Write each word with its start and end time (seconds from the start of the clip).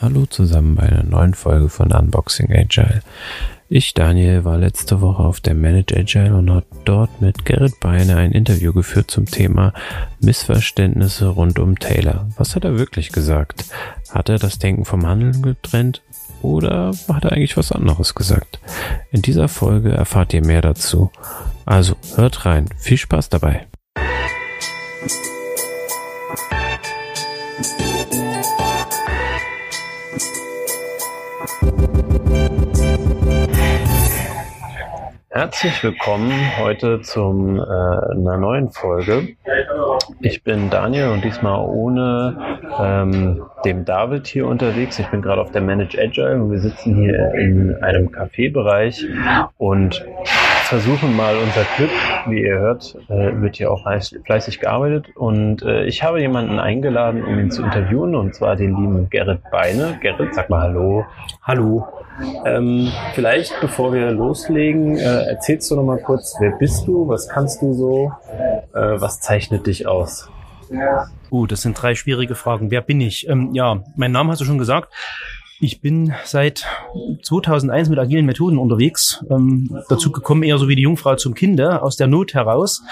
Hallo 0.00 0.26
zusammen 0.26 0.76
bei 0.76 0.84
einer 0.84 1.02
neuen 1.02 1.34
Folge 1.34 1.68
von 1.68 1.90
Unboxing 1.90 2.52
Agile. 2.52 3.02
Ich, 3.68 3.94
Daniel, 3.94 4.44
war 4.44 4.56
letzte 4.56 5.00
Woche 5.00 5.24
auf 5.24 5.40
der 5.40 5.54
Manage 5.54 5.96
Agile 5.96 6.36
und 6.36 6.52
hat 6.52 6.66
dort 6.84 7.20
mit 7.20 7.44
Gerrit 7.44 7.80
Beine 7.80 8.16
ein 8.16 8.30
Interview 8.30 8.72
geführt 8.72 9.10
zum 9.10 9.26
Thema 9.26 9.72
Missverständnisse 10.20 11.26
rund 11.26 11.58
um 11.58 11.80
Taylor. 11.80 12.28
Was 12.36 12.54
hat 12.54 12.64
er 12.64 12.78
wirklich 12.78 13.10
gesagt? 13.10 13.64
Hat 14.10 14.28
er 14.28 14.38
das 14.38 14.60
Denken 14.60 14.84
vom 14.84 15.04
Handeln 15.04 15.42
getrennt? 15.42 16.02
Oder 16.42 16.92
hat 17.12 17.24
er 17.24 17.32
eigentlich 17.32 17.56
was 17.56 17.72
anderes 17.72 18.14
gesagt? 18.14 18.60
In 19.10 19.22
dieser 19.22 19.48
Folge 19.48 19.90
erfahrt 19.90 20.32
ihr 20.32 20.46
mehr 20.46 20.62
dazu. 20.62 21.10
Also 21.66 21.96
hört 22.14 22.46
rein. 22.46 22.68
Viel 22.78 22.98
Spaß 22.98 23.30
dabei. 23.30 23.66
Herzlich 35.30 35.84
willkommen 35.84 36.32
heute 36.58 37.02
zum 37.02 37.58
äh, 37.58 37.62
einer 37.62 38.38
neuen 38.38 38.70
Folge. 38.70 39.36
Ich 40.20 40.42
bin 40.42 40.70
Daniel 40.70 41.08
und 41.08 41.22
diesmal 41.22 41.60
ohne 41.68 42.58
ähm, 42.80 43.44
dem 43.62 43.84
David 43.84 44.26
hier 44.26 44.46
unterwegs. 44.46 44.98
Ich 44.98 45.06
bin 45.08 45.20
gerade 45.20 45.42
auf 45.42 45.52
der 45.52 45.60
Manage 45.60 46.00
Agile 46.00 46.42
und 46.42 46.50
wir 46.50 46.60
sitzen 46.60 46.94
hier 46.94 47.34
in 47.34 47.76
einem 47.82 48.08
Café-Bereich 48.08 49.06
und 49.58 50.02
versuchen 50.62 51.14
mal 51.14 51.36
unser 51.36 51.64
Glück. 51.76 51.90
Wie 52.28 52.40
ihr 52.40 52.58
hört, 52.58 52.96
äh, 53.10 53.38
wird 53.42 53.56
hier 53.56 53.70
auch 53.70 53.82
fleißig 53.82 54.60
gearbeitet 54.60 55.14
und 55.14 55.62
äh, 55.62 55.84
ich 55.84 56.02
habe 56.02 56.22
jemanden 56.22 56.58
eingeladen, 56.58 57.22
um 57.22 57.38
ihn 57.38 57.50
zu 57.50 57.62
interviewen 57.62 58.14
und 58.14 58.34
zwar 58.34 58.56
den 58.56 58.74
lieben 58.74 59.10
Gerrit 59.10 59.42
Beine. 59.50 59.98
Gerrit, 60.00 60.34
sag 60.34 60.48
mal 60.48 60.62
Hallo. 60.62 61.04
Hallo. 61.42 61.86
Ähm, 62.44 62.90
vielleicht, 63.14 63.52
bevor 63.60 63.92
wir 63.92 64.10
loslegen, 64.10 64.96
äh, 64.96 65.22
erzählst 65.24 65.70
du 65.70 65.76
noch 65.76 65.84
mal 65.84 65.98
kurz, 65.98 66.34
wer 66.40 66.52
bist 66.52 66.86
du, 66.86 67.08
was 67.08 67.28
kannst 67.28 67.62
du 67.62 67.74
so, 67.74 68.12
äh, 68.74 69.00
was 69.00 69.20
zeichnet 69.20 69.66
dich 69.66 69.86
aus? 69.86 70.28
Uh, 71.30 71.46
das 71.46 71.62
sind 71.62 71.80
drei 71.80 71.94
schwierige 71.94 72.34
Fragen. 72.34 72.70
Wer 72.70 72.82
bin 72.82 73.00
ich? 73.00 73.28
Ähm, 73.28 73.50
ja, 73.54 73.82
mein 73.96 74.12
Name 74.12 74.32
hast 74.32 74.40
du 74.40 74.44
schon 74.44 74.58
gesagt. 74.58 74.92
Ich 75.60 75.80
bin 75.80 76.14
seit 76.24 76.66
2001 77.22 77.88
mit 77.88 77.98
agilen 77.98 78.26
Methoden 78.26 78.58
unterwegs. 78.58 79.24
Ähm, 79.28 79.68
dazu 79.88 80.12
gekommen 80.12 80.44
eher 80.44 80.56
so 80.56 80.68
wie 80.68 80.76
die 80.76 80.82
Jungfrau 80.82 81.16
zum 81.16 81.34
Kinder 81.34 81.82
aus 81.82 81.96
der 81.96 82.06
Not 82.06 82.34
heraus 82.34 82.82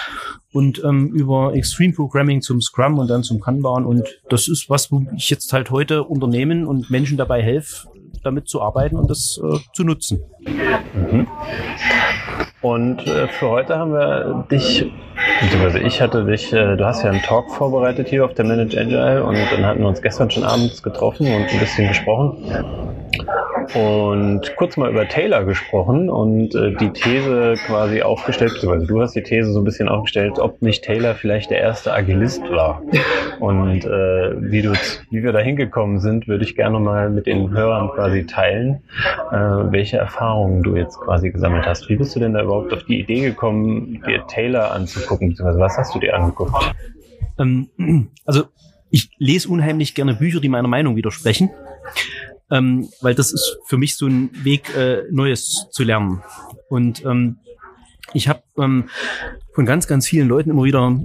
und 0.51 0.83
ähm, 0.83 1.07
über 1.13 1.53
Extreme 1.53 1.93
Programming 1.93 2.41
zum 2.41 2.59
Scrum 2.61 2.99
und 2.99 3.07
dann 3.09 3.23
zum 3.23 3.39
Kanban. 3.39 3.85
Und 3.85 4.19
das 4.29 4.49
ist 4.49 4.69
was, 4.69 4.91
wo 4.91 5.05
ich 5.15 5.29
jetzt 5.29 5.53
halt 5.53 5.71
heute 5.71 6.03
Unternehmen 6.03 6.65
und 6.65 6.89
Menschen 6.89 7.15
dabei 7.15 7.41
helfe, 7.41 7.87
damit 8.23 8.47
zu 8.47 8.61
arbeiten 8.61 8.95
und 8.95 9.09
das 9.09 9.39
äh, 9.43 9.57
zu 9.73 9.83
nutzen. 9.83 10.23
Mhm. 10.93 11.27
Und 12.61 13.05
äh, 13.05 13.27
für 13.27 13.49
heute 13.49 13.77
haben 13.77 13.93
wir 13.93 14.45
dich, 14.51 14.91
beziehungsweise 15.41 15.79
ich 15.79 16.01
hatte 16.01 16.25
dich, 16.25 16.51
äh, 16.51 16.75
du 16.75 16.85
hast 16.85 17.03
ja 17.03 17.11
einen 17.11 17.21
Talk 17.21 17.51
vorbereitet 17.51 18.07
hier 18.07 18.25
auf 18.25 18.33
der 18.33 18.45
Manage 18.45 18.79
Agile 18.79 19.23
und 19.23 19.37
dann 19.51 19.65
hatten 19.65 19.79
wir 19.81 19.87
uns 19.87 20.01
gestern 20.01 20.29
schon 20.31 20.43
abends 20.43 20.81
getroffen 20.81 21.27
und 21.27 21.47
ein 21.49 21.59
bisschen 21.59 21.87
gesprochen 21.87 22.43
und 23.73 24.55
kurz 24.55 24.77
mal 24.77 24.89
über 24.89 25.07
Taylor 25.07 25.43
gesprochen 25.43 26.09
und 26.09 26.55
äh, 26.55 26.73
die 26.75 26.89
These 26.91 27.55
quasi 27.65 28.01
aufgestellt, 28.01 28.53
beziehungsweise 28.53 28.87
du 28.87 29.01
hast 29.01 29.15
die 29.15 29.23
These 29.23 29.51
so 29.51 29.61
ein 29.61 29.65
bisschen 29.65 29.89
aufgestellt, 29.89 30.39
ob 30.39 30.61
nicht 30.61 30.83
Taylor 30.83 31.15
vielleicht 31.15 31.51
der 31.51 31.59
erste 31.59 31.93
Agilist 31.93 32.41
war. 32.49 32.81
Und 33.39 33.85
äh, 33.85 34.51
wie, 34.51 34.61
du, 34.61 34.73
wie 35.11 35.23
wir 35.23 35.31
da 35.31 35.39
hingekommen 35.39 35.99
sind, 35.99 36.27
würde 36.27 36.43
ich 36.43 36.55
gerne 36.55 36.79
mal 36.79 37.09
mit 37.09 37.27
den 37.27 37.51
Hörern 37.51 37.89
quasi 37.89 38.25
teilen, 38.25 38.81
äh, 39.31 39.35
welche 39.35 39.97
Erfahrungen 39.97 40.63
du 40.63 40.75
jetzt 40.75 40.99
quasi 40.99 41.29
gesammelt 41.31 41.65
hast. 41.65 41.89
Wie 41.89 41.95
bist 41.95 42.15
du 42.15 42.19
denn 42.19 42.33
da 42.33 42.43
überhaupt 42.43 42.73
auf 42.73 42.83
die 42.83 42.99
Idee 42.99 43.21
gekommen, 43.21 44.01
dir 44.07 44.25
Taylor 44.27 44.71
anzugucken, 44.71 45.29
beziehungsweise 45.29 45.59
was 45.59 45.77
hast 45.77 45.93
du 45.93 45.99
dir 45.99 46.15
angeguckt? 46.15 46.73
Ähm, 47.37 47.69
also 48.25 48.45
ich 48.89 49.09
lese 49.17 49.49
unheimlich 49.49 49.95
gerne 49.95 50.15
Bücher, 50.15 50.39
die 50.39 50.49
meiner 50.49 50.67
Meinung 50.67 50.95
widersprechen 50.95 51.49
ähm, 52.51 52.89
weil 53.01 53.15
das 53.15 53.31
ist 53.31 53.57
für 53.65 53.77
mich 53.77 53.97
so 53.97 54.07
ein 54.07 54.29
Weg, 54.43 54.75
äh, 54.75 55.03
Neues 55.11 55.67
zu 55.71 55.83
lernen. 55.83 56.21
Und 56.69 57.03
ähm, 57.05 57.37
ich 58.13 58.27
habe 58.29 58.41
ähm, 58.57 58.85
von 59.53 59.65
ganz, 59.65 59.87
ganz 59.87 60.07
vielen 60.07 60.27
Leuten 60.27 60.49
immer 60.49 60.63
wieder 60.63 60.97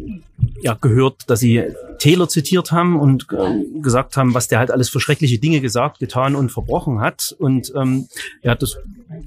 ja, 0.62 0.75
gehört, 0.75 1.28
dass 1.28 1.41
sie 1.41 1.62
Taylor 1.98 2.28
zitiert 2.28 2.70
haben 2.70 2.98
und 2.98 3.26
äh, 3.32 3.81
gesagt 3.81 4.16
haben, 4.16 4.34
was 4.34 4.48
der 4.48 4.58
halt 4.58 4.70
alles 4.70 4.88
für 4.88 5.00
schreckliche 5.00 5.38
Dinge 5.38 5.60
gesagt, 5.60 5.98
getan 5.98 6.36
und 6.36 6.50
verbrochen 6.50 7.00
hat. 7.00 7.34
Und 7.38 7.72
ähm, 7.75 8.08
ja, 8.42 8.54
das 8.54 8.76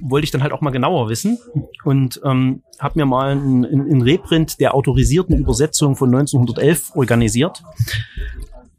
wollte 0.02 0.26
ich 0.26 0.32
dann 0.32 0.42
halt 0.42 0.54
auch 0.54 0.62
mal 0.62 0.72
genauer 0.72 1.10
wissen 1.10 1.38
und 1.84 2.22
ähm, 2.24 2.64
habe 2.80 3.00
mir 3.00 3.06
mal 3.06 3.32
einen, 3.32 3.66
einen 3.66 4.02
Reprint 4.02 4.60
der 4.60 4.74
autorisierten 4.74 5.38
Übersetzung 5.38 5.96
von 5.96 6.14
1911 6.14 6.96
organisiert 6.96 7.62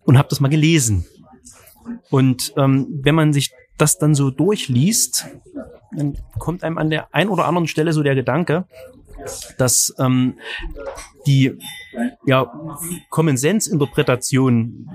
und 0.04 0.16
habe 0.16 0.28
das 0.28 0.40
mal 0.40 0.48
gelesen. 0.48 1.06
Und 2.10 2.52
ähm, 2.56 2.86
wenn 3.02 3.14
man 3.14 3.32
sich 3.32 3.52
das 3.78 3.98
dann 3.98 4.14
so 4.14 4.30
durchliest, 4.30 5.26
dann 5.92 6.16
kommt 6.38 6.64
einem 6.64 6.78
an 6.78 6.90
der 6.90 7.14
ein 7.14 7.28
oder 7.28 7.46
anderen 7.46 7.68
Stelle 7.68 7.92
so 7.92 8.02
der 8.02 8.14
Gedanke, 8.14 8.66
dass 9.58 9.94
ähm, 9.98 10.34
die 11.26 11.58
ja, 12.24 12.52
Common 13.10 13.36
Sense 13.36 13.70
Interpretation, 13.70 14.88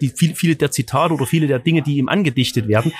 die 0.00 0.08
viel, 0.08 0.34
viele 0.34 0.56
der 0.56 0.70
Zitate 0.70 1.14
oder 1.14 1.26
viele 1.26 1.46
der 1.46 1.58
Dinge, 1.58 1.82
die 1.82 1.96
ihm 1.96 2.08
angedichtet 2.08 2.66
werden, 2.68 2.92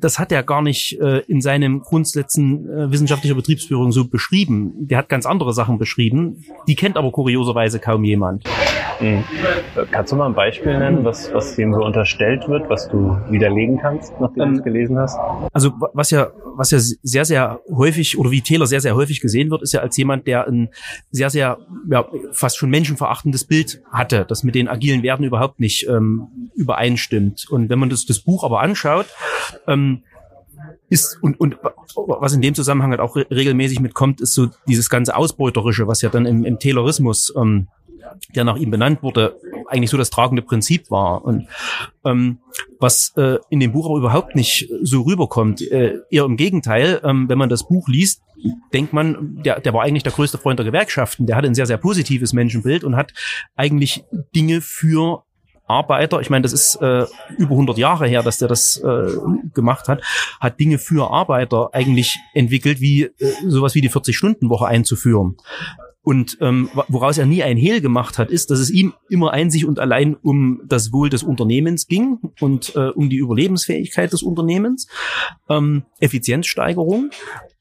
das 0.00 0.18
hat 0.18 0.32
er 0.32 0.42
gar 0.42 0.62
nicht 0.62 1.00
äh, 1.00 1.20
in 1.20 1.40
seinem 1.40 1.80
Grundsätzen 1.80 2.68
äh, 2.68 2.90
wissenschaftlicher 2.90 3.34
Betriebsführung 3.34 3.92
so 3.92 4.06
beschrieben. 4.06 4.72
Der 4.76 4.98
hat 4.98 5.08
ganz 5.08 5.26
andere 5.26 5.52
Sachen 5.52 5.78
beschrieben. 5.78 6.44
Die 6.66 6.74
kennt 6.74 6.96
aber 6.96 7.10
kurioserweise 7.12 7.78
kaum 7.80 8.04
jemand. 8.04 8.44
Mhm. 9.00 9.24
Kannst 9.90 10.12
du 10.12 10.16
mal 10.16 10.26
ein 10.26 10.34
Beispiel 10.34 10.78
nennen, 10.78 11.04
was, 11.04 11.32
was 11.32 11.56
dem 11.56 11.72
so 11.72 11.84
unterstellt 11.84 12.48
wird, 12.48 12.68
was 12.68 12.88
du 12.88 13.16
widerlegen 13.30 13.78
kannst, 13.78 14.12
nachdem 14.20 14.42
ähm, 14.42 14.52
du 14.52 14.58
es 14.58 14.64
gelesen 14.64 14.98
hast? 14.98 15.18
Also 15.52 15.72
was 15.92 16.10
ja, 16.10 16.30
was 16.56 16.70
ja 16.70 16.78
sehr, 16.80 17.24
sehr 17.24 17.60
häufig 17.70 18.18
oder 18.18 18.30
wie 18.30 18.40
Taylor 18.40 18.66
sehr, 18.66 18.80
sehr 18.80 18.94
häufig 18.94 19.20
gesehen 19.20 19.50
wird, 19.50 19.62
ist 19.62 19.72
ja 19.72 19.80
als 19.80 19.96
jemand, 19.96 20.26
der 20.26 20.46
ein 20.46 20.70
sehr, 21.10 21.30
sehr 21.30 21.58
ja, 21.90 22.08
fast 22.32 22.56
schon 22.56 22.70
menschenverachtendes 22.70 23.44
Bild 23.44 23.82
hatte, 23.90 24.24
das 24.28 24.42
mit 24.44 24.54
den 24.54 24.68
agilen 24.68 25.02
Werten 25.02 25.24
überhaupt 25.24 25.60
nicht 25.60 25.86
ähm, 25.88 26.50
übereinstimmt. 26.54 27.46
Und 27.50 27.68
wenn 27.68 27.78
man 27.78 27.90
das, 27.90 28.06
das 28.06 28.20
Buch 28.20 28.44
aber 28.44 28.60
anschaut, 28.60 29.06
ähm, 29.66 30.02
ist 30.88 31.18
und, 31.22 31.38
und 31.40 31.58
was 31.96 32.32
in 32.32 32.40
dem 32.40 32.54
Zusammenhang 32.54 32.90
halt 32.90 33.00
auch 33.00 33.16
re 33.16 33.26
regelmäßig 33.30 33.80
mitkommt, 33.80 34.20
ist 34.20 34.34
so 34.34 34.48
dieses 34.68 34.90
ganze 34.90 35.16
Ausbeuterische, 35.16 35.86
was 35.86 36.02
ja 36.02 36.08
dann 36.08 36.26
im, 36.26 36.44
im 36.44 36.58
Taylorismus 36.58 37.32
ähm, 37.36 37.68
der 38.34 38.44
nach 38.44 38.56
ihm 38.56 38.70
benannt 38.70 39.02
wurde, 39.02 39.36
eigentlich 39.68 39.90
so 39.90 39.96
das 39.96 40.10
tragende 40.10 40.42
Prinzip 40.42 40.90
war. 40.90 41.24
Und 41.24 41.48
ähm, 42.04 42.38
was 42.78 43.12
äh, 43.16 43.38
in 43.50 43.60
dem 43.60 43.72
Buch 43.72 43.86
aber 43.86 43.98
überhaupt 43.98 44.34
nicht 44.34 44.68
so 44.82 45.02
rüberkommt, 45.02 45.60
äh, 45.62 45.98
eher 46.10 46.24
im 46.24 46.36
Gegenteil, 46.36 47.00
ähm, 47.04 47.28
wenn 47.28 47.38
man 47.38 47.48
das 47.48 47.66
Buch 47.66 47.88
liest, 47.88 48.22
denkt 48.72 48.92
man, 48.92 49.42
der, 49.42 49.60
der 49.60 49.72
war 49.72 49.82
eigentlich 49.82 50.02
der 50.02 50.12
größte 50.12 50.38
Freund 50.38 50.58
der 50.58 50.66
Gewerkschaften, 50.66 51.26
der 51.26 51.36
hatte 51.36 51.46
ein 51.46 51.54
sehr, 51.54 51.66
sehr 51.66 51.78
positives 51.78 52.32
Menschenbild 52.32 52.84
und 52.84 52.96
hat 52.96 53.12
eigentlich 53.56 54.04
Dinge 54.34 54.60
für 54.60 55.24
Arbeiter, 55.66 56.20
ich 56.20 56.28
meine, 56.28 56.42
das 56.42 56.52
ist 56.52 56.76
äh, 56.76 57.06
über 57.38 57.52
100 57.52 57.78
Jahre 57.78 58.06
her, 58.06 58.22
dass 58.22 58.38
der 58.38 58.48
das 58.48 58.76
äh, 58.76 59.12
gemacht 59.54 59.88
hat, 59.88 60.02
hat 60.38 60.60
Dinge 60.60 60.78
für 60.78 61.10
Arbeiter 61.10 61.70
eigentlich 61.72 62.18
entwickelt, 62.34 62.80
wie 62.80 63.04
äh, 63.04 63.12
sowas 63.46 63.74
wie 63.74 63.80
die 63.80 63.90
40-Stunden-Woche 63.90 64.66
einzuführen. 64.66 65.36
Und 66.04 66.36
ähm, 66.42 66.68
woraus 66.88 67.16
er 67.16 67.24
nie 67.24 67.42
ein 67.42 67.56
Hehl 67.56 67.80
gemacht 67.80 68.18
hat, 68.18 68.30
ist, 68.30 68.50
dass 68.50 68.60
es 68.60 68.70
ihm 68.70 68.92
immer 69.08 69.32
einzig 69.32 69.64
und 69.64 69.78
allein 69.78 70.14
um 70.14 70.60
das 70.66 70.92
Wohl 70.92 71.08
des 71.08 71.22
Unternehmens 71.22 71.88
ging 71.88 72.18
und 72.40 72.76
äh, 72.76 72.90
um 72.90 73.08
die 73.08 73.16
Überlebensfähigkeit 73.16 74.12
des 74.12 74.22
Unternehmens, 74.22 74.86
ähm, 75.48 75.84
Effizienzsteigerung. 76.00 77.10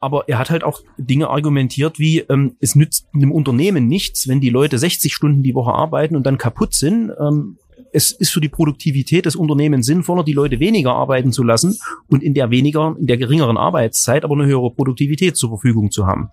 Aber 0.02 0.28
er 0.28 0.40
hat 0.40 0.50
halt 0.50 0.66
auch 0.66 0.82
Dinge 0.98 1.30
argumentiert, 1.30 2.00
wie 2.00 2.20
ähm, 2.20 2.58
es 2.60 2.76
nützt 2.76 3.08
einem 3.14 3.32
Unternehmen 3.32 3.88
nichts, 3.88 4.28
wenn 4.28 4.42
die 4.42 4.50
Leute 4.50 4.78
60 4.78 5.14
Stunden 5.14 5.42
die 5.42 5.56
Woche 5.56 5.72
arbeiten 5.72 6.18
und 6.18 6.26
dann 6.26 6.38
kaputt 6.38 6.74
sind. 6.74 7.14
Ähm, 7.18 7.58
es 7.94 8.12
ist 8.12 8.32
für 8.32 8.42
die 8.42 8.50
Produktivität 8.50 9.26
des 9.26 9.38
Unternehmens 9.38 9.86
sinnvoller, 9.86 10.24
die 10.26 10.34
Leute 10.34 10.60
weniger 10.60 10.94
arbeiten 10.94 11.32
zu 11.32 11.44
lassen 11.44 11.78
und 12.10 12.24
in 12.24 12.34
der 12.34 12.52
weniger, 12.52 12.96
in 13.00 13.08
der 13.08 13.18
geringeren 13.18 13.56
Arbeitszeit 13.56 14.26
aber 14.26 14.34
eine 14.34 14.48
höhere 14.48 14.72
Produktivität 14.72 15.38
zur 15.38 15.50
Verfügung 15.52 15.92
zu 15.92 16.06
haben. 16.06 16.30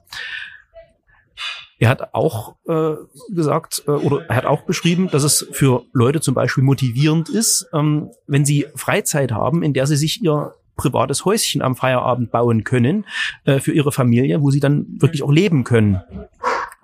Er 1.80 1.88
hat 1.88 2.14
auch 2.14 2.56
äh, 2.68 2.94
gesagt 3.30 3.82
äh, 3.88 3.90
oder 3.90 4.26
er 4.28 4.36
hat 4.36 4.44
auch 4.44 4.62
beschrieben, 4.62 5.08
dass 5.10 5.24
es 5.24 5.48
für 5.50 5.82
Leute 5.94 6.20
zum 6.20 6.34
Beispiel 6.34 6.62
motivierend 6.62 7.30
ist, 7.30 7.68
ähm, 7.72 8.10
wenn 8.26 8.44
sie 8.44 8.66
Freizeit 8.74 9.32
haben, 9.32 9.62
in 9.62 9.72
der 9.72 9.86
sie 9.86 9.96
sich 9.96 10.22
ihr 10.22 10.54
privates 10.76 11.24
Häuschen 11.24 11.62
am 11.62 11.76
Feierabend 11.76 12.30
bauen 12.30 12.64
können 12.64 13.06
äh, 13.44 13.60
für 13.60 13.72
ihre 13.72 13.92
Familie, 13.92 14.42
wo 14.42 14.50
sie 14.50 14.60
dann 14.60 14.86
wirklich 14.98 15.22
auch 15.22 15.32
leben 15.32 15.64
können. 15.64 16.02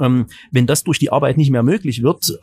Ähm, 0.01 0.27
wenn 0.51 0.67
das 0.67 0.83
durch 0.83 0.99
die 0.99 1.13
Arbeit 1.13 1.37
nicht 1.37 1.51
mehr 1.51 1.63
möglich 1.63 2.03
wird, 2.03 2.39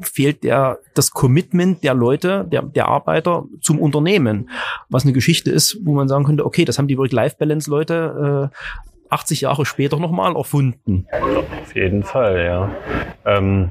fehlt 0.00 0.42
der, 0.42 0.78
das 0.94 1.10
Commitment 1.10 1.84
der 1.84 1.92
Leute, 1.92 2.46
der, 2.50 2.62
der 2.62 2.88
Arbeiter 2.88 3.44
zum 3.60 3.78
Unternehmen. 3.78 4.48
Was 4.88 5.04
eine 5.04 5.12
Geschichte 5.12 5.50
ist, 5.50 5.78
wo 5.82 5.92
man 5.94 6.08
sagen 6.08 6.24
könnte, 6.24 6.46
okay, 6.46 6.64
das 6.64 6.78
haben 6.78 6.88
die 6.88 6.96
Work-Life-Balance-Leute 6.96 8.50
äh, 8.52 8.56
80 9.14 9.42
Jahre 9.42 9.64
später 9.64 9.98
nochmal 9.98 10.36
erfunden. 10.36 11.06
Auf 11.62 11.74
jeden 11.74 12.02
Fall, 12.02 12.44
ja. 12.44 12.70
Ähm, 13.24 13.70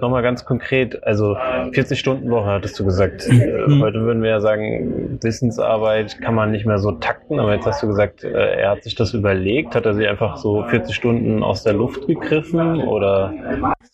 Nochmal 0.00 0.22
ganz 0.22 0.44
konkret, 0.44 1.02
also 1.04 1.36
40-Stunden-Woche 1.36 2.46
hattest 2.46 2.78
du 2.78 2.84
gesagt. 2.84 3.26
Mhm. 3.28 3.80
Heute 3.80 4.02
würden 4.02 4.22
wir 4.22 4.30
ja 4.30 4.40
sagen, 4.40 5.18
Wissensarbeit 5.22 6.20
kann 6.20 6.34
man 6.34 6.50
nicht 6.50 6.66
mehr 6.66 6.78
so 6.78 6.92
takten, 6.92 7.38
aber 7.38 7.54
jetzt 7.54 7.66
hast 7.66 7.82
du 7.82 7.86
gesagt, 7.86 8.24
äh, 8.24 8.30
er 8.30 8.70
hat 8.70 8.82
sich 8.82 8.94
das 8.94 9.14
überlegt. 9.14 9.74
Hat 9.74 9.86
er 9.86 9.94
sich 9.94 10.06
einfach 10.08 10.36
so 10.36 10.64
40 10.64 10.94
Stunden 10.94 11.42
aus 11.42 11.62
der 11.62 11.72
Luft 11.72 12.06
gegriffen 12.06 12.82
oder? 12.82 13.32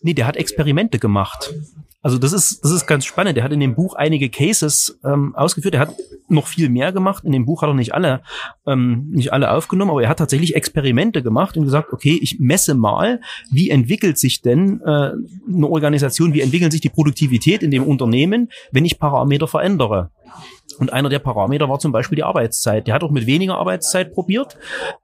Nee, 0.01 0.13
der 0.13 0.27
hat 0.27 0.35
Experimente 0.35 0.99
gemacht. 0.99 1.53
Also 2.01 2.17
das 2.17 2.31
ist, 2.31 2.63
das 2.63 2.71
ist 2.71 2.87
ganz 2.87 3.03
spannend. 3.03 3.37
Er 3.37 3.43
hat 3.43 3.51
in 3.51 3.59
dem 3.59 3.75
Buch 3.75 3.95
einige 3.95 4.29
Cases 4.29 4.99
ähm, 5.03 5.35
ausgeführt. 5.35 5.73
Er 5.73 5.81
hat 5.81 5.95
noch 6.29 6.47
viel 6.47 6.69
mehr 6.69 6.93
gemacht. 6.93 7.25
In 7.25 7.33
dem 7.33 7.45
Buch 7.45 7.61
hat 7.61 7.69
er 7.69 7.73
nicht 7.73 7.93
alle, 7.93 8.21
ähm, 8.65 9.09
nicht 9.11 9.33
alle 9.33 9.51
aufgenommen, 9.51 9.91
aber 9.91 10.03
er 10.03 10.09
hat 10.09 10.19
tatsächlich 10.19 10.55
Experimente 10.55 11.21
gemacht 11.21 11.57
und 11.57 11.65
gesagt, 11.65 11.91
okay, 11.91 12.17
ich 12.21 12.37
messe 12.39 12.73
mal, 12.75 13.19
wie 13.51 13.69
entwickelt 13.69 14.17
sich 14.17 14.38
denn 14.41 14.81
äh, 14.81 14.85
eine 14.85 15.67
Organisation, 15.67 16.33
wie 16.33 16.41
entwickelt 16.41 16.71
sich 16.71 16.81
die 16.81 16.89
Produktivität 16.89 17.63
in 17.63 17.71
dem 17.71 17.83
Unternehmen, 17.83 18.49
wenn 18.71 18.85
ich 18.85 18.99
Parameter 18.99 19.47
verändere. 19.47 20.11
Und 20.77 20.93
einer 20.93 21.09
der 21.09 21.19
Parameter 21.19 21.67
war 21.67 21.79
zum 21.79 21.91
Beispiel 21.91 22.15
die 22.15 22.23
Arbeitszeit. 22.23 22.87
Der 22.87 22.93
hat 22.93 23.03
auch 23.03 23.11
mit 23.11 23.25
weniger 23.25 23.57
Arbeitszeit 23.57 24.13
probiert. 24.13 24.57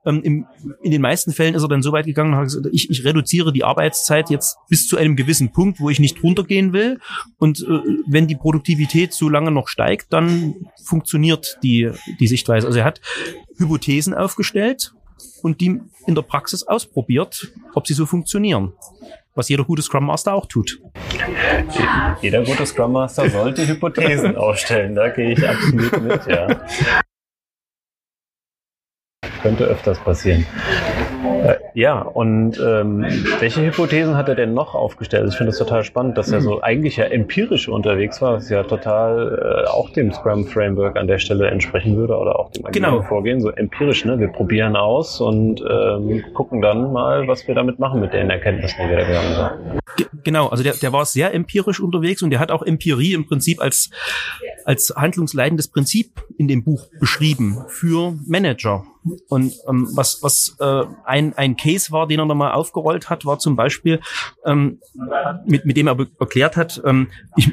Ähm, 0.06 0.22
im, 0.22 0.46
in 0.82 0.90
den 0.90 1.02
meisten 1.02 1.32
Fällen 1.32 1.54
ist 1.54 1.62
er 1.62 1.68
dann 1.68 1.82
so 1.82 1.92
weit 1.92 2.06
gegangen 2.06 2.40
gesagt, 2.40 2.66
ich, 2.72 2.88
ich 2.88 3.04
reduziere 3.04 3.52
die 3.52 3.62
Arbeitszeit 3.64 4.30
jetzt 4.30 4.56
bis 4.70 4.88
zu 4.88 4.96
einem 4.96 5.16
gewissen 5.16 5.52
Punkt, 5.52 5.78
wo 5.80 5.90
ich 5.90 6.00
nicht 6.00 6.22
runtergehen 6.22 6.72
will. 6.72 6.98
Und 7.38 7.60
äh, 7.60 7.80
wenn 8.06 8.26
die 8.26 8.36
Produktivität 8.36 9.12
so 9.12 9.28
lange 9.28 9.50
noch 9.50 9.68
steigt, 9.68 10.12
dann 10.12 10.54
funktioniert 10.82 11.58
die, 11.62 11.90
die 12.20 12.26
Sichtweise. 12.26 12.66
Also 12.66 12.78
er 12.78 12.86
hat 12.86 13.00
Hypothesen 13.58 14.14
aufgestellt 14.14 14.94
und 15.42 15.60
die 15.60 15.80
in 16.06 16.14
der 16.14 16.22
Praxis 16.22 16.62
ausprobiert, 16.62 17.52
ob 17.74 17.86
sie 17.86 17.94
so 17.94 18.06
funktionieren 18.06 18.72
was 19.36 19.48
jeder 19.48 19.64
gute 19.64 19.82
Scrum 19.82 20.06
Master 20.06 20.34
auch 20.34 20.46
tut. 20.46 20.80
Jeder 22.22 22.42
gute 22.42 22.66
Scrum 22.66 22.92
Master 22.92 23.28
sollte 23.30 23.68
Hypothesen 23.68 24.36
aufstellen, 24.38 24.94
da 24.94 25.08
gehe 25.10 25.32
ich 25.32 25.48
absolut 25.48 26.02
mit, 26.02 26.26
ja. 26.26 26.48
Könnte 29.42 29.64
öfters 29.64 29.98
passieren. 30.00 30.46
Äh, 31.46 31.56
ja, 31.74 32.00
und 32.00 32.58
ähm, 32.58 33.04
welche 33.38 33.64
Hypothesen 33.64 34.16
hat 34.16 34.28
er 34.28 34.34
denn 34.34 34.52
noch 34.52 34.74
aufgestellt? 34.74 35.28
Ich 35.28 35.36
finde 35.36 35.50
es 35.50 35.58
total 35.58 35.84
spannend, 35.84 36.18
dass 36.18 36.32
er 36.32 36.40
so 36.40 36.60
eigentlich 36.60 36.96
ja 36.96 37.04
empirisch 37.04 37.68
unterwegs 37.68 38.20
war, 38.20 38.34
was 38.34 38.48
ja 38.48 38.64
total 38.64 39.64
äh, 39.66 39.68
auch 39.68 39.90
dem 39.90 40.12
Scrum 40.12 40.46
Framework 40.46 40.96
an 40.96 41.06
der 41.06 41.18
Stelle 41.18 41.48
entsprechen 41.48 41.96
würde 41.96 42.16
oder 42.16 42.38
auch 42.38 42.50
dem 42.50 42.64
genau. 42.72 43.02
Vorgehen, 43.02 43.40
so 43.40 43.50
empirisch, 43.50 44.04
ne? 44.04 44.18
Wir 44.18 44.28
probieren 44.28 44.74
aus 44.74 45.20
und 45.20 45.62
ähm, 45.68 46.24
gucken 46.34 46.62
dann 46.62 46.92
mal, 46.92 47.28
was 47.28 47.46
wir 47.46 47.54
damit 47.54 47.78
machen 47.78 48.00
mit 48.00 48.12
den 48.12 48.28
Erkenntnissen, 48.30 48.76
die 48.82 48.90
wir 48.90 48.96
da 48.96 49.04
gegangen 49.06 49.34
sind. 49.34 50.24
Genau, 50.24 50.48
also 50.48 50.64
der, 50.64 50.74
der 50.74 50.92
war 50.92 51.04
sehr 51.04 51.32
empirisch 51.32 51.78
unterwegs 51.78 52.22
und 52.22 52.30
der 52.30 52.40
hat 52.40 52.50
auch 52.50 52.62
Empirie 52.62 53.12
im 53.12 53.26
Prinzip 53.26 53.62
als, 53.62 53.90
als 54.64 54.92
handlungsleitendes 54.96 55.68
Prinzip 55.68 56.20
in 56.36 56.48
dem 56.48 56.64
Buch 56.64 56.88
beschrieben 56.98 57.64
für 57.68 58.14
Manager. 58.26 58.84
Und 59.28 59.54
ähm, 59.68 59.88
was, 59.94 60.22
was 60.22 60.56
äh, 60.60 60.82
ein, 61.04 61.35
ein 61.36 61.56
Case 61.56 61.92
war, 61.92 62.06
den 62.06 62.20
er 62.20 62.26
nochmal 62.26 62.52
aufgerollt 62.52 63.10
hat, 63.10 63.24
war 63.24 63.38
zum 63.38 63.56
Beispiel, 63.56 64.00
ähm, 64.44 64.80
mit, 65.46 65.64
mit 65.64 65.76
dem 65.76 65.88
er 65.88 65.96
erklärt 66.18 66.56
hat, 66.56 66.80
ähm, 66.84 67.08
ich, 67.36 67.52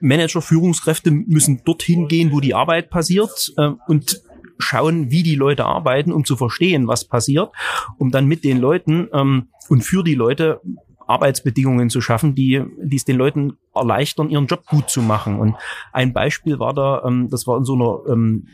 Manager, 0.00 0.42
Führungskräfte 0.42 1.10
müssen 1.10 1.62
dorthin 1.64 2.08
gehen, 2.08 2.32
wo 2.32 2.40
die 2.40 2.54
Arbeit 2.54 2.90
passiert 2.90 3.52
äh, 3.56 3.70
und 3.86 4.20
schauen, 4.58 5.10
wie 5.10 5.22
die 5.22 5.34
Leute 5.34 5.64
arbeiten, 5.64 6.12
um 6.12 6.24
zu 6.24 6.36
verstehen, 6.36 6.86
was 6.86 7.06
passiert, 7.06 7.50
um 7.98 8.10
dann 8.10 8.26
mit 8.26 8.44
den 8.44 8.58
Leuten 8.58 9.08
ähm, 9.12 9.48
und 9.68 9.82
für 9.82 10.04
die 10.04 10.14
Leute 10.14 10.60
Arbeitsbedingungen 11.06 11.90
zu 11.90 12.00
schaffen, 12.00 12.34
die, 12.34 12.62
die 12.78 12.96
es 12.96 13.04
den 13.04 13.16
Leuten 13.16 13.58
erleichtern, 13.74 14.30
ihren 14.30 14.46
Job 14.46 14.66
gut 14.66 14.88
zu 14.88 15.02
machen. 15.02 15.38
Und 15.38 15.56
ein 15.92 16.12
Beispiel 16.12 16.58
war 16.58 16.72
da, 16.72 17.02
ähm, 17.04 17.28
das 17.30 17.46
war 17.46 17.58
in 17.58 17.64
so 17.64 17.74
einer, 17.74 18.12
ähm, 18.12 18.48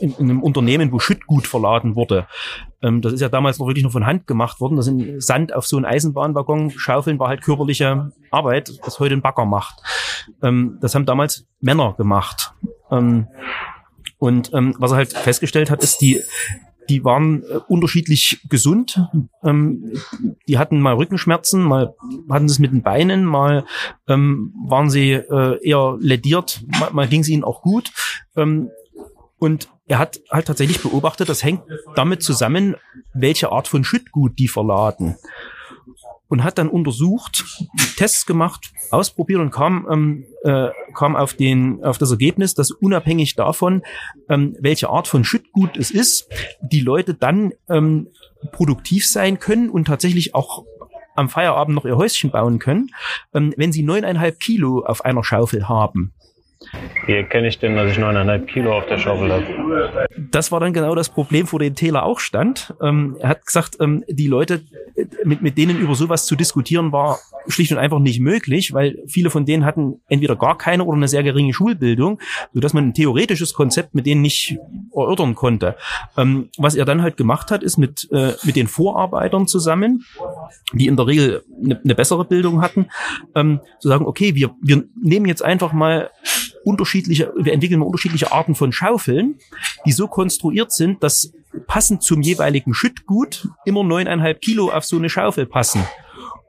in, 0.00 0.12
in 0.18 0.30
einem 0.30 0.42
Unternehmen, 0.42 0.92
wo 0.92 0.98
Schüttgut 0.98 1.46
verladen 1.46 1.96
wurde. 1.96 2.26
Ähm, 2.86 3.00
das 3.02 3.12
ist 3.12 3.20
ja 3.20 3.28
damals 3.28 3.58
noch 3.58 3.66
wirklich 3.66 3.82
nur 3.82 3.92
von 3.92 4.06
Hand 4.06 4.26
gemacht 4.26 4.60
worden. 4.60 4.76
Das 4.76 4.84
sind 4.84 5.22
Sand 5.22 5.52
auf 5.52 5.66
so 5.66 5.76
einen 5.76 5.84
Eisenbahnwaggon 5.84 6.70
schaufeln 6.70 7.18
war 7.18 7.28
halt 7.28 7.42
körperliche 7.42 8.12
Arbeit, 8.30 8.72
das 8.84 9.00
heute 9.00 9.14
ein 9.14 9.22
Bagger 9.22 9.44
macht. 9.44 9.80
Ähm, 10.42 10.78
das 10.80 10.94
haben 10.94 11.06
damals 11.06 11.46
Männer 11.60 11.94
gemacht. 11.94 12.54
Ähm, 12.90 13.26
und 14.18 14.52
ähm, 14.54 14.74
was 14.78 14.92
er 14.92 14.98
halt 14.98 15.12
festgestellt 15.12 15.70
hat, 15.70 15.82
ist, 15.82 15.98
die, 15.98 16.20
die 16.88 17.04
waren 17.04 17.42
äh, 17.42 17.58
unterschiedlich 17.66 18.40
gesund. 18.48 19.00
Ähm, 19.42 19.92
die 20.48 20.58
hatten 20.58 20.80
mal 20.80 20.94
Rückenschmerzen, 20.94 21.62
mal 21.62 21.94
hatten 22.30 22.48
sie 22.48 22.52
es 22.52 22.58
mit 22.60 22.72
den 22.72 22.82
Beinen, 22.82 23.24
mal 23.24 23.64
ähm, 24.06 24.54
waren 24.66 24.90
sie 24.90 25.12
äh, 25.12 25.58
eher 25.62 25.96
lediert, 25.98 26.62
mal, 26.78 26.90
mal 26.92 27.08
ging 27.08 27.22
es 27.22 27.28
ihnen 27.28 27.44
auch 27.44 27.62
gut. 27.62 27.90
Ähm, 28.36 28.70
und 29.38 29.68
er 29.86 29.98
hat 29.98 30.20
halt 30.30 30.46
tatsächlich 30.46 30.80
beobachtet, 30.82 31.28
das 31.28 31.44
hängt 31.44 31.62
damit 31.94 32.22
zusammen, 32.22 32.76
welche 33.14 33.52
Art 33.52 33.68
von 33.68 33.84
Schüttgut 33.84 34.38
die 34.38 34.48
verladen 34.48 35.16
und 36.28 36.42
hat 36.42 36.58
dann 36.58 36.68
untersucht, 36.68 37.44
Tests 37.96 38.26
gemacht, 38.26 38.72
ausprobiert 38.90 39.40
und 39.40 39.50
kam, 39.50 39.86
ähm, 39.90 40.26
äh, 40.42 40.70
kam 40.94 41.16
auf, 41.16 41.34
den, 41.34 41.84
auf 41.84 41.98
das 41.98 42.10
Ergebnis, 42.10 42.54
dass 42.54 42.70
unabhängig 42.70 43.36
davon, 43.36 43.82
ähm, 44.28 44.56
welche 44.60 44.88
Art 44.88 45.08
von 45.08 45.24
Schüttgut 45.24 45.76
es 45.76 45.90
ist, 45.90 46.28
die 46.60 46.80
Leute 46.80 47.14
dann 47.14 47.52
ähm, 47.68 48.08
produktiv 48.52 49.06
sein 49.06 49.38
können 49.38 49.70
und 49.70 49.86
tatsächlich 49.86 50.34
auch 50.34 50.64
am 51.14 51.28
Feierabend 51.28 51.74
noch 51.74 51.84
ihr 51.84 51.96
Häuschen 51.96 52.30
bauen 52.30 52.58
können, 52.58 52.90
ähm, 53.32 53.54
wenn 53.56 53.72
sie 53.72 53.82
neuneinhalb 53.82 54.40
Kilo 54.40 54.84
auf 54.84 55.04
einer 55.04 55.24
Schaufel 55.24 55.68
haben. 55.68 56.12
Wie 57.06 57.12
erkenne 57.12 57.48
ich 57.48 57.58
denn, 57.58 57.76
dass 57.76 57.90
ich 57.90 57.98
neuneinhalb 57.98 58.48
Kilo 58.48 58.76
auf 58.76 58.86
der 58.86 58.98
Schaufel 58.98 59.32
habe? 59.32 60.06
Das 60.30 60.50
war 60.50 60.60
dann 60.60 60.72
genau 60.72 60.94
das 60.94 61.08
Problem, 61.08 61.46
vor 61.46 61.58
dem 61.58 61.74
Taylor 61.74 62.04
auch 62.04 62.18
stand. 62.18 62.74
Ähm, 62.82 63.16
er 63.20 63.28
hat 63.28 63.46
gesagt, 63.46 63.76
ähm, 63.80 64.04
die 64.08 64.26
Leute, 64.26 64.62
mit, 65.24 65.42
mit 65.42 65.58
denen 65.58 65.78
über 65.78 65.94
sowas 65.94 66.26
zu 66.26 66.34
diskutieren, 66.34 66.92
war 66.92 67.18
schlicht 67.48 67.72
und 67.72 67.78
einfach 67.78 67.98
nicht 67.98 68.20
möglich, 68.20 68.72
weil 68.72 68.98
viele 69.06 69.30
von 69.30 69.44
denen 69.44 69.64
hatten 69.64 70.00
entweder 70.08 70.36
gar 70.36 70.58
keine 70.58 70.84
oder 70.84 70.96
eine 70.96 71.08
sehr 71.08 71.22
geringe 71.22 71.52
Schulbildung, 71.52 72.20
sodass 72.52 72.72
man 72.72 72.88
ein 72.88 72.94
theoretisches 72.94 73.54
Konzept 73.54 73.94
mit 73.94 74.06
denen 74.06 74.22
nicht 74.22 74.58
erörtern 74.94 75.34
konnte. 75.34 75.76
Ähm, 76.16 76.48
was 76.56 76.74
er 76.74 76.84
dann 76.84 77.02
halt 77.02 77.16
gemacht 77.16 77.50
hat, 77.50 77.62
ist 77.62 77.76
mit, 77.76 78.08
äh, 78.10 78.32
mit 78.42 78.56
den 78.56 78.66
Vorarbeitern 78.66 79.46
zusammen, 79.46 80.04
die 80.72 80.86
in 80.86 80.96
der 80.96 81.06
Regel 81.06 81.44
eine, 81.62 81.80
eine 81.82 81.94
bessere 81.94 82.24
Bildung 82.24 82.62
hatten, 82.62 82.86
ähm, 83.34 83.60
zu 83.78 83.88
sagen, 83.88 84.06
okay, 84.06 84.34
wir, 84.34 84.54
wir 84.62 84.84
nehmen 85.00 85.26
jetzt 85.26 85.44
einfach 85.44 85.72
mal 85.72 86.10
unterschiedliche, 86.66 87.32
wir 87.36 87.52
entwickeln 87.52 87.80
unterschiedliche 87.80 88.32
Arten 88.32 88.56
von 88.56 88.72
Schaufeln, 88.72 89.38
die 89.86 89.92
so 89.92 90.08
konstruiert 90.08 90.72
sind, 90.72 91.02
dass 91.02 91.32
passend 91.68 92.02
zum 92.02 92.22
jeweiligen 92.22 92.74
Schüttgut 92.74 93.48
immer 93.64 93.84
neuneinhalb 93.84 94.40
Kilo 94.40 94.70
auf 94.70 94.84
so 94.84 94.96
eine 94.96 95.08
Schaufel 95.08 95.46
passen. 95.46 95.86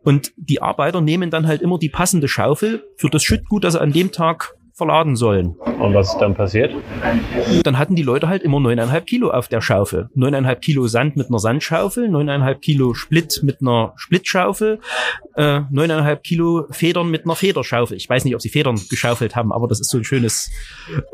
Und 0.04 0.34
die 0.36 0.62
Arbeiter 0.62 1.02
nehmen 1.02 1.30
dann 1.30 1.46
halt 1.46 1.62
immer 1.62 1.78
die 1.78 1.90
passende 1.90 2.28
Schaufel 2.28 2.84
für 2.98 3.10
das 3.10 3.24
Schüttgut, 3.24 3.64
das 3.64 3.74
sie 3.74 3.82
an 3.82 3.92
dem 3.92 4.12
Tag 4.12 4.57
verladen 4.78 5.16
sollen. 5.16 5.56
Und 5.80 5.96
was 5.96 6.14
ist 6.14 6.20
dann 6.20 6.36
passiert? 6.36 6.72
Dann 7.64 7.80
hatten 7.80 7.96
die 7.96 8.04
Leute 8.04 8.28
halt 8.30 8.44
immer 8.44 8.60
neuneinhalb 8.60 9.08
Kilo 9.08 9.32
auf 9.32 9.48
der 9.48 9.60
Schaufel. 9.60 10.10
Neuneinhalb 10.14 10.62
Kilo 10.62 10.88
Sand 10.88 11.18
mit 11.18 11.30
einer 11.30 11.40
Sandschaufel, 11.40 12.08
neuneinhalb 12.10 12.62
Kilo 12.62 12.94
Split 12.94 13.40
mit 13.42 13.60
einer 13.60 13.94
Splitschaufel, 13.96 14.80
äh, 15.36 15.62
neuneinhalb 15.72 16.24
Kilo 16.24 16.68
Federn 16.70 17.10
mit 17.10 17.26
einer 17.26 17.36
Federschaufel. 17.36 17.98
Ich 17.98 18.08
weiß 18.08 18.24
nicht, 18.24 18.36
ob 18.36 18.42
sie 18.42 18.50
Federn 18.50 18.80
geschaufelt 18.90 19.36
haben, 19.36 19.52
aber 19.52 19.68
das 19.68 19.80
ist 19.80 19.90
so 19.90 19.98
ein 19.98 20.04
schönes, 20.04 20.52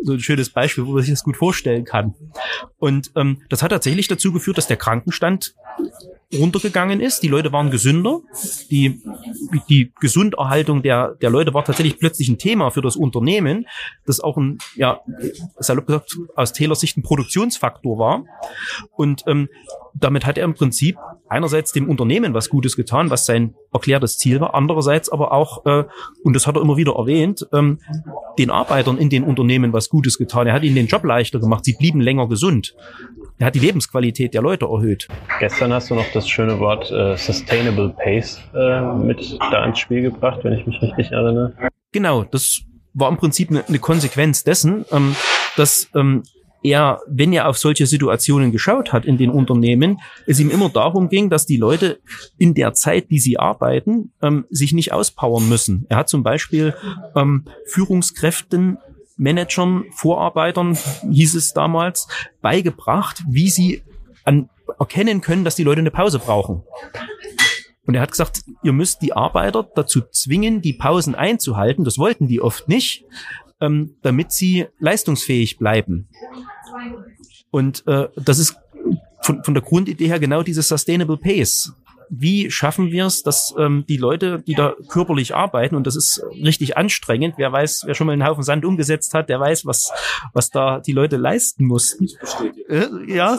so 0.01 0.13
ein 0.13 0.19
schönes 0.19 0.49
Beispiel, 0.49 0.85
wo 0.85 0.91
man 0.91 1.01
sich 1.01 1.13
das 1.13 1.23
gut 1.23 1.37
vorstellen 1.37 1.85
kann. 1.85 2.15
Und 2.79 3.11
ähm, 3.15 3.43
das 3.47 3.63
hat 3.63 3.71
tatsächlich 3.71 4.09
dazu 4.09 4.33
geführt, 4.33 4.57
dass 4.57 4.67
der 4.67 4.77
Krankenstand 4.77 5.55
runtergegangen 6.37 6.99
ist. 6.99 7.21
Die 7.23 7.27
Leute 7.27 7.51
waren 7.51 7.71
gesünder. 7.71 8.21
Die, 8.69 9.01
die 9.69 9.91
Gesunderhaltung 9.99 10.81
der, 10.81 11.15
der 11.21 11.29
Leute 11.29 11.53
war 11.53 11.63
tatsächlich 11.63 11.99
plötzlich 11.99 12.29
ein 12.29 12.37
Thema 12.37 12.71
für 12.71 12.81
das 12.81 12.95
Unternehmen, 12.95 13.67
das 14.05 14.19
auch 14.19 14.37
ein, 14.37 14.57
ja, 14.75 15.01
salopp 15.59 15.87
gesagt, 15.87 16.17
aus 16.35 16.53
Taylors 16.53 16.79
Sicht 16.79 16.97
ein 16.97 17.03
Produktionsfaktor 17.03 17.97
war. 17.97 18.25
Und 18.91 19.23
ähm, 19.27 19.49
damit 19.93 20.25
hat 20.25 20.37
er 20.37 20.45
im 20.45 20.53
Prinzip 20.53 20.97
einerseits 21.29 21.71
dem 21.71 21.89
Unternehmen 21.89 22.33
was 22.33 22.49
Gutes 22.49 22.75
getan, 22.75 23.09
was 23.09 23.25
sein 23.25 23.53
erklärtes 23.71 24.17
Ziel 24.17 24.39
war, 24.39 24.55
andererseits 24.55 25.09
aber 25.09 25.31
auch, 25.31 25.65
äh, 25.65 25.83
und 26.23 26.33
das 26.35 26.47
hat 26.47 26.55
er 26.55 26.61
immer 26.61 26.77
wieder 26.77 26.93
erwähnt, 26.95 27.47
ähm, 27.53 27.79
den 28.37 28.49
Arbeitern 28.49 28.97
in 28.97 29.09
den 29.09 29.23
Unternehmen 29.23 29.73
was 29.73 29.89
Gutes 29.89 30.17
getan. 30.17 30.47
Er 30.47 30.53
hat 30.53 30.63
ihnen 30.63 30.75
den 30.75 30.87
Job 30.87 31.03
leichter 31.03 31.39
gemacht, 31.39 31.65
sie 31.65 31.73
blieben 31.73 32.01
länger 32.01 32.27
gesund. 32.27 32.75
Er 33.39 33.47
hat 33.47 33.55
die 33.55 33.59
Lebensqualität 33.59 34.33
der 34.33 34.41
Leute 34.41 34.65
erhöht. 34.65 35.07
Gestern 35.39 35.73
hast 35.73 35.89
du 35.89 35.95
noch 35.95 36.11
das 36.13 36.27
schöne 36.29 36.59
Wort 36.59 36.91
äh, 36.91 37.17
Sustainable 37.17 37.89
Pace 37.89 38.41
äh, 38.53 38.81
mit 38.95 39.37
da 39.51 39.65
ins 39.65 39.79
Spiel 39.79 40.01
gebracht, 40.01 40.39
wenn 40.43 40.53
ich 40.53 40.65
mich 40.65 40.81
richtig 40.81 41.11
erinnere. 41.11 41.53
Genau, 41.91 42.23
das 42.23 42.61
war 42.93 43.09
im 43.09 43.17
Prinzip 43.17 43.49
eine, 43.49 43.65
eine 43.67 43.79
Konsequenz 43.79 44.43
dessen, 44.43 44.85
ähm, 44.91 45.15
dass 45.57 45.89
ähm, 45.95 46.23
er, 46.63 47.01
wenn 47.07 47.33
er 47.33 47.49
auf 47.49 47.57
solche 47.57 47.85
Situationen 47.85 48.51
geschaut 48.51 48.93
hat 48.93 49.05
in 49.05 49.17
den 49.17 49.29
Unternehmen, 49.29 49.99
es 50.25 50.39
ihm 50.39 50.49
immer 50.49 50.69
darum 50.69 51.09
ging, 51.09 51.29
dass 51.29 51.45
die 51.45 51.57
Leute 51.57 51.99
in 52.37 52.53
der 52.53 52.73
Zeit, 52.73 53.11
die 53.11 53.19
sie 53.19 53.37
arbeiten, 53.37 54.13
ähm, 54.21 54.45
sich 54.49 54.73
nicht 54.73 54.93
auspowern 54.93 55.47
müssen. 55.49 55.85
Er 55.89 55.97
hat 55.97 56.09
zum 56.09 56.23
Beispiel 56.23 56.73
ähm, 57.15 57.45
Führungskräften 57.65 58.77
Managern, 59.17 59.85
Vorarbeitern, 59.91 60.77
hieß 61.09 61.35
es 61.35 61.53
damals, 61.53 62.07
beigebracht, 62.41 63.23
wie 63.27 63.49
sie 63.49 63.83
an, 64.23 64.49
erkennen 64.79 65.21
können, 65.21 65.43
dass 65.43 65.55
die 65.55 65.63
Leute 65.63 65.79
eine 65.79 65.91
Pause 65.91 66.19
brauchen. 66.19 66.63
Und 67.85 67.95
er 67.95 68.01
hat 68.01 68.11
gesagt, 68.11 68.43
ihr 68.63 68.73
müsst 68.73 69.01
die 69.01 69.13
Arbeiter 69.13 69.67
dazu 69.75 70.01
zwingen, 70.01 70.61
die 70.61 70.73
Pausen 70.73 71.15
einzuhalten. 71.15 71.83
Das 71.83 71.97
wollten 71.97 72.27
die 72.27 72.41
oft 72.41 72.69
nicht, 72.69 73.05
ähm, 73.59 73.95
damit 74.01 74.31
sie 74.31 74.67
leistungsfähig 74.79 75.57
bleiben. 75.57 76.07
Und 77.51 77.85
äh, 77.87 78.07
das 78.15 78.39
ist 78.39 78.57
von, 79.21 79.43
von 79.43 79.53
der 79.53 79.63
Grundidee 79.63 80.07
her 80.07 80.19
genau 80.19 80.43
dieses 80.43 80.67
Sustainable 80.67 81.17
Pace. 81.17 81.73
Wie 82.09 82.51
schaffen 82.51 82.91
wir 82.91 83.05
es, 83.05 83.23
dass 83.23 83.53
ähm, 83.57 83.85
die 83.87 83.97
Leute, 83.97 84.41
die 84.45 84.55
da 84.55 84.73
körperlich 84.89 85.35
arbeiten, 85.35 85.75
und 85.75 85.87
das 85.87 85.95
ist 85.95 86.21
richtig 86.31 86.77
anstrengend, 86.77 87.35
wer 87.37 87.51
weiß, 87.51 87.83
wer 87.85 87.95
schon 87.95 88.07
mal 88.07 88.13
einen 88.13 88.25
Haufen 88.25 88.43
Sand 88.43 88.65
umgesetzt 88.65 89.13
hat, 89.13 89.29
der 89.29 89.39
weiß, 89.39 89.65
was, 89.65 89.91
was 90.33 90.49
da 90.49 90.79
die 90.79 90.91
Leute 90.91 91.17
leisten 91.17 91.65
mussten. 91.65 92.07
Äh, 92.69 92.87
ja. 93.07 93.37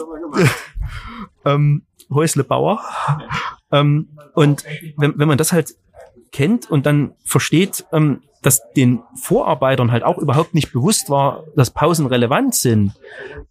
ähm, 1.45 1.83
Häuslebauer. 2.09 2.81
ähm, 3.71 4.09
und 4.33 4.63
wenn, 4.97 5.17
wenn 5.17 5.27
man 5.27 5.37
das 5.37 5.51
halt 5.51 5.75
kennt 6.31 6.69
und 6.69 6.85
dann 6.85 7.13
versteht, 7.23 7.85
ähm, 7.91 8.21
dass 8.45 8.61
den 8.73 9.01
Vorarbeitern 9.19 9.91
halt 9.91 10.03
auch 10.03 10.19
überhaupt 10.19 10.53
nicht 10.53 10.71
bewusst 10.71 11.09
war, 11.09 11.45
dass 11.55 11.71
Pausen 11.71 12.05
relevant 12.05 12.53
sind, 12.53 12.93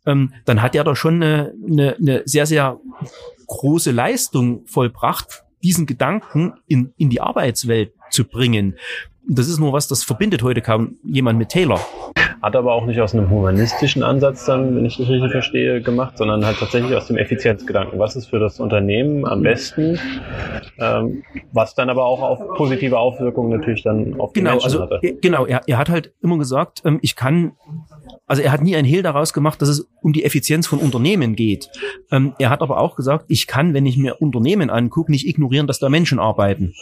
ähm, 0.06 0.33
dann 0.44 0.62
hat 0.62 0.76
er 0.76 0.85
da 0.85 0.94
schon 0.94 1.21
eine, 1.21 1.52
eine, 1.66 1.97
eine 1.97 2.23
sehr, 2.26 2.47
sehr 2.47 2.78
große 3.46 3.90
Leistung 3.90 4.66
vollbracht, 4.66 5.44
diesen 5.62 5.86
Gedanken 5.86 6.54
in, 6.66 6.92
in 6.96 7.10
die 7.10 7.20
Arbeitswelt 7.20 7.92
zu 8.10 8.24
bringen. 8.24 8.76
Das 9.26 9.48
ist 9.48 9.58
nur 9.58 9.72
was, 9.72 9.88
das 9.88 10.04
verbindet 10.04 10.42
heute 10.42 10.60
kaum 10.60 10.98
jemand 11.02 11.38
mit 11.38 11.48
Taylor. 11.48 11.80
Hat 12.42 12.56
aber 12.56 12.74
auch 12.74 12.84
nicht 12.84 13.00
aus 13.00 13.14
einem 13.14 13.30
humanistischen 13.30 14.02
Ansatz 14.02 14.44
dann, 14.44 14.76
wenn 14.76 14.84
ich 14.84 14.98
das 14.98 15.08
richtig 15.08 15.32
verstehe, 15.32 15.80
gemacht, 15.80 16.18
sondern 16.18 16.44
halt 16.44 16.58
tatsächlich 16.58 16.94
aus 16.94 17.06
dem 17.06 17.16
Effizienzgedanken. 17.16 17.98
Was 17.98 18.16
ist 18.16 18.26
für 18.26 18.38
das 18.38 18.60
Unternehmen 18.60 19.24
am 19.24 19.40
besten? 19.40 19.98
Ähm, 20.78 21.22
was 21.52 21.74
dann 21.74 21.88
aber 21.88 22.04
auch 22.04 22.20
auf 22.20 22.56
positive 22.58 22.98
Auswirkungen 22.98 23.48
natürlich 23.48 23.82
dann 23.82 24.20
auf 24.20 24.34
die 24.34 24.40
genau, 24.40 24.50
Menschen 24.50 24.66
also, 24.66 24.82
hatte. 24.82 25.00
Genau, 25.22 25.46
er, 25.46 25.62
er 25.66 25.78
hat 25.78 25.88
halt 25.88 26.12
immer 26.20 26.36
gesagt, 26.36 26.82
ähm, 26.84 26.98
ich 27.00 27.16
kann 27.16 27.52
also 28.26 28.42
er 28.42 28.52
hat 28.52 28.62
nie 28.62 28.76
ein 28.76 28.84
Hehl 28.84 29.02
daraus 29.02 29.32
gemacht, 29.32 29.61
dass 29.61 29.68
es 29.68 29.88
um 30.00 30.12
die 30.12 30.25
Effizienz 30.25 30.66
von 30.66 30.78
Unternehmen 30.78 31.37
geht. 31.37 31.68
Ähm, 32.11 32.34
er 32.38 32.50
hat 32.50 32.62
aber 32.62 32.78
auch 32.78 32.96
gesagt, 32.96 33.26
ich 33.28 33.46
kann, 33.46 33.75
wenn 33.75 33.87
ich 33.87 33.96
mir 33.96 34.20
Unternehmen 34.20 34.70
angucke, 34.70 35.11
nicht 35.11 35.26
ignorieren, 35.26 35.66
dass 35.66 35.78
da 35.78 35.88
Menschen 35.88 36.18
arbeiten. 36.18 36.75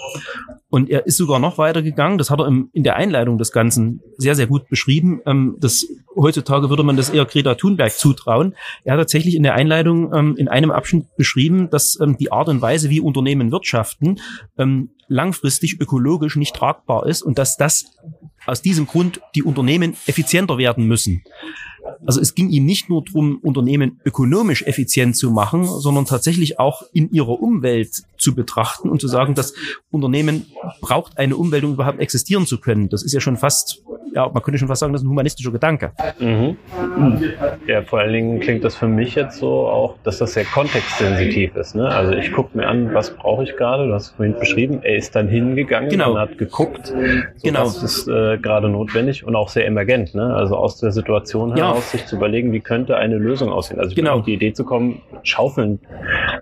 Und 0.68 0.88
er 0.88 1.06
ist 1.06 1.16
sogar 1.16 1.38
noch 1.38 1.58
weiter 1.58 1.82
gegangen, 1.82 2.18
das 2.18 2.30
hat 2.30 2.40
er 2.40 2.46
im, 2.46 2.70
in 2.72 2.82
der 2.82 2.96
Einleitung 2.96 3.38
des 3.38 3.52
Ganzen 3.52 4.00
sehr, 4.16 4.34
sehr 4.34 4.46
gut 4.46 4.68
beschrieben. 4.68 5.20
Ähm, 5.26 5.56
das, 5.60 5.86
heutzutage 6.16 6.70
würde 6.70 6.82
man 6.82 6.96
das 6.96 7.10
eher 7.10 7.24
Greta 7.24 7.54
Thunberg 7.54 7.92
zutrauen. 7.92 8.54
Er 8.84 8.94
hat 8.94 9.00
tatsächlich 9.00 9.34
in 9.34 9.42
der 9.42 9.54
Einleitung 9.54 10.14
ähm, 10.14 10.36
in 10.36 10.48
einem 10.48 10.70
Abschnitt 10.70 11.06
beschrieben, 11.16 11.70
dass 11.70 11.98
ähm, 12.00 12.16
die 12.16 12.32
Art 12.32 12.48
und 12.48 12.62
Weise, 12.62 12.88
wie 12.88 13.00
Unternehmen 13.00 13.52
wirtschaften, 13.52 14.20
ähm, 14.58 14.90
langfristig 15.12 15.80
ökologisch 15.80 16.36
nicht 16.36 16.54
tragbar 16.56 17.06
ist 17.06 17.22
und 17.22 17.38
dass 17.38 17.56
das 17.56 17.84
aus 18.46 18.62
diesem 18.62 18.86
Grund 18.86 19.20
die 19.34 19.42
Unternehmen 19.42 19.96
effizienter 20.06 20.58
werden 20.58 20.86
müssen. 20.86 21.22
Also 22.04 22.20
es 22.20 22.34
ging 22.34 22.48
ihm 22.50 22.64
nicht 22.64 22.88
nur 22.88 23.04
darum, 23.04 23.38
Unternehmen 23.42 24.00
ökonomisch 24.04 24.62
effizient 24.62 25.16
zu 25.16 25.30
machen, 25.30 25.64
sondern 25.64 26.04
tatsächlich 26.04 26.58
auch 26.58 26.82
in 26.92 27.10
ihrer 27.12 27.40
Umwelt 27.40 28.02
zu 28.18 28.34
betrachten 28.34 28.88
und 28.88 29.00
zu 29.00 29.08
sagen, 29.08 29.34
das 29.34 29.54
Unternehmen 29.90 30.46
braucht 30.80 31.18
eine 31.18 31.36
Umwelt, 31.36 31.64
um 31.64 31.74
überhaupt 31.74 32.00
existieren 32.00 32.46
zu 32.46 32.60
können. 32.60 32.88
Das 32.88 33.02
ist 33.02 33.12
ja 33.12 33.20
schon 33.20 33.36
fast, 33.36 33.82
ja, 34.14 34.28
man 34.32 34.42
könnte 34.42 34.58
schon 34.58 34.68
fast 34.68 34.80
sagen, 34.80 34.92
das 34.92 35.02
ist 35.02 35.06
ein 35.06 35.10
humanistischer 35.10 35.50
Gedanke. 35.52 35.92
Mhm. 36.18 36.56
Ja, 37.66 37.82
vor 37.82 38.00
allen 38.00 38.12
Dingen 38.12 38.40
klingt 38.40 38.64
das 38.64 38.76
für 38.76 38.88
mich 38.88 39.14
jetzt 39.14 39.38
so 39.38 39.66
auch, 39.68 39.94
dass 40.04 40.18
das 40.18 40.34
sehr 40.34 40.44
kontextsensitiv 40.44 41.56
ist. 41.56 41.74
Ne? 41.74 41.88
Also 41.88 42.12
ich 42.12 42.32
gucke 42.32 42.56
mir 42.56 42.66
an, 42.68 42.92
was 42.94 43.10
brauche 43.16 43.44
ich 43.44 43.56
gerade, 43.56 43.86
du 43.86 43.94
hast 43.94 44.06
es 44.06 44.10
vorhin 44.12 44.38
beschrieben, 44.38 44.80
er 44.82 44.96
ist 44.96 45.14
dann 45.16 45.28
hingegangen 45.28 45.88
Genau. 45.90 46.12
und 46.12 46.18
hat 46.18 46.38
geguckt, 46.38 46.88
so 46.88 46.94
Genau. 47.42 47.60
was 47.66 47.82
ist 47.82 48.08
äh, 48.08 48.38
gerade 48.38 48.68
notwendig 48.68 49.24
und 49.24 49.34
auch 49.36 49.48
sehr 49.48 49.66
emergent. 49.66 50.14
Ne? 50.14 50.34
Also 50.34 50.56
aus 50.56 50.78
der 50.78 50.92
Situation 50.92 51.56
Ja. 51.56 51.68
heraus 51.68 51.90
sich 51.92 52.04
zu 52.06 52.16
überlegen, 52.16 52.52
wie 52.52 52.60
könnte 52.60 52.96
eine 52.96 53.16
Lösung 53.16 53.50
aussehen. 53.50 53.78
Also 53.80 53.94
Genau. 53.94 54.18
auf 54.18 54.24
die 54.24 54.34
Idee 54.34 54.52
zu 54.52 54.64
kommen, 54.64 55.00
Schaufeln, 55.22 55.80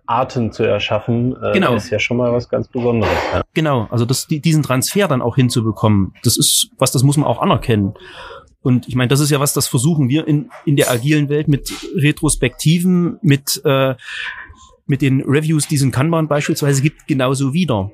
Arten 0.07 0.53
zu 0.53 0.65
erschaffen, 0.65 1.37
äh, 1.43 1.53
Genau. 1.53 1.75
ist 1.75 1.91
ja 1.91 1.99
schon 1.99 2.17
mal 2.17 2.33
was 2.33 2.49
ganz 2.49 2.69
Besonderes. 2.69 3.13
Ja. 3.33 3.43
Genau, 3.55 3.87
also 3.91 4.05
das, 4.05 4.27
die, 4.27 4.41
diesen 4.41 4.63
Transfer 4.63 5.09
dann 5.09 5.23
auch 5.23 5.37
hinzubekommen, 5.37 6.15
das 6.25 6.37
ist 6.37 6.71
was, 6.79 6.93
das 6.93 7.03
muss 7.03 7.17
man 7.17 7.27
auch 7.27 7.41
anerkennen. 7.41 7.60
Und 8.63 8.89
ich 8.89 8.95
meine, 8.95 9.09
das 9.09 9.21
ist 9.21 9.31
ja 9.31 9.41
was, 9.41 9.55
das 9.55 9.69
versuchen 9.69 10.09
wir 10.09 10.27
in, 10.27 10.51
in 10.67 10.77
der 10.77 10.91
agilen 10.91 11.29
Welt 11.29 11.49
mit 11.49 11.73
Retrospektiven, 11.95 13.19
mit, 13.23 13.61
äh, 13.65 13.95
mit 14.87 15.03
den 15.03 15.23
Reviews, 15.23 15.67
die 15.67 15.77
es 15.77 15.83
in 15.83 15.93
Kanban 15.93 16.29
beispielsweise 16.29 16.83
gibt, 16.83 17.07
genauso 17.07 17.55
wieder. 17.55 17.91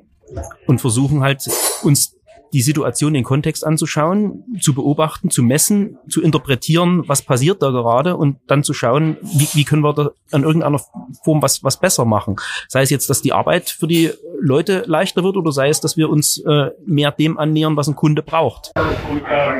Und 0.66 0.80
versuchen 0.80 1.20
halt 1.20 1.48
uns 1.82 2.16
die 2.52 2.62
Situation, 2.62 3.14
den 3.14 3.24
Kontext 3.24 3.66
anzuschauen, 3.66 4.44
zu 4.60 4.74
beobachten, 4.74 5.30
zu 5.30 5.42
messen, 5.42 5.98
zu 6.08 6.22
interpretieren, 6.22 7.08
was 7.08 7.22
passiert 7.22 7.62
da 7.62 7.70
gerade 7.70 8.16
und 8.16 8.38
dann 8.46 8.62
zu 8.62 8.72
schauen, 8.72 9.16
wie, 9.22 9.48
wie 9.52 9.64
können 9.64 9.82
wir 9.82 9.92
da 9.92 10.10
an 10.32 10.42
irgendeiner 10.44 10.80
Form 11.24 11.42
was, 11.42 11.62
was 11.64 11.78
besser 11.78 12.04
machen. 12.04 12.36
Sei 12.68 12.82
es 12.82 12.90
jetzt, 12.90 13.10
dass 13.10 13.22
die 13.22 13.32
Arbeit 13.32 13.68
für 13.70 13.86
die 13.86 14.10
Leute 14.40 14.84
leichter 14.86 15.24
wird 15.24 15.36
oder 15.36 15.50
sei 15.52 15.68
es, 15.68 15.80
dass 15.80 15.96
wir 15.96 16.08
uns 16.08 16.38
äh, 16.46 16.70
mehr 16.86 17.10
dem 17.10 17.38
annähern, 17.38 17.76
was 17.76 17.88
ein 17.88 17.96
Kunde 17.96 18.22
braucht. 18.22 18.72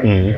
Mhm. 0.02 0.37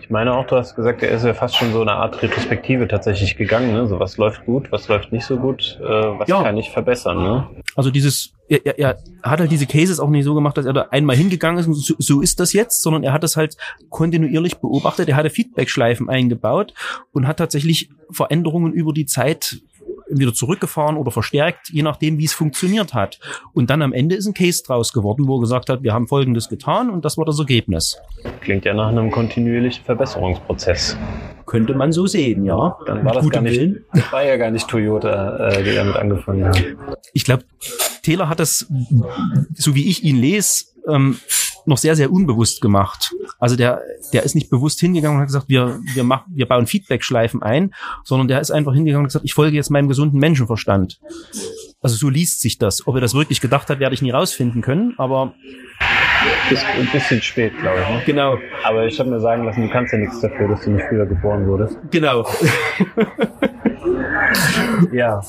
Ich 0.00 0.10
meine 0.10 0.34
auch, 0.34 0.46
du 0.46 0.56
hast 0.56 0.76
gesagt, 0.76 1.02
er 1.02 1.10
ist 1.10 1.24
ja 1.24 1.34
fast 1.34 1.56
schon 1.56 1.72
so 1.72 1.82
eine 1.82 1.92
Art 1.92 2.22
Retrospektive 2.22 2.88
tatsächlich 2.88 3.36
gegangen. 3.36 3.72
Ne? 3.72 3.86
So 3.86 3.98
was 4.00 4.16
läuft 4.16 4.44
gut, 4.46 4.70
was 4.72 4.88
läuft 4.88 5.12
nicht 5.12 5.24
so 5.26 5.36
gut, 5.36 5.78
äh, 5.82 5.84
was 5.84 6.28
Ja. 6.28 6.42
kann 6.42 6.56
ich 6.56 6.70
verbessern. 6.70 7.22
Ne? 7.22 7.46
Also 7.76 7.90
dieses, 7.90 8.32
er, 8.48 8.66
er, 8.66 8.78
er 8.78 8.98
hat 9.22 9.40
halt 9.40 9.50
diese 9.50 9.66
Cases 9.66 10.00
auch 10.00 10.08
nicht 10.08 10.24
so 10.24 10.34
gemacht, 10.34 10.56
dass 10.56 10.66
er 10.66 10.72
da 10.72 10.86
einmal 10.90 11.16
hingegangen 11.16 11.58
ist 11.58 11.66
und 11.66 11.74
so, 11.74 11.94
so 11.98 12.20
ist 12.20 12.40
das 12.40 12.52
jetzt, 12.52 12.82
sondern 12.82 13.04
er 13.04 13.12
hat 13.12 13.22
das 13.22 13.36
halt 13.36 13.56
kontinuierlich 13.90 14.56
beobachtet. 14.58 15.08
Er 15.08 15.16
hatte 15.16 15.30
Feedback-Schleifen 15.30 16.08
eingebaut 16.08 16.74
und 17.12 17.26
hat 17.26 17.38
tatsächlich 17.38 17.90
Veränderungen 18.10 18.72
über 18.72 18.92
die 18.92 19.06
Zeit 19.06 19.60
wieder 20.10 20.34
zurückgefahren 20.34 20.96
oder 20.96 21.10
verstärkt, 21.10 21.68
je 21.70 21.82
nachdem, 21.82 22.18
wie 22.18 22.24
es 22.24 22.32
funktioniert 22.32 22.94
hat. 22.94 23.18
Und 23.52 23.70
dann 23.70 23.82
am 23.82 23.92
Ende 23.92 24.14
ist 24.14 24.26
ein 24.26 24.34
Case 24.34 24.62
draus 24.66 24.92
geworden, 24.92 25.26
wo 25.26 25.38
er 25.38 25.40
gesagt 25.40 25.68
hat, 25.68 25.82
wir 25.82 25.92
haben 25.92 26.08
Folgendes 26.08 26.48
getan 26.48 26.90
und 26.90 27.04
das 27.04 27.16
war 27.18 27.24
das 27.24 27.38
Ergebnis. 27.38 27.98
Klingt 28.40 28.64
ja 28.64 28.74
nach 28.74 28.88
einem 28.88 29.10
kontinuierlichen 29.10 29.84
Verbesserungsprozess. 29.84 30.96
Könnte 31.46 31.74
man 31.74 31.92
so 31.92 32.06
sehen, 32.06 32.44
ja. 32.44 32.76
Dann 32.86 33.04
war 33.04 33.14
Mit 33.14 33.24
das 33.24 33.30
gar 33.30 33.40
nicht, 33.42 33.58
Willen. 33.58 33.84
das 33.92 34.12
war 34.12 34.24
ja 34.24 34.36
gar 34.36 34.50
nicht 34.50 34.68
Toyota, 34.68 35.48
äh, 35.48 35.64
die 35.64 35.74
damit 35.74 35.96
angefangen 35.96 36.44
haben. 36.44 36.78
ich 37.12 37.24
glaube, 37.24 37.44
Taylor 38.02 38.28
hat 38.28 38.40
das, 38.40 38.66
so 39.54 39.74
wie 39.74 39.88
ich 39.88 40.04
ihn 40.04 40.16
lese, 40.16 40.64
ähm, 40.88 41.18
noch 41.66 41.78
sehr, 41.78 41.94
sehr 41.94 42.10
unbewusst 42.10 42.60
gemacht. 42.60 43.14
Also 43.38 43.54
der, 43.56 43.82
der 44.12 44.22
ist 44.22 44.34
nicht 44.34 44.50
bewusst 44.50 44.80
hingegangen 44.80 45.16
und 45.16 45.20
hat 45.20 45.28
gesagt, 45.28 45.48
wir, 45.48 45.78
wir 45.94 46.02
machen, 46.02 46.32
wir 46.34 46.46
bauen 46.46 46.66
Feedback-Schleifen 46.66 47.42
ein, 47.42 47.74
sondern 48.04 48.26
der 48.28 48.40
ist 48.40 48.50
einfach 48.50 48.72
hingegangen 48.74 49.04
und 49.04 49.08
gesagt, 49.08 49.24
ich 49.24 49.34
folge 49.34 49.56
jetzt 49.56 49.70
meinem 49.70 49.88
gesunden 49.88 50.18
Menschenverstand. 50.18 50.98
Also 51.80 51.96
so 51.96 52.08
liest 52.08 52.40
sich 52.40 52.58
das. 52.58 52.86
Ob 52.86 52.94
er 52.96 53.00
das 53.00 53.14
wirklich 53.14 53.40
gedacht 53.40 53.68
hat, 53.70 53.78
werde 53.80 53.94
ich 53.94 54.02
nie 54.02 54.10
rausfinden 54.10 54.62
können, 54.62 54.94
aber 54.98 55.34
Ist 56.50 56.64
ein 56.64 56.88
bisschen 56.90 57.22
spät, 57.22 57.52
glaube 57.60 57.80
ich. 57.80 57.88
Ne? 57.88 58.02
genau, 58.06 58.38
Aber 58.64 58.86
ich 58.86 58.98
habe 58.98 59.10
mir 59.10 59.20
sagen 59.20 59.44
lassen, 59.44 59.62
du 59.62 59.70
kannst 59.70 59.92
ja 59.92 59.98
nichts 59.98 60.20
dafür, 60.20 60.48
dass 60.48 60.62
du 60.62 60.70
nicht 60.70 60.84
früher 60.88 61.06
geboren 61.06 61.46
wurdest. 61.46 61.78
genau. 61.90 62.26
Ja, 64.92 65.20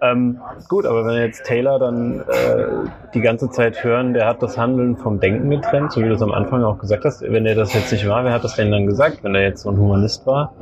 ähm, 0.00 0.38
gut, 0.68 0.86
aber 0.86 1.04
wenn 1.04 1.14
wir 1.14 1.24
jetzt 1.24 1.44
Taylor 1.44 1.78
dann 1.78 2.20
äh, 2.20 2.66
die 3.14 3.20
ganze 3.20 3.50
Zeit 3.50 3.82
hören, 3.82 4.14
der 4.14 4.26
hat 4.26 4.42
das 4.42 4.56
Handeln 4.56 4.96
vom 4.96 5.20
Denken 5.20 5.50
getrennt, 5.50 5.92
so 5.92 6.00
wie 6.00 6.08
du 6.08 6.14
es 6.14 6.22
am 6.22 6.32
Anfang 6.32 6.62
auch 6.64 6.78
gesagt 6.78 7.04
hast. 7.04 7.22
Wenn 7.22 7.46
er 7.46 7.54
das 7.54 7.74
jetzt 7.74 7.92
nicht 7.92 8.06
war, 8.08 8.24
wer 8.24 8.32
hat 8.32 8.44
das 8.44 8.54
denn 8.56 8.70
dann 8.70 8.86
gesagt, 8.86 9.22
wenn 9.22 9.34
er 9.34 9.42
jetzt 9.42 9.62
so 9.62 9.70
ein 9.70 9.76
Humanist 9.76 10.26
war? 10.26 10.52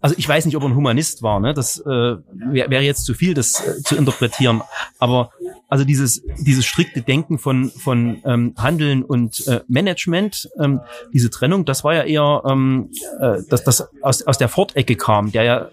Also 0.00 0.14
ich 0.18 0.28
weiß 0.28 0.46
nicht, 0.46 0.56
ob 0.56 0.62
er 0.62 0.68
ein 0.68 0.76
Humanist 0.76 1.22
war, 1.22 1.40
ne? 1.40 1.54
Das 1.54 1.78
äh, 1.80 1.84
wäre 1.86 2.70
wär 2.70 2.82
jetzt 2.82 3.04
zu 3.04 3.14
viel, 3.14 3.34
das 3.34 3.66
äh, 3.66 3.82
zu 3.82 3.96
interpretieren. 3.96 4.62
Aber 4.98 5.30
also 5.68 5.84
dieses, 5.84 6.22
dieses 6.38 6.64
strikte 6.64 7.02
Denken 7.02 7.38
von, 7.38 7.70
von 7.70 8.18
ähm, 8.24 8.54
Handeln 8.56 9.02
und 9.02 9.46
äh, 9.48 9.60
Management, 9.66 10.48
ähm, 10.60 10.80
diese 11.12 11.30
Trennung, 11.30 11.64
das 11.64 11.82
war 11.82 11.94
ja 11.94 12.02
eher, 12.04 12.42
ähm, 12.48 12.90
äh, 13.20 13.38
dass 13.48 13.64
das 13.64 13.88
aus, 14.00 14.22
aus 14.22 14.38
der 14.38 14.48
Ford-Ecke 14.48 14.94
kam, 14.94 15.32
der 15.32 15.42
ja 15.42 15.68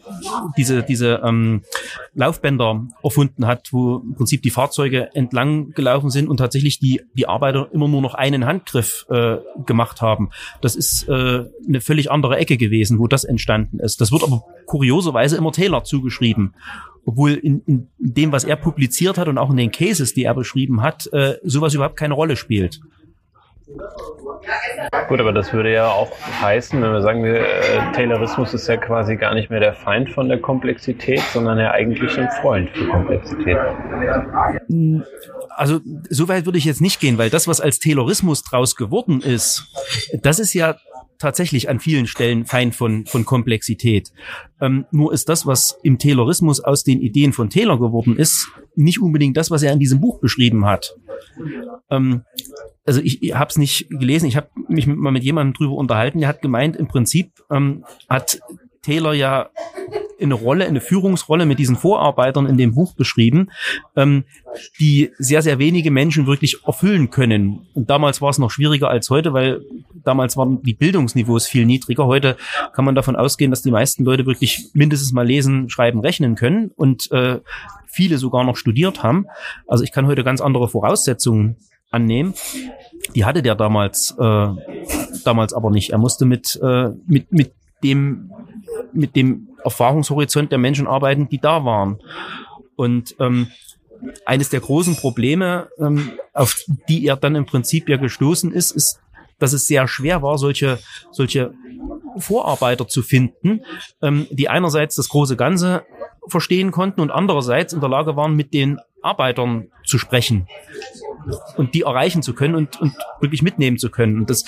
diese, 0.58 0.82
diese 0.82 1.22
ähm, 1.24 1.62
Laufbänder 2.16 2.88
erfunden 3.04 3.46
hat, 3.46 3.72
wo 3.72 3.98
im 3.98 4.16
Prinzip 4.16 4.42
die 4.42 4.50
Fahrzeuge 4.50 5.14
entlang 5.14 5.72
gelaufen 5.72 6.10
sind 6.10 6.28
und 6.28 6.38
tatsächlich 6.38 6.80
die, 6.80 7.02
die 7.14 7.28
Arbeiter 7.28 7.70
immer 7.72 7.88
nur 7.88 8.02
noch 8.02 8.16
einen 8.16 8.46
Handgriff 8.46 9.06
äh, 9.10 9.38
gemacht 9.66 10.02
haben. 10.02 10.32
Das 10.62 10.76
ist 10.76 11.08
äh, 11.08 11.46
eine 11.68 11.82
völlig 11.82 12.10
andere 12.10 12.38
Ecke 12.38 12.58
gewesen, 12.58 12.98
wo 12.98 13.08
das 13.08 13.24
entstanden 13.24 13.80
ist. 13.80 14.02
Das 14.02 14.12
wird 14.12 14.24
aber 14.24 14.44
kurioserweise 14.66 15.38
immer 15.38 15.52
Taylor 15.52 15.84
zugeschrieben 15.84 16.56
obwohl 17.05 17.33
in, 17.33 17.62
in 17.65 17.89
dem, 17.98 18.31
was 18.31 18.43
er 18.43 18.55
publiziert 18.55 19.17
hat 19.17 19.27
und 19.27 19.38
auch 19.38 19.50
in 19.50 19.57
den 19.57 19.72
Cases, 19.72 20.13
die 20.13 20.24
er 20.24 20.33
beschrieben 20.33 20.81
hat, 20.81 21.10
äh, 21.13 21.36
sowas 21.43 21.74
überhaupt 21.74 21.98
keine 21.98 22.13
Rolle 22.13 22.36
spielt. 22.36 22.79
Gut, 25.07 25.19
aber 25.19 25.31
das 25.31 25.53
würde 25.53 25.72
ja 25.72 25.88
auch 25.88 26.12
heißen, 26.41 26.81
wenn 26.81 26.91
wir 26.91 27.01
sagen, 27.01 27.24
wir, 27.24 27.39
äh, 27.39 27.91
Taylorismus 27.93 28.53
ist 28.53 28.67
ja 28.67 28.77
quasi 28.77 29.15
gar 29.15 29.33
nicht 29.33 29.50
mehr 29.50 29.60
der 29.60 29.74
Feind 29.74 30.10
von 30.10 30.27
der 30.27 30.39
Komplexität, 30.39 31.22
sondern 31.31 31.60
ja 31.60 31.72
eigentlich 31.72 32.17
ein 32.19 32.29
Freund 32.41 32.69
für 32.72 32.88
Komplexität. 32.88 33.57
Also 35.50 35.79
so 36.10 36.27
weit 36.27 36.45
würde 36.45 36.57
ich 36.57 36.65
jetzt 36.65 36.81
nicht 36.81 37.00
gehen, 37.00 37.17
weil 37.17 37.29
das, 37.29 37.48
was 37.48 37.62
als 37.62 37.79
Taylorismus 37.79 38.43
draus 38.43 38.75
geworden 38.75 39.22
ist, 39.22 39.65
das 40.22 40.39
ist 40.39 40.53
ja 40.53 40.75
tatsächlich 41.24 41.70
an 41.70 41.80
vielen 41.80 42.06
Stellen 42.06 42.46
Feind 42.46 42.75
von, 42.75 43.06
von 43.06 43.25
Komplexität. 43.25 44.12
Ähm, 44.62 44.86
nur 44.92 45.13
ist 45.13 45.30
das, 45.30 45.46
was 45.46 45.80
im 45.82 45.98
Taylorismus 45.98 46.60
aus 46.60 46.84
den 46.84 47.01
Ideen 47.01 47.34
von 47.34 47.50
Taylor 47.50 47.80
geworden 47.80 48.18
ist, 48.18 48.50
nicht 48.75 49.01
unbedingt 49.01 49.38
das, 49.38 49.50
was 49.50 49.63
er 49.63 49.72
in 49.72 49.80
diesem 49.80 50.01
Buch 50.01 50.20
beschrieben 50.20 50.65
hat. 50.65 50.96
Ähm, 51.89 52.24
also 52.86 53.01
ich, 53.01 53.24
ich 53.24 53.34
habe 53.34 53.50
es 53.50 53.58
nicht 53.58 53.89
gelesen, 53.89 54.27
ich 54.27 54.36
habe 54.36 54.50
mich 54.68 54.86
mal 54.86 55.12
mit 55.12 55.24
jemandem 55.24 55.53
drüber 55.53 55.75
unterhalten, 55.75 56.20
der 56.20 56.27
hat 56.27 56.42
gemeint, 56.42 56.75
im 56.75 56.88
Prinzip 56.88 57.32
ähm, 57.50 57.86
hat 58.10 58.42
Taylor 58.82 59.13
ja 59.13 59.50
eine 60.22 60.34
Rolle, 60.34 60.65
eine 60.65 60.82
Führungsrolle 60.82 61.46
mit 61.46 61.60
diesen 61.60 61.75
Vorarbeitern 61.75 62.46
in 62.46 62.58
dem 62.58 62.75
Buch 62.75 62.93
beschrieben, 62.93 63.50
ähm, 63.96 64.24
die 64.79 65.12
sehr, 65.17 65.41
sehr 65.41 65.60
wenige 65.60 65.91
Menschen 65.91 66.27
wirklich 66.27 66.65
erfüllen 66.65 67.10
können. 67.10 67.67
Und 67.74 67.89
damals 67.89 68.22
war 68.22 68.29
es 68.29 68.38
noch 68.38 68.51
schwieriger 68.51 68.89
als 68.89 69.10
heute, 69.10 69.34
weil 69.34 69.62
damals 70.03 70.38
waren 70.38 70.62
die 70.62 70.74
Bildungsniveaus 70.74 71.48
viel 71.48 71.65
niedriger. 71.65 72.05
Heute 72.05 72.38
kann 72.74 72.86
man 72.86 72.96
davon 72.96 73.15
ausgehen, 73.15 73.51
dass 73.51 73.62
die 73.62 73.72
meisten 73.72 74.03
Leute 74.03 74.25
wirklich 74.25 74.70
mindestens 74.74 75.12
mal 75.13 75.25
lesen, 75.25 75.70
schreiben, 75.70 76.00
rechnen 76.00 76.36
können 76.36 76.72
und 76.75 77.12
äh, 77.12 77.39
viele 77.88 78.17
sogar 78.17 78.43
noch 78.43 78.58
studiert 78.58 79.03
haben. 79.03 79.27
Also 79.67 79.84
ich 79.84 79.91
kann 79.91 80.08
heute 80.08 80.24
ganz 80.24 80.41
andere 80.41 80.67
Voraussetzungen 80.67 81.58
annehmen. 81.91 82.34
Die 83.15 83.25
hatte 83.25 83.43
der 83.43 83.55
damals 83.55 84.15
äh, 84.20 84.48
damals 85.24 85.53
aber 85.53 85.70
nicht. 85.70 85.91
Er 85.91 86.00
musste 86.00 86.25
mit 86.25 86.60
äh, 86.62 86.89
mit 87.05 87.32
mit 87.32 87.53
dem 87.84 88.32
mit 88.92 89.15
dem 89.15 89.50
Erfahrungshorizont 89.63 90.51
der 90.51 90.60
Menschen 90.60 90.88
arbeiten, 90.88 91.30
die 91.30 91.39
da 91.39 91.65
waren. 91.65 92.00
Und 92.75 93.15
ähm, 93.20 93.48
eines 94.25 94.50
der 94.50 94.60
großen 94.60 94.96
Probleme, 94.96 95.70
ähm, 95.80 96.12
auf 96.34 96.63
die 96.89 97.06
er 97.06 97.15
dann 97.15 97.36
im 97.36 97.46
Prinzip 97.46 97.89
ja 97.89 97.98
gestoßen 97.98 98.51
ist, 98.51 98.72
ist, 98.72 99.00
dass 99.39 99.53
es 99.53 99.68
sehr 99.68 99.88
schwer 99.88 100.22
war, 100.22 100.38
solche, 100.38 100.80
solche 101.12 101.53
Vorarbeiter 102.18 102.88
zu 102.88 103.01
finden, 103.01 103.62
ähm, 104.01 104.27
die 104.30 104.50
einerseits 104.50 104.96
das 104.96 105.10
große 105.10 105.36
Ganze 105.36 105.84
verstehen 106.27 106.72
konnten 106.72 107.01
und 107.01 107.12
andererseits 107.12 107.74
in 107.74 107.80
der 107.80 107.89
Lage 107.89 108.15
waren, 108.15 108.36
mit 108.36 108.53
den 108.53 108.80
Arbeitern 109.03 109.67
zu 109.86 109.98
sprechen 109.98 110.48
und 111.57 111.74
die 111.74 111.81
erreichen 111.81 112.22
zu 112.22 112.33
können 112.33 112.55
und, 112.55 112.79
und 112.81 112.93
wirklich 113.19 113.41
mitnehmen 113.41 113.77
zu 113.77 113.89
können. 113.89 114.17
Und 114.17 114.29
das, 114.29 114.43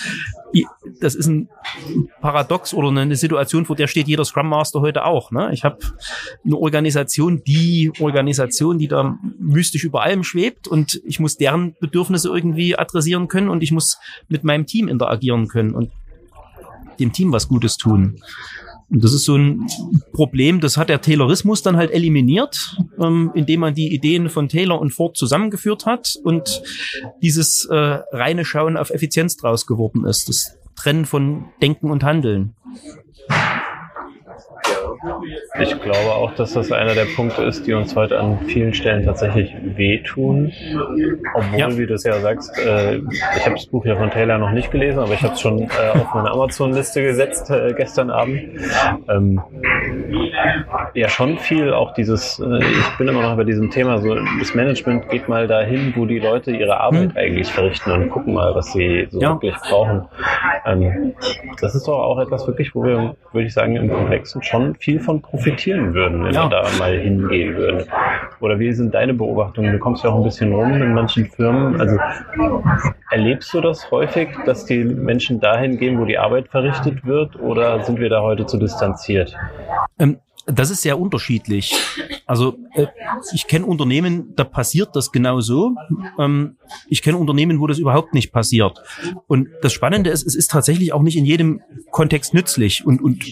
das 0.99 1.15
ist 1.15 1.27
ein 1.27 1.49
Paradox 2.21 2.73
oder 2.73 2.89
eine 2.89 3.15
Situation, 3.15 3.65
vor 3.65 3.75
der 3.75 3.87
steht 3.87 4.07
jeder 4.07 4.25
Scrum 4.25 4.49
Master 4.49 4.81
heute 4.81 5.05
auch. 5.05 5.31
Ne? 5.31 5.49
Ich 5.53 5.63
habe 5.63 5.79
eine 6.43 6.57
Organisation, 6.57 7.43
die 7.45 7.91
Organisation, 7.99 8.77
die 8.77 8.87
da 8.87 9.17
mystisch 9.39 9.83
über 9.83 10.03
allem 10.03 10.23
schwebt 10.23 10.67
und 10.67 11.01
ich 11.05 11.19
muss 11.19 11.37
deren 11.37 11.75
Bedürfnisse 11.79 12.29
irgendwie 12.29 12.77
adressieren 12.77 13.27
können 13.27 13.49
und 13.49 13.63
ich 13.63 13.71
muss 13.71 13.97
mit 14.27 14.43
meinem 14.43 14.65
Team 14.65 14.87
interagieren 14.87 15.47
können 15.47 15.73
und 15.73 15.91
dem 16.99 17.11
Team 17.11 17.31
was 17.31 17.47
Gutes 17.47 17.77
tun. 17.77 18.21
Und 18.89 19.03
das 19.03 19.13
ist 19.13 19.25
so 19.25 19.35
ein 19.35 19.67
Problem, 20.13 20.59
das 20.59 20.77
hat 20.77 20.89
der 20.89 21.01
Taylorismus 21.01 21.63
dann 21.63 21.75
halt 21.75 21.91
eliminiert, 21.91 22.77
ähm, 22.99 23.31
indem 23.33 23.61
man 23.61 23.73
die 23.73 23.93
Ideen 23.93 24.29
von 24.29 24.47
Taylor 24.47 24.79
und 24.79 24.91
Ford 24.91 25.17
zusammengeführt 25.17 25.85
hat 25.85 26.15
und 26.23 26.61
dieses 27.21 27.65
äh, 27.65 27.75
reine 27.75 28.45
Schauen 28.45 28.77
auf 28.77 28.91
Effizienz 28.91 29.37
draus 29.37 29.65
geworden 29.65 30.05
ist. 30.05 30.29
Das 30.29 30.57
Trennen 30.75 31.05
von 31.05 31.45
Denken 31.61 31.89
und 31.89 32.03
Handeln. 32.03 32.55
Ich 35.59 35.81
glaube 35.81 36.11
auch, 36.11 36.33
dass 36.35 36.53
das 36.53 36.71
einer 36.71 36.93
der 36.93 37.05
Punkte 37.15 37.43
ist, 37.43 37.65
die 37.67 37.73
uns 37.73 37.95
heute 37.95 38.19
an 38.19 38.39
vielen 38.47 38.73
Stellen 38.73 39.05
tatsächlich 39.05 39.55
wehtun. 39.63 40.51
Obwohl, 41.33 41.59
ja. 41.59 41.77
wie 41.77 41.85
du 41.85 41.93
es 41.93 42.03
ja 42.03 42.19
sagst, 42.19 42.57
äh, 42.57 42.97
ich 42.97 43.45
habe 43.45 43.55
das 43.55 43.65
Buch 43.67 43.85
ja 43.85 43.95
von 43.95 44.11
Taylor 44.11 44.37
noch 44.37 44.51
nicht 44.51 44.71
gelesen, 44.71 44.99
aber 44.99 45.13
ich 45.13 45.21
habe 45.21 45.33
es 45.33 45.41
schon 45.41 45.63
äh, 45.63 45.67
auf 45.93 46.13
meine 46.13 46.31
Amazon-Liste 46.31 47.03
gesetzt 47.03 47.49
äh, 47.49 47.73
gestern 47.75 48.09
Abend. 48.09 48.41
Ähm, 49.09 49.41
ja, 50.93 51.09
schon 51.09 51.37
viel 51.37 51.73
auch 51.73 51.93
dieses, 51.93 52.39
äh, 52.39 52.59
ich 52.59 52.97
bin 52.97 53.07
immer 53.07 53.21
noch 53.21 53.35
bei 53.35 53.43
diesem 53.43 53.69
Thema, 53.69 53.99
so 53.99 54.15
das 54.15 54.55
Management 54.55 55.09
geht 55.09 55.27
mal 55.27 55.47
dahin, 55.47 55.93
wo 55.95 56.05
die 56.05 56.19
Leute 56.19 56.51
ihre 56.51 56.79
Arbeit 56.79 57.11
hm. 57.11 57.17
eigentlich 57.17 57.51
verrichten 57.51 57.91
und 57.91 58.09
gucken 58.09 58.33
mal, 58.33 58.53
was 58.55 58.71
sie 58.73 59.07
so 59.09 59.21
ja. 59.21 59.33
wirklich 59.33 59.55
brauchen. 59.69 60.07
Ähm, 60.65 61.13
das 61.61 61.75
ist 61.75 61.87
doch 61.87 61.99
auch 61.99 62.19
etwas 62.19 62.47
wirklich, 62.47 62.73
wo 62.73 62.83
wir, 62.83 63.15
würde 63.31 63.47
ich 63.47 63.53
sagen, 63.53 63.75
im 63.75 63.89
Komplexen 63.89 64.41
schon 64.41 64.75
viel 64.75 64.99
von 64.99 65.21
profitieren 65.21 65.93
würden, 65.93 66.23
wenn 66.23 66.33
ja. 66.33 66.45
wir 66.45 66.49
da 66.49 66.67
mal 66.79 66.97
hingehen 66.97 67.55
würden. 67.55 67.83
Oder 68.39 68.59
wie 68.59 68.71
sind 68.73 68.93
deine 68.93 69.13
Beobachtungen? 69.13 69.71
Du 69.71 69.79
kommst 69.79 70.03
ja 70.03 70.09
auch 70.09 70.17
ein 70.17 70.23
bisschen 70.23 70.53
rum 70.53 70.73
in 70.73 70.93
manchen 70.93 71.25
Firmen. 71.27 71.79
Also 71.79 71.97
erlebst 73.11 73.53
du 73.53 73.61
das 73.61 73.89
häufig, 73.91 74.29
dass 74.45 74.65
die 74.65 74.83
Menschen 74.83 75.39
dahin 75.39 75.77
gehen, 75.77 75.99
wo 75.99 76.05
die 76.05 76.17
Arbeit 76.17 76.47
verrichtet 76.49 77.05
wird, 77.05 77.39
oder 77.39 77.81
sind 77.83 77.99
wir 77.99 78.09
da 78.09 78.21
heute 78.21 78.45
zu 78.45 78.57
distanziert? 78.57 79.35
Ähm, 79.99 80.17
das 80.45 80.69
ist 80.69 80.81
sehr 80.81 80.99
unterschiedlich. 80.99 81.73
Also 82.25 82.57
äh, 82.73 82.87
ich 83.33 83.47
kenne 83.47 83.65
Unternehmen, 83.65 84.33
da 84.35 84.43
passiert 84.43 84.95
das 84.95 85.11
genau 85.11 85.41
so. 85.41 85.75
Ähm, 86.19 86.57
ich 86.87 87.01
kenne 87.01 87.17
Unternehmen, 87.17 87.59
wo 87.59 87.67
das 87.67 87.79
überhaupt 87.79 88.13
nicht 88.13 88.31
passiert. 88.31 88.81
Und 89.27 89.49
das 89.61 89.73
Spannende 89.73 90.09
ist, 90.09 90.25
es 90.25 90.35
ist 90.35 90.51
tatsächlich 90.51 90.93
auch 90.93 91.01
nicht 91.01 91.17
in 91.17 91.25
jedem 91.25 91.61
Kontext 91.91 92.33
nützlich 92.33 92.85
und, 92.85 93.01
und 93.01 93.23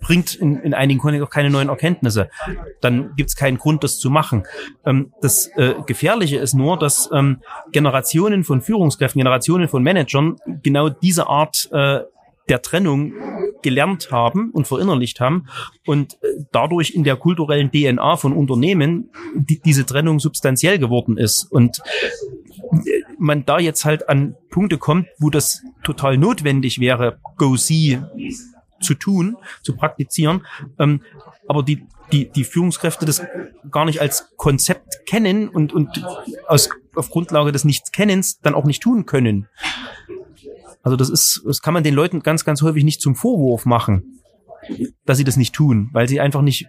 bringt 0.00 0.34
in, 0.34 0.56
in 0.56 0.74
einigen 0.74 1.00
Kontexten 1.00 1.26
auch 1.26 1.30
keine 1.30 1.50
neuen 1.50 1.68
Erkenntnisse. 1.68 2.30
Dann 2.80 3.14
gibt 3.16 3.30
es 3.30 3.36
keinen 3.36 3.58
Grund, 3.58 3.84
das 3.84 3.98
zu 3.98 4.10
machen. 4.10 4.44
Ähm, 4.86 5.12
das 5.20 5.48
äh, 5.56 5.74
Gefährliche 5.86 6.38
ist 6.38 6.54
nur, 6.54 6.78
dass 6.78 7.10
ähm, 7.12 7.42
Generationen 7.72 8.44
von 8.44 8.62
Führungskräften, 8.62 9.18
Generationen 9.18 9.68
von 9.68 9.82
Managern 9.82 10.36
genau 10.62 10.88
diese 10.88 11.26
Art 11.26 11.68
äh, 11.72 12.00
der 12.48 12.62
Trennung 12.62 13.12
gelernt 13.62 14.10
haben 14.10 14.50
und 14.50 14.66
verinnerlicht 14.66 15.20
haben 15.20 15.48
und 15.86 16.14
äh, 16.14 16.44
dadurch 16.52 16.90
in 16.90 17.04
der 17.04 17.16
kulturellen 17.16 17.70
DNA 17.72 18.16
von 18.16 18.32
Unternehmen 18.32 19.10
die, 19.34 19.60
diese 19.60 19.84
Trennung 19.84 20.20
substanziell 20.20 20.78
geworden 20.78 21.16
ist 21.16 21.44
und 21.50 21.80
äh, 22.72 23.02
man 23.18 23.44
da 23.44 23.58
jetzt 23.58 23.84
halt 23.84 24.08
an 24.08 24.36
Punkte 24.50 24.78
kommt, 24.78 25.08
wo 25.18 25.30
das 25.30 25.62
total 25.82 26.18
notwendig 26.18 26.78
wäre, 26.78 27.18
Go 27.36 27.56
See 27.56 28.00
zu 28.80 28.94
tun, 28.94 29.36
zu 29.62 29.74
praktizieren, 29.74 30.46
ähm, 30.78 31.02
aber 31.48 31.62
die 31.62 31.84
die, 32.12 32.30
die 32.30 32.44
Führungskräfte 32.44 33.04
das 33.04 33.22
gar 33.70 33.84
nicht 33.84 34.00
als 34.00 34.34
Konzept 34.36 35.06
kennen 35.06 35.48
und, 35.48 35.72
und 35.72 36.04
aus, 36.46 36.70
auf 36.94 37.10
Grundlage 37.10 37.52
des 37.52 37.64
Nichtskennens 37.64 38.40
dann 38.40 38.54
auch 38.54 38.64
nicht 38.64 38.82
tun 38.82 39.06
können. 39.06 39.48
Also 40.88 40.96
das 40.96 41.10
ist, 41.10 41.42
das 41.44 41.60
kann 41.60 41.74
man 41.74 41.82
den 41.82 41.92
Leuten 41.92 42.20
ganz, 42.20 42.46
ganz 42.46 42.62
häufig 42.62 42.82
nicht 42.82 43.02
zum 43.02 43.14
Vorwurf 43.14 43.66
machen, 43.66 44.22
dass 45.04 45.18
sie 45.18 45.24
das 45.24 45.36
nicht 45.36 45.54
tun, 45.54 45.90
weil 45.92 46.08
sie 46.08 46.18
einfach 46.18 46.40
nicht, 46.40 46.66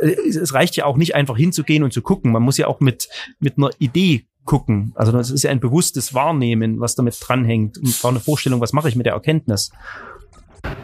es 0.00 0.54
reicht 0.54 0.76
ja 0.76 0.84
auch 0.84 0.96
nicht 0.96 1.16
einfach 1.16 1.36
hinzugehen 1.36 1.82
und 1.82 1.92
zu 1.92 2.00
gucken. 2.00 2.30
Man 2.30 2.44
muss 2.44 2.58
ja 2.58 2.68
auch 2.68 2.78
mit, 2.78 3.08
mit 3.40 3.58
einer 3.58 3.70
Idee 3.80 4.26
gucken. 4.44 4.92
Also 4.94 5.10
das 5.10 5.30
ist 5.30 5.42
ja 5.42 5.50
ein 5.50 5.58
bewusstes 5.58 6.14
Wahrnehmen, 6.14 6.78
was 6.78 6.94
damit 6.94 7.16
dranhängt 7.20 7.76
und 7.76 7.88
zwar 7.88 8.12
eine 8.12 8.20
Vorstellung, 8.20 8.60
was 8.60 8.72
mache 8.72 8.88
ich 8.88 8.94
mit 8.94 9.06
der 9.06 9.14
Erkenntnis. 9.14 9.72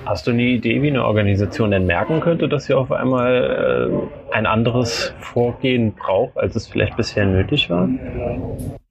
Hast 0.06 0.26
du 0.26 0.32
eine 0.32 0.42
Idee, 0.42 0.82
wie 0.82 0.88
eine 0.88 1.04
Organisation 1.04 1.70
denn 1.70 1.86
merken 1.86 2.20
könnte, 2.20 2.48
dass 2.48 2.64
sie 2.64 2.74
auf 2.74 2.90
einmal 2.90 4.10
äh, 4.32 4.34
ein 4.34 4.46
anderes 4.46 5.14
Vorgehen 5.20 5.92
braucht, 5.94 6.36
als 6.36 6.56
es 6.56 6.66
vielleicht 6.66 6.96
bisher 6.96 7.26
nötig 7.26 7.70
war? 7.70 7.88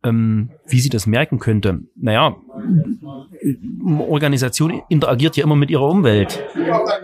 Ähm, 0.04 0.52
wie 0.66 0.80
sie 0.80 0.90
das 0.90 1.08
merken 1.08 1.40
könnte? 1.40 1.80
Naja, 1.96 2.38
eine 3.86 4.04
Organisation 4.08 4.82
interagiert 4.88 5.36
ja 5.36 5.44
immer 5.44 5.58
mit 5.58 5.70
ihrer 5.70 5.90
Umwelt. 5.90 6.42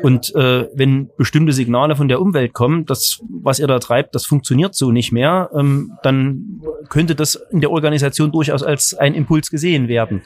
Und 0.01 0.33
äh, 0.35 0.69
wenn 0.73 1.09
bestimmte 1.17 1.51
Signale 1.51 1.95
von 1.95 2.07
der 2.07 2.21
Umwelt 2.21 2.53
kommen, 2.53 2.85
das, 2.85 3.21
was 3.29 3.59
ihr 3.59 3.67
da 3.67 3.79
treibt, 3.79 4.15
das 4.15 4.25
funktioniert 4.25 4.75
so 4.75 4.91
nicht 4.91 5.11
mehr, 5.11 5.49
ähm, 5.53 5.93
dann 6.03 6.61
könnte 6.89 7.15
das 7.15 7.35
in 7.51 7.59
der 7.59 7.71
Organisation 7.71 8.31
durchaus 8.31 8.63
als 8.63 8.93
ein 8.93 9.13
Impuls 9.13 9.49
gesehen 9.49 9.87
werden. 9.87 10.21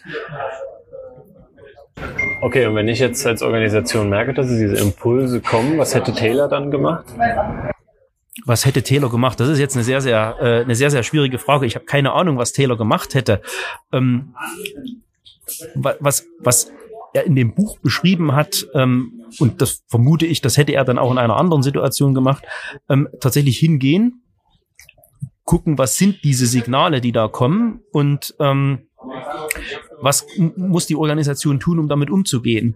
Okay, 2.41 2.65
und 2.65 2.75
wenn 2.75 2.88
ich 2.88 2.99
jetzt 2.99 3.25
als 3.25 3.41
Organisation 3.41 4.09
merke, 4.09 4.33
dass 4.33 4.47
diese 4.47 4.75
Impulse 4.77 5.41
kommen, 5.41 5.77
was 5.77 5.93
hätte 5.93 6.13
Taylor 6.13 6.47
dann 6.47 6.71
gemacht? 6.71 7.05
Was 8.45 8.65
hätte 8.65 8.81
Taylor 8.81 9.09
gemacht? 9.09 9.39
Das 9.39 9.49
ist 9.49 9.59
jetzt 9.59 9.75
eine 9.75 9.83
sehr, 9.83 10.01
sehr, 10.01 10.38
äh, 10.39 10.62
eine 10.62 10.75
sehr, 10.75 10.89
sehr 10.89 11.03
schwierige 11.03 11.38
Frage. 11.38 11.65
Ich 11.65 11.75
habe 11.75 11.85
keine 11.85 12.13
Ahnung, 12.13 12.38
was 12.38 12.53
Taylor 12.53 12.77
gemacht 12.77 13.13
hätte. 13.13 13.41
Ähm, 13.91 14.33
was, 15.75 16.25
was 16.39 16.71
er 17.13 17.25
in 17.25 17.35
dem 17.35 17.53
Buch 17.53 17.79
beschrieben 17.79 18.35
hat, 18.35 18.67
ähm, 18.73 19.23
und 19.39 19.62
das 19.62 19.83
vermute 19.88 20.25
ich, 20.25 20.41
das 20.41 20.57
hätte 20.57 20.73
er 20.73 20.85
dann 20.85 20.99
auch 20.99 21.12
in 21.12 21.17
einer 21.17 21.38
anderen 21.38 21.63
Situation 21.63 22.13
gemacht, 22.13 22.43
ähm, 22.88 23.09
tatsächlich 23.19 23.57
hingehen, 23.57 24.23
gucken, 25.43 25.77
was 25.77 25.97
sind 25.97 26.23
diese 26.23 26.45
Signale, 26.45 27.01
die 27.01 27.12
da 27.12 27.27
kommen 27.27 27.81
und 27.91 28.35
ähm, 28.39 28.88
was 30.01 30.25
muss 30.55 30.88
die 30.88 30.95
Organisation 30.95 31.59
tun, 31.59 31.79
um 31.79 31.88
damit 31.88 32.09
umzugehen? 32.09 32.75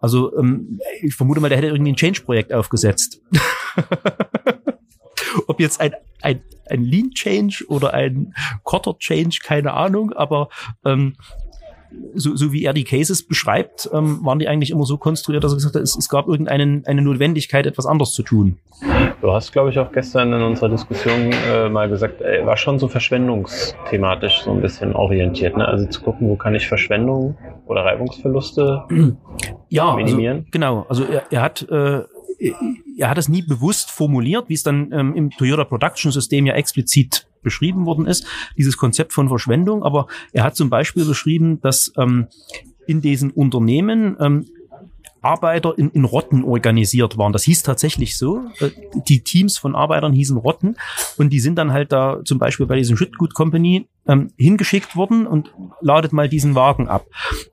Also 0.00 0.36
ähm, 0.38 0.80
ich 1.00 1.14
vermute 1.14 1.40
mal, 1.40 1.48
der 1.48 1.58
hätte 1.58 1.68
irgendwie 1.68 1.92
ein 1.92 1.96
Change-Projekt 1.96 2.52
aufgesetzt. 2.52 3.22
Ob 5.46 5.60
jetzt 5.60 5.80
ein, 5.80 5.92
ein, 6.22 6.42
ein 6.68 6.82
Lean 6.82 7.10
Change 7.12 7.64
oder 7.68 7.94
ein 7.94 8.34
Quarter 8.64 8.98
Change, 8.98 9.38
keine 9.42 9.72
Ahnung, 9.72 10.12
aber 10.12 10.48
ähm, 10.84 11.14
so, 12.14 12.34
so 12.36 12.52
wie 12.52 12.64
er 12.64 12.72
die 12.72 12.84
Cases 12.84 13.22
beschreibt, 13.22 13.88
ähm, 13.92 14.24
waren 14.24 14.38
die 14.38 14.48
eigentlich 14.48 14.70
immer 14.70 14.84
so 14.84 14.96
konstruiert, 14.96 15.44
dass 15.44 15.52
er 15.52 15.56
gesagt 15.56 15.74
hat, 15.74 15.82
es, 15.82 15.96
es 15.96 16.08
gab 16.08 16.28
irgendeine 16.28 16.82
eine 16.86 17.02
Notwendigkeit, 17.02 17.66
etwas 17.66 17.86
anders 17.86 18.12
zu 18.12 18.22
tun. 18.22 18.58
Du 19.20 19.32
hast, 19.32 19.52
glaube 19.52 19.70
ich, 19.70 19.78
auch 19.78 19.90
gestern 19.92 20.32
in 20.32 20.42
unserer 20.42 20.68
Diskussion 20.68 21.32
äh, 21.32 21.68
mal 21.68 21.88
gesagt, 21.88 22.20
er 22.20 22.44
war 22.46 22.56
schon 22.56 22.78
so 22.78 22.88
verschwendungsthematisch 22.88 24.42
so 24.42 24.52
ein 24.52 24.60
bisschen 24.60 24.94
orientiert. 24.94 25.56
Ne? 25.56 25.66
Also 25.66 25.86
zu 25.86 26.02
gucken, 26.02 26.28
wo 26.28 26.36
kann 26.36 26.54
ich 26.54 26.68
Verschwendung 26.68 27.36
oder 27.66 27.84
Reibungsverluste 27.84 28.84
ja, 29.68 29.84
also 29.84 29.96
minimieren? 29.96 30.38
Also, 30.38 30.50
genau. 30.50 30.86
Also 30.88 31.04
er, 31.04 31.24
er 31.30 31.42
hat 31.42 31.66
äh, 31.70 32.02
er 32.98 33.10
hat 33.10 33.18
es 33.18 33.28
nie 33.28 33.42
bewusst 33.42 33.90
formuliert, 33.90 34.48
wie 34.48 34.54
es 34.54 34.62
dann 34.62 34.92
ähm, 34.92 35.14
im 35.14 35.30
Toyota 35.30 35.64
Production 35.64 36.12
System 36.12 36.46
ja 36.46 36.54
explizit 36.54 37.26
beschrieben 37.46 37.86
worden 37.86 38.06
ist, 38.06 38.26
dieses 38.58 38.76
Konzept 38.76 39.14
von 39.14 39.28
Verschwendung. 39.28 39.82
Aber 39.82 40.08
er 40.32 40.44
hat 40.44 40.56
zum 40.56 40.68
Beispiel 40.68 41.06
beschrieben, 41.06 41.60
dass 41.62 41.92
ähm, 41.96 42.26
in 42.86 43.00
diesen 43.00 43.30
Unternehmen 43.30 44.16
ähm, 44.20 44.46
Arbeiter 45.26 45.76
in, 45.76 45.90
in 45.90 46.04
Rotten 46.04 46.44
organisiert 46.44 47.18
waren. 47.18 47.32
Das 47.32 47.42
hieß 47.44 47.62
tatsächlich 47.64 48.16
so. 48.16 48.44
Äh, 48.60 48.70
die 49.08 49.22
Teams 49.22 49.58
von 49.58 49.74
Arbeitern 49.74 50.12
hießen 50.12 50.36
Rotten 50.36 50.76
und 51.16 51.32
die 51.32 51.40
sind 51.40 51.56
dann 51.56 51.72
halt 51.72 51.90
da 51.92 52.20
zum 52.24 52.38
Beispiel 52.38 52.66
bei 52.66 52.76
diesem 52.76 52.96
Schüttgut 52.96 53.34
Company 53.34 53.88
ähm, 54.06 54.32
hingeschickt 54.36 54.94
worden 54.94 55.26
und 55.26 55.52
ladet 55.80 56.12
mal 56.12 56.28
diesen 56.28 56.54
Wagen 56.54 56.88
ab. 56.88 57.06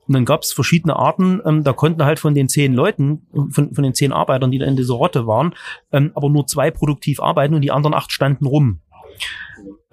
Und 0.06 0.14
dann 0.14 0.24
gab 0.24 0.42
es 0.42 0.52
verschiedene 0.52 0.96
Arten. 0.96 1.40
Ähm, 1.44 1.64
da 1.64 1.72
konnten 1.72 2.04
halt 2.04 2.20
von 2.20 2.34
den 2.34 2.48
zehn 2.48 2.72
Leuten, 2.72 3.26
von, 3.50 3.74
von 3.74 3.82
den 3.82 3.94
zehn 3.94 4.12
Arbeitern, 4.12 4.52
die 4.52 4.58
da 4.58 4.66
in 4.66 4.76
dieser 4.76 4.94
Rotte 4.94 5.26
waren, 5.26 5.54
ähm, 5.90 6.12
aber 6.14 6.30
nur 6.30 6.46
zwei 6.46 6.70
produktiv 6.70 7.20
arbeiten 7.20 7.54
und 7.54 7.62
die 7.62 7.72
anderen 7.72 7.94
acht 7.94 8.12
standen 8.12 8.46
rum. 8.46 8.80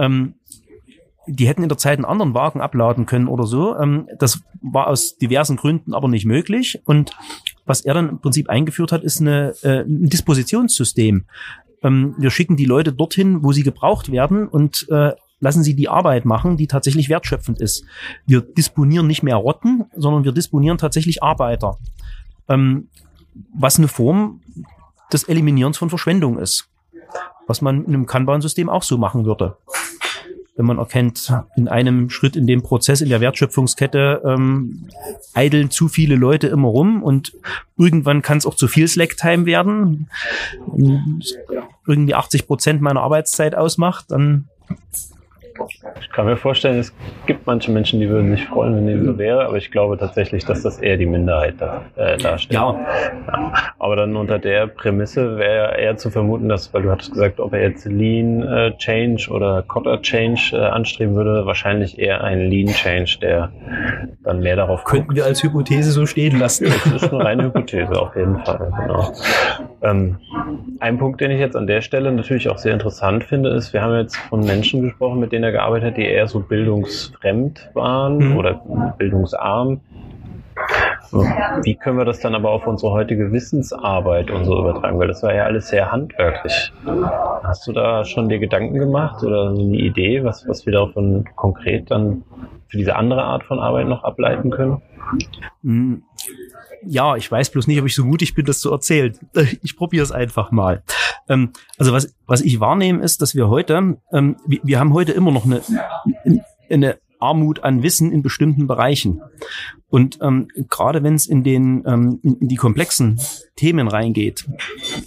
Ähm, 0.01 0.35
die 1.27 1.47
hätten 1.47 1.63
in 1.63 1.69
der 1.69 1.77
Zeit 1.77 1.97
einen 1.97 2.05
anderen 2.05 2.33
Wagen 2.33 2.61
abladen 2.61 3.05
können 3.05 3.27
oder 3.27 3.45
so. 3.45 3.77
Ähm, 3.77 4.07
das 4.17 4.41
war 4.61 4.87
aus 4.87 5.17
diversen 5.17 5.57
Gründen 5.57 5.93
aber 5.93 6.07
nicht 6.07 6.25
möglich. 6.25 6.81
Und 6.85 7.11
was 7.65 7.81
er 7.81 7.93
dann 7.93 8.09
im 8.09 8.19
Prinzip 8.19 8.49
eingeführt 8.49 8.91
hat, 8.91 9.03
ist 9.03 9.21
eine, 9.21 9.53
äh, 9.61 9.81
ein 9.81 10.09
Dispositionssystem. 10.09 11.25
Ähm, 11.83 12.15
wir 12.17 12.31
schicken 12.31 12.57
die 12.57 12.65
Leute 12.65 12.91
dorthin, 12.91 13.43
wo 13.43 13.51
sie 13.51 13.63
gebraucht 13.63 14.11
werden 14.11 14.47
und 14.47 14.87
äh, 14.89 15.13
lassen 15.39 15.63
sie 15.63 15.75
die 15.75 15.89
Arbeit 15.89 16.25
machen, 16.25 16.57
die 16.57 16.67
tatsächlich 16.67 17.09
wertschöpfend 17.09 17.59
ist. 17.59 17.85
Wir 18.25 18.41
disponieren 18.41 19.07
nicht 19.07 19.23
mehr 19.23 19.35
Rotten, 19.35 19.85
sondern 19.95 20.23
wir 20.23 20.31
disponieren 20.31 20.77
tatsächlich 20.77 21.23
Arbeiter. 21.23 21.77
Ähm, 22.47 22.89
was 23.53 23.77
eine 23.77 23.87
Form 23.87 24.41
des 25.13 25.23
Eliminierens 25.23 25.77
von 25.77 25.89
Verschwendung 25.89 26.37
ist. 26.37 26.67
Was 27.47 27.61
man 27.61 27.85
in 27.85 27.93
einem 27.93 28.05
Kanban-System 28.05 28.69
auch 28.69 28.83
so 28.83 28.97
machen 28.97 29.25
würde 29.25 29.57
wenn 30.55 30.65
man 30.65 30.77
erkennt, 30.79 31.33
in 31.55 31.67
einem 31.67 32.09
Schritt 32.09 32.35
in 32.35 32.45
dem 32.45 32.61
Prozess 32.61 33.01
in 33.01 33.09
der 33.09 33.21
Wertschöpfungskette 33.21 34.21
ähm, 34.25 34.89
eideln 35.33 35.71
zu 35.71 35.87
viele 35.87 36.15
Leute 36.15 36.47
immer 36.47 36.67
rum 36.67 37.03
und 37.03 37.33
irgendwann 37.77 38.21
kann 38.21 38.37
es 38.37 38.45
auch 38.45 38.55
zu 38.55 38.67
viel 38.67 38.87
Slack-Time 38.87 39.45
werden, 39.45 40.09
irgendwie 41.87 42.15
80 42.15 42.47
Prozent 42.47 42.81
meiner 42.81 43.01
Arbeitszeit 43.01 43.55
ausmacht, 43.55 44.05
dann 44.09 44.49
ich 45.99 46.09
kann 46.11 46.25
mir 46.25 46.37
vorstellen, 46.37 46.79
es 46.79 46.93
gibt 47.25 47.45
manche 47.47 47.71
Menschen, 47.71 47.99
die 47.99 48.09
würden 48.09 48.31
sich 48.31 48.45
freuen, 48.45 48.75
wenn 48.75 48.87
dem 48.87 49.05
so 49.05 49.17
wäre, 49.17 49.45
aber 49.45 49.57
ich 49.57 49.71
glaube 49.71 49.97
tatsächlich, 49.97 50.45
dass 50.45 50.61
das 50.61 50.79
eher 50.79 50.97
die 50.97 51.05
Minderheit 51.05 51.55
da, 51.59 51.83
äh, 51.95 52.17
darstellt. 52.17 52.53
Ja. 52.53 52.73
ja. 53.27 53.53
Aber 53.79 53.95
dann 53.95 54.15
unter 54.15 54.39
der 54.39 54.67
Prämisse 54.67 55.37
wäre 55.37 55.77
eher 55.77 55.97
zu 55.97 56.09
vermuten, 56.09 56.49
dass, 56.49 56.73
weil 56.73 56.83
du 56.83 56.91
hattest 56.91 57.13
gesagt, 57.13 57.39
ob 57.39 57.53
er 57.53 57.61
jetzt 57.61 57.85
Lean 57.85 58.43
äh, 58.43 58.75
Change 58.77 59.29
oder 59.31 59.63
Cotter 59.67 60.01
Change 60.01 60.51
äh, 60.53 60.57
anstreben 60.57 61.15
würde, 61.15 61.45
wahrscheinlich 61.45 61.99
eher 61.99 62.23
ein 62.23 62.49
Lean 62.49 62.67
Change, 62.67 63.17
der 63.21 63.51
dann 64.23 64.39
mehr 64.39 64.55
darauf 64.55 64.83
Könnten 64.83 65.07
guckt. 65.07 65.17
wir 65.17 65.25
als 65.25 65.43
Hypothese 65.43 65.91
so 65.91 66.05
stehen 66.05 66.39
lassen. 66.39 66.65
Das 66.91 67.03
ist 67.03 67.13
eine 67.13 67.23
reine 67.23 67.43
Hypothese, 67.45 67.99
auf 67.99 68.15
jeden 68.15 68.39
Fall. 68.39 68.71
Genau. 68.81 69.13
Ähm, 69.81 70.17
ein 70.79 70.97
Punkt, 70.97 71.21
den 71.21 71.31
ich 71.31 71.39
jetzt 71.39 71.55
an 71.55 71.67
der 71.67 71.81
Stelle 71.81 72.11
natürlich 72.11 72.49
auch 72.49 72.57
sehr 72.57 72.73
interessant 72.73 73.23
finde, 73.23 73.49
ist, 73.49 73.73
wir 73.73 73.81
haben 73.81 73.95
jetzt 73.95 74.15
von 74.15 74.41
Menschen 74.41 74.83
gesprochen, 74.83 75.19
mit 75.19 75.31
denen 75.31 75.43
er 75.43 75.51
gearbeitet 75.51 75.89
hat, 75.89 75.97
die 75.97 76.05
eher 76.05 76.27
so 76.27 76.39
bildungsfremd 76.39 77.71
waren 77.73 78.17
mhm. 78.17 78.37
oder 78.37 78.61
bildungsarm. 78.97 79.81
Wie 81.63 81.75
können 81.75 81.97
wir 81.97 82.05
das 82.05 82.19
dann 82.19 82.35
aber 82.35 82.51
auf 82.51 82.67
unsere 82.67 82.91
heutige 82.91 83.31
Wissensarbeit 83.31 84.29
und 84.29 84.45
so 84.45 84.59
übertragen? 84.59 84.99
Weil 84.99 85.07
das 85.07 85.23
war 85.23 85.33
ja 85.33 85.43
alles 85.45 85.69
sehr 85.69 85.91
handwerklich. 85.91 86.71
Hast 87.43 87.67
du 87.67 87.73
da 87.73 88.05
schon 88.05 88.29
dir 88.29 88.39
Gedanken 88.39 88.77
gemacht 88.77 89.23
oder 89.23 89.49
eine 89.49 89.77
Idee, 89.77 90.23
was, 90.23 90.47
was 90.47 90.65
wir 90.65 90.73
davon 90.73 91.25
konkret 91.35 91.89
dann 91.89 92.23
für 92.67 92.77
diese 92.77 92.95
andere 92.95 93.23
Art 93.23 93.43
von 93.43 93.59
Arbeit 93.59 93.87
noch 93.87 94.03
ableiten 94.03 94.51
können? 94.51 94.81
Ja, 96.85 97.15
ich 97.15 97.31
weiß 97.31 97.51
bloß 97.51 97.67
nicht, 97.67 97.79
ob 97.79 97.85
ich 97.85 97.95
so 97.95 98.03
mutig 98.03 98.33
bin, 98.33 98.45
das 98.45 98.59
zu 98.59 98.71
erzählen. 98.71 99.17
Ich 99.63 99.75
probiere 99.75 100.03
es 100.03 100.11
einfach 100.11 100.51
mal. 100.51 100.83
Ähm, 101.29 101.51
also 101.77 101.93
was, 101.93 102.15
was 102.25 102.41
ich 102.41 102.59
wahrnehme, 102.59 103.03
ist, 103.03 103.21
dass 103.21 103.35
wir 103.35 103.49
heute, 103.49 103.97
ähm, 104.11 104.37
wir, 104.45 104.59
wir 104.63 104.79
haben 104.79 104.93
heute 104.93 105.11
immer 105.11 105.31
noch 105.31 105.45
eine, 105.45 105.61
eine 106.69 106.97
Armut 107.19 107.63
an 107.63 107.83
Wissen 107.83 108.11
in 108.11 108.23
bestimmten 108.23 108.67
Bereichen. 108.67 109.21
Und 109.89 110.19
ähm, 110.21 110.47
gerade 110.69 111.03
wenn 111.03 111.15
es 111.15 111.27
in 111.27 111.43
den 111.43 111.83
ähm, 111.85 112.19
in 112.23 112.47
die 112.47 112.55
komplexen 112.55 113.19
Themen 113.55 113.87
reingeht, 113.87 114.47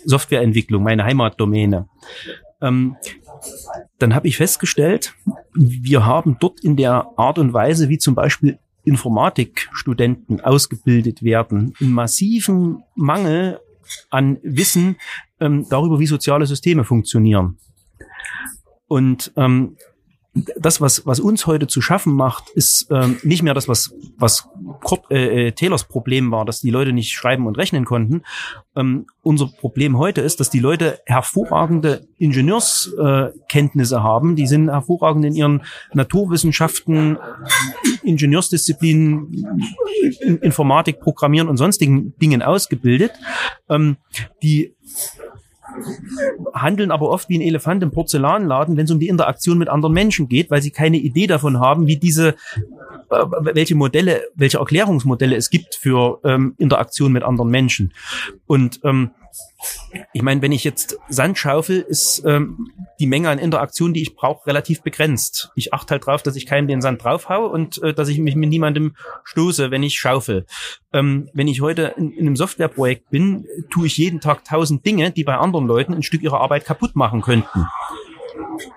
Softwareentwicklung, 0.04 0.82
meine 0.82 1.04
Heimatdomäne, 1.04 1.88
ähm, 2.60 2.96
dann 3.98 4.14
habe 4.14 4.28
ich 4.28 4.36
festgestellt, 4.36 5.14
wir 5.54 6.06
haben 6.06 6.36
dort 6.40 6.60
in 6.60 6.76
der 6.76 7.06
Art 7.16 7.38
und 7.38 7.52
Weise, 7.52 7.88
wie 7.88 7.98
zum 7.98 8.14
Beispiel 8.14 8.58
Informatikstudenten 8.84 10.40
ausgebildet 10.40 11.22
werden, 11.22 11.74
einen 11.80 11.92
massiven 11.92 12.82
Mangel 12.94 13.60
an 14.10 14.38
Wissen 14.42 14.96
ähm, 15.40 15.66
darüber, 15.68 15.98
wie 15.98 16.06
soziale 16.06 16.46
Systeme 16.46 16.84
funktionieren. 16.84 17.58
Und 18.86 19.32
ähm, 19.36 19.76
das, 20.34 20.80
was, 20.80 21.06
was 21.06 21.20
uns 21.20 21.46
heute 21.46 21.68
zu 21.68 21.80
schaffen 21.80 22.12
macht, 22.12 22.50
ist 22.50 22.88
ähm, 22.90 23.18
nicht 23.22 23.42
mehr 23.42 23.54
das, 23.54 23.68
was, 23.68 23.94
was 24.18 24.48
Kurt, 24.82 25.08
äh, 25.10 25.48
äh, 25.48 25.52
Taylors 25.52 25.84
Problem 25.84 26.32
war, 26.32 26.44
dass 26.44 26.60
die 26.60 26.70
Leute 26.70 26.92
nicht 26.92 27.12
schreiben 27.12 27.46
und 27.46 27.56
rechnen 27.56 27.84
konnten. 27.84 28.22
Ähm, 28.74 29.06
unser 29.22 29.46
Problem 29.46 29.96
heute 29.96 30.22
ist, 30.22 30.40
dass 30.40 30.50
die 30.50 30.58
Leute 30.58 30.98
hervorragende 31.06 32.08
Ingenieurskenntnisse 32.18 33.94
äh, 33.94 34.00
haben. 34.00 34.34
Die 34.34 34.48
sind 34.48 34.68
hervorragend 34.70 35.24
in 35.24 35.34
ihren 35.34 35.62
Naturwissenschaften, 35.92 37.18
Ingenieursdisziplinen, 38.04 39.62
Informatik, 40.42 41.00
Programmieren 41.00 41.48
und 41.48 41.56
sonstigen 41.56 42.14
Dingen 42.18 42.42
ausgebildet. 42.42 43.12
Ähm, 43.68 43.96
die 44.42 44.74
handeln 46.54 46.90
aber 46.90 47.10
oft 47.10 47.28
wie 47.28 47.38
ein 47.38 47.42
Elefant 47.42 47.82
im 47.82 47.90
Porzellanladen, 47.90 48.76
wenn 48.76 48.84
es 48.84 48.90
um 48.90 49.00
die 49.00 49.08
Interaktion 49.08 49.58
mit 49.58 49.68
anderen 49.68 49.94
Menschen 49.94 50.28
geht, 50.28 50.50
weil 50.50 50.62
sie 50.62 50.70
keine 50.70 50.98
Idee 50.98 51.26
davon 51.26 51.58
haben, 51.58 51.86
wie 51.86 51.96
diese 51.96 52.36
welche 53.08 53.74
Modelle, 53.74 54.22
welche 54.34 54.58
Erklärungsmodelle 54.58 55.36
es 55.36 55.50
gibt 55.50 55.74
für 55.74 56.20
ähm, 56.24 56.54
Interaktion 56.58 57.12
mit 57.12 57.22
anderen 57.22 57.50
Menschen. 57.50 57.92
Und 58.46 58.80
ähm, 58.84 59.10
ich 60.12 60.22
meine, 60.22 60.42
wenn 60.42 60.52
ich 60.52 60.64
jetzt 60.64 60.98
Sand 61.08 61.38
schaufel, 61.38 61.80
ist 61.80 62.22
ähm, 62.26 62.70
die 63.04 63.08
Menge 63.10 63.28
an 63.28 63.38
Interaktion, 63.38 63.92
die 63.92 64.00
ich 64.00 64.14
brauche, 64.14 64.46
relativ 64.46 64.80
begrenzt. 64.80 65.50
Ich 65.56 65.74
achte 65.74 65.92
halt 65.92 66.06
drauf, 66.06 66.22
dass 66.22 66.36
ich 66.36 66.46
keinem 66.46 66.68
den 66.68 66.80
Sand 66.80 67.04
draufhau 67.04 67.44
und 67.44 67.82
äh, 67.82 67.92
dass 67.92 68.08
ich 68.08 68.18
mich 68.18 68.34
mit 68.34 68.48
niemandem 68.48 68.96
stoße, 69.24 69.70
wenn 69.70 69.82
ich 69.82 69.98
schaufel. 69.98 70.46
Ähm, 70.94 71.28
wenn 71.34 71.46
ich 71.46 71.60
heute 71.60 71.92
in, 71.98 72.12
in 72.12 72.26
einem 72.26 72.36
Softwareprojekt 72.36 73.10
bin, 73.10 73.44
tue 73.70 73.88
ich 73.88 73.98
jeden 73.98 74.20
Tag 74.20 74.46
tausend 74.46 74.86
Dinge, 74.86 75.10
die 75.10 75.22
bei 75.22 75.36
anderen 75.36 75.66
Leuten 75.66 75.92
ein 75.92 76.02
Stück 76.02 76.22
ihrer 76.22 76.40
Arbeit 76.40 76.64
kaputt 76.64 76.96
machen 76.96 77.20
könnten. 77.20 77.66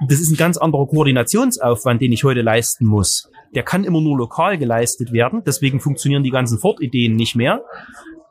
Das 0.10 0.20
ist 0.20 0.30
ein 0.30 0.36
ganz 0.36 0.58
anderer 0.58 0.88
Koordinationsaufwand, 0.88 2.02
den 2.02 2.12
ich 2.12 2.26
heute 2.26 2.42
leisten 2.42 2.86
muss. 2.86 3.32
Der 3.56 3.64
kann 3.64 3.86
immer 3.86 4.02
nur 4.02 4.18
lokal 4.18 4.58
geleistet 4.58 5.14
werden. 5.14 5.42
Deswegen 5.46 5.80
funktionieren 5.80 6.24
die 6.24 6.32
ganzen 6.32 6.60
Fortideen 6.60 7.16
nicht 7.16 7.36
mehr 7.38 7.64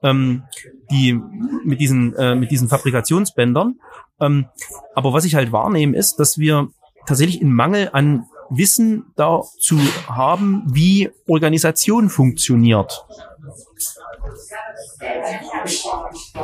ähm, 0.03 0.45
die 0.91 1.21
mit 1.65 1.81
diesen 1.81 2.15
äh, 2.15 2.35
mit 2.35 2.51
diesen 2.51 2.69
Fabrikationsbändern. 2.69 3.81
Ähm, 4.21 4.47
aber 4.95 5.13
was 5.13 5.25
ich 5.25 5.35
halt 5.35 5.53
wahrnehme, 5.53 5.97
ist, 5.97 6.17
dass 6.17 6.39
wir 6.39 6.69
tatsächlich 7.07 7.41
in 7.41 7.53
Mangel 7.53 7.91
an 7.93 8.27
Wissen 8.51 9.07
dazu 9.17 9.79
haben, 10.07 10.63
wie 10.67 11.11
Organisation 11.27 12.09
funktioniert. 12.09 13.05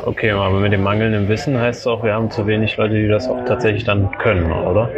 Okay, 0.05 0.31
aber 0.31 0.61
mit 0.61 0.73
dem 0.73 0.83
mangelnden 0.83 1.29
Wissen 1.29 1.59
heißt 1.59 1.81
es 1.81 1.87
auch, 1.87 2.03
wir 2.03 2.15
haben 2.15 2.31
zu 2.31 2.47
wenig 2.47 2.77
Leute, 2.77 2.95
die 2.95 3.09
das 3.09 3.29
auch 3.29 3.45
tatsächlich 3.45 3.85
dann 3.85 4.11
können, 4.19 4.51
oder? 4.51 4.91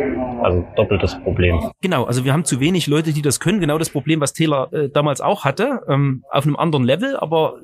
Also 0.42 0.64
doppeltes 0.76 1.18
Problem. 1.22 1.70
Genau, 1.80 2.04
also 2.04 2.24
wir 2.24 2.32
haben 2.32 2.44
zu 2.44 2.60
wenig 2.60 2.86
Leute, 2.86 3.12
die 3.12 3.22
das 3.22 3.40
können. 3.40 3.60
Genau 3.60 3.78
das 3.78 3.90
Problem, 3.90 4.20
was 4.20 4.32
Taylor 4.32 4.72
äh, 4.72 4.88
damals 4.88 5.20
auch 5.20 5.44
hatte, 5.44 5.82
ähm, 5.88 6.24
auf 6.30 6.44
einem 6.44 6.56
anderen 6.56 6.84
Level, 6.84 7.16
aber 7.16 7.58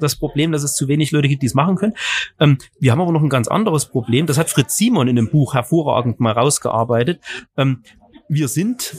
das 0.00 0.16
Problem, 0.16 0.52
dass 0.52 0.62
es 0.62 0.74
zu 0.74 0.88
wenig 0.88 1.10
Leute 1.12 1.28
gibt, 1.28 1.42
die 1.42 1.46
es 1.46 1.54
machen 1.54 1.76
können. 1.76 1.94
Ähm, 2.40 2.58
wir 2.78 2.92
haben 2.92 3.00
aber 3.00 3.12
noch 3.12 3.22
ein 3.22 3.28
ganz 3.28 3.48
anderes 3.48 3.86
Problem. 3.86 4.26
Das 4.26 4.38
hat 4.38 4.50
Fritz 4.50 4.76
Simon 4.76 5.08
in 5.08 5.16
dem 5.16 5.30
Buch 5.30 5.54
hervorragend 5.54 6.20
mal 6.20 6.32
rausgearbeitet. 6.32 7.20
Ähm, 7.56 7.82
wir 8.28 8.48
sind 8.48 8.94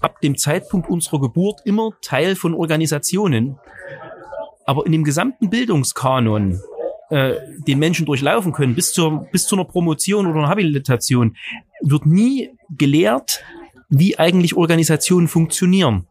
ab 0.00 0.20
dem 0.20 0.36
Zeitpunkt 0.36 0.90
unserer 0.90 1.20
Geburt 1.20 1.60
immer 1.64 1.92
Teil 2.02 2.36
von 2.36 2.54
Organisationen. 2.54 3.58
Aber 4.66 4.86
in 4.86 4.92
dem 4.92 5.04
gesamten 5.04 5.50
Bildungskanon, 5.50 6.60
äh, 7.10 7.34
den 7.66 7.78
Menschen 7.78 8.06
durchlaufen 8.06 8.52
können, 8.52 8.74
bis 8.74 8.92
zur, 8.92 9.26
bis 9.30 9.46
zu 9.46 9.56
einer 9.56 9.64
Promotion 9.64 10.26
oder 10.26 10.40
einer 10.40 10.48
Habilitation, 10.48 11.36
wird 11.82 12.06
nie 12.06 12.50
gelehrt, 12.70 13.44
wie 13.88 14.18
eigentlich 14.18 14.56
Organisationen 14.56 15.28
funktionieren. 15.28 16.06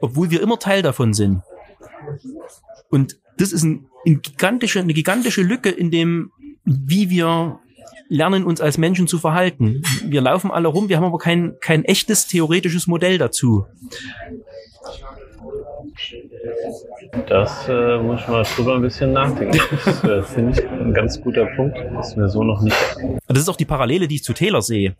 Obwohl 0.00 0.30
wir 0.30 0.40
immer 0.40 0.58
Teil 0.58 0.82
davon 0.82 1.14
sind. 1.14 1.42
Und 2.90 3.18
das 3.36 3.52
ist 3.52 3.62
ein, 3.62 3.86
ein 4.06 4.22
gigantische, 4.22 4.80
eine 4.80 4.94
gigantische 4.94 5.42
Lücke 5.42 5.70
in 5.70 5.90
dem, 5.90 6.30
wie 6.64 7.10
wir 7.10 7.60
lernen, 8.08 8.44
uns 8.44 8.60
als 8.60 8.76
Menschen 8.76 9.08
zu 9.08 9.18
verhalten. 9.18 9.82
Wir 10.04 10.20
laufen 10.20 10.50
alle 10.50 10.68
rum, 10.68 10.88
wir 10.88 10.96
haben 10.98 11.04
aber 11.04 11.18
kein, 11.18 11.54
kein 11.60 11.84
echtes 11.84 12.26
theoretisches 12.26 12.86
Modell 12.86 13.16
dazu. 13.16 13.66
Das 17.28 17.68
äh, 17.68 17.98
muss 17.98 18.20
ich 18.20 18.28
mal 18.28 18.42
drüber 18.42 18.76
ein 18.76 18.82
bisschen 18.82 19.12
nachdenken. 19.12 19.58
Das 19.84 20.04
äh, 20.04 20.22
finde 20.22 20.52
ich 20.52 20.68
ein 20.68 20.94
ganz 20.94 21.20
guter 21.20 21.46
Punkt. 21.56 21.76
Das 21.94 22.10
ist 22.10 22.16
mir 22.16 22.28
so 22.28 22.42
noch 22.42 22.62
nicht. 22.62 22.76
Das 23.28 23.38
ist 23.38 23.48
auch 23.48 23.56
die 23.56 23.64
Parallele, 23.64 24.08
die 24.08 24.16
ich 24.16 24.24
zu 24.24 24.32
Taylor 24.32 24.62
sehe. 24.62 24.96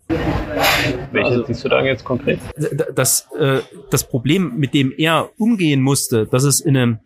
Welche 1.12 1.30
also, 1.30 1.44
siehst 1.46 1.64
du 1.64 1.68
da 1.68 1.82
jetzt 1.82 2.04
konkret? 2.04 2.38
Das, 2.94 3.28
äh, 3.38 3.60
das 3.90 4.04
Problem, 4.04 4.56
mit 4.56 4.74
dem 4.74 4.92
er 4.96 5.30
umgehen 5.38 5.80
musste, 5.80 6.26
dass 6.26 6.44
es 6.44 6.60
in 6.60 6.76
einem 6.76 6.98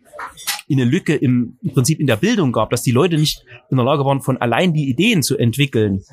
in 0.67 0.81
eine 0.81 0.89
Lücke 0.89 1.15
im, 1.15 1.57
im 1.61 1.73
Prinzip 1.73 1.99
in 1.99 2.07
der 2.07 2.17
Bildung 2.17 2.51
gab, 2.51 2.71
dass 2.71 2.81
die 2.81 2.91
Leute 2.91 3.17
nicht 3.17 3.45
in 3.69 3.77
der 3.77 3.85
Lage 3.85 4.03
waren, 4.03 4.21
von 4.21 4.37
allein 4.37 4.73
die 4.73 4.89
Ideen 4.89 5.23
zu 5.23 5.37
entwickeln, 5.37 6.03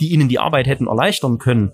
die 0.00 0.08
ihnen 0.12 0.28
die 0.28 0.38
Arbeit 0.38 0.66
hätten 0.66 0.86
erleichtern 0.86 1.38
können 1.38 1.72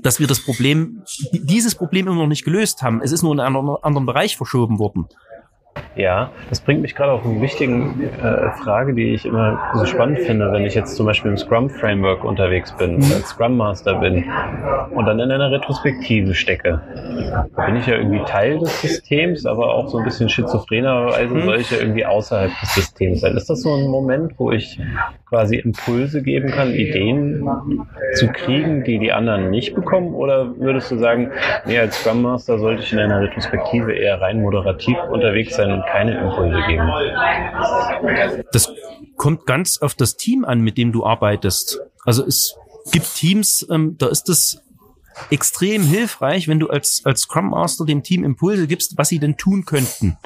dass 0.00 0.20
wir 0.20 0.26
das 0.26 0.40
Problem, 0.40 1.02
dieses 1.32 1.74
Problem 1.74 2.06
immer 2.06 2.16
noch 2.16 2.26
nicht 2.26 2.44
gelöst 2.44 2.82
haben. 2.82 3.00
Es 3.02 3.12
ist 3.12 3.22
nur 3.22 3.32
in 3.32 3.40
einen 3.40 3.56
anderen 3.56 4.06
Bereich 4.06 4.36
verschoben 4.36 4.78
worden. 4.78 5.06
Ja, 5.96 6.30
das 6.48 6.60
bringt 6.60 6.82
mich 6.82 6.96
gerade 6.96 7.12
auf 7.12 7.24
eine 7.24 7.40
wichtige 7.40 7.72
äh, 7.72 8.50
Frage, 8.62 8.94
die 8.94 9.14
ich 9.14 9.24
immer 9.24 9.60
so 9.74 9.84
spannend 9.86 10.18
finde, 10.20 10.50
wenn 10.50 10.64
ich 10.64 10.74
jetzt 10.74 10.96
zum 10.96 11.06
Beispiel 11.06 11.30
im 11.30 11.36
Scrum-Framework 11.36 12.24
unterwegs 12.24 12.72
bin, 12.76 12.96
oder 12.96 13.14
als 13.16 13.28
Scrum 13.28 13.56
Master 13.56 14.00
bin 14.00 14.24
und 14.90 15.06
dann 15.06 15.20
in 15.20 15.30
einer 15.30 15.52
Retrospektive 15.52 16.34
stecke. 16.34 16.80
Da 17.54 17.66
bin 17.66 17.76
ich 17.76 17.86
ja 17.86 17.94
irgendwie 17.94 18.20
Teil 18.24 18.58
des 18.58 18.82
Systems, 18.82 19.46
aber 19.46 19.72
auch 19.72 19.88
so 19.88 19.98
ein 19.98 20.04
bisschen 20.04 20.28
schizophrenerweise 20.28 21.40
soll 21.42 21.56
ich 21.56 21.70
ja 21.70 21.78
irgendwie 21.78 22.04
außerhalb 22.04 22.50
des 22.60 22.74
Systems 22.74 23.20
sein. 23.20 23.36
Ist 23.36 23.48
das 23.48 23.62
so 23.62 23.74
ein 23.74 23.86
Moment, 23.86 24.32
wo 24.36 24.50
ich 24.50 24.80
quasi 25.28 25.56
Impulse 25.56 26.22
geben 26.22 26.50
kann, 26.50 26.72
Ideen 26.72 27.48
zu 28.14 28.28
kriegen, 28.28 28.82
die 28.82 28.98
die 28.98 29.12
anderen 29.12 29.50
nicht 29.50 29.76
bekommen? 29.76 30.14
Oder 30.14 30.58
würdest 30.58 30.90
du 30.90 30.98
sagen, 30.98 31.30
nee, 31.66 31.78
als 31.78 32.00
Scrum 32.00 32.22
Master 32.22 32.58
sollte 32.58 32.82
ich 32.82 32.92
in 32.92 32.98
einer 32.98 33.20
Retrospektive 33.20 33.92
eher 33.92 34.20
rein 34.20 34.42
moderativ 34.42 34.96
unterwegs 35.10 35.54
sein 35.56 35.63
und 35.72 35.86
keine 35.86 36.18
Impulse 36.18 36.62
geben. 36.66 36.88
Das 38.52 38.72
kommt 39.16 39.46
ganz 39.46 39.78
auf 39.78 39.94
das 39.94 40.16
Team 40.16 40.44
an, 40.44 40.60
mit 40.60 40.78
dem 40.78 40.92
du 40.92 41.04
arbeitest. 41.04 41.80
Also 42.04 42.24
es 42.24 42.56
gibt 42.92 43.14
Teams, 43.14 43.66
ähm, 43.70 43.96
da 43.98 44.08
ist 44.08 44.28
es 44.28 44.62
extrem 45.30 45.82
hilfreich, 45.82 46.48
wenn 46.48 46.58
du 46.58 46.68
als, 46.68 47.02
als 47.04 47.22
Scrum 47.22 47.50
Master 47.50 47.84
dem 47.84 48.02
Team 48.02 48.24
Impulse 48.24 48.66
gibst, 48.66 48.98
was 48.98 49.08
sie 49.08 49.18
denn 49.18 49.36
tun 49.36 49.64
könnten. 49.64 50.16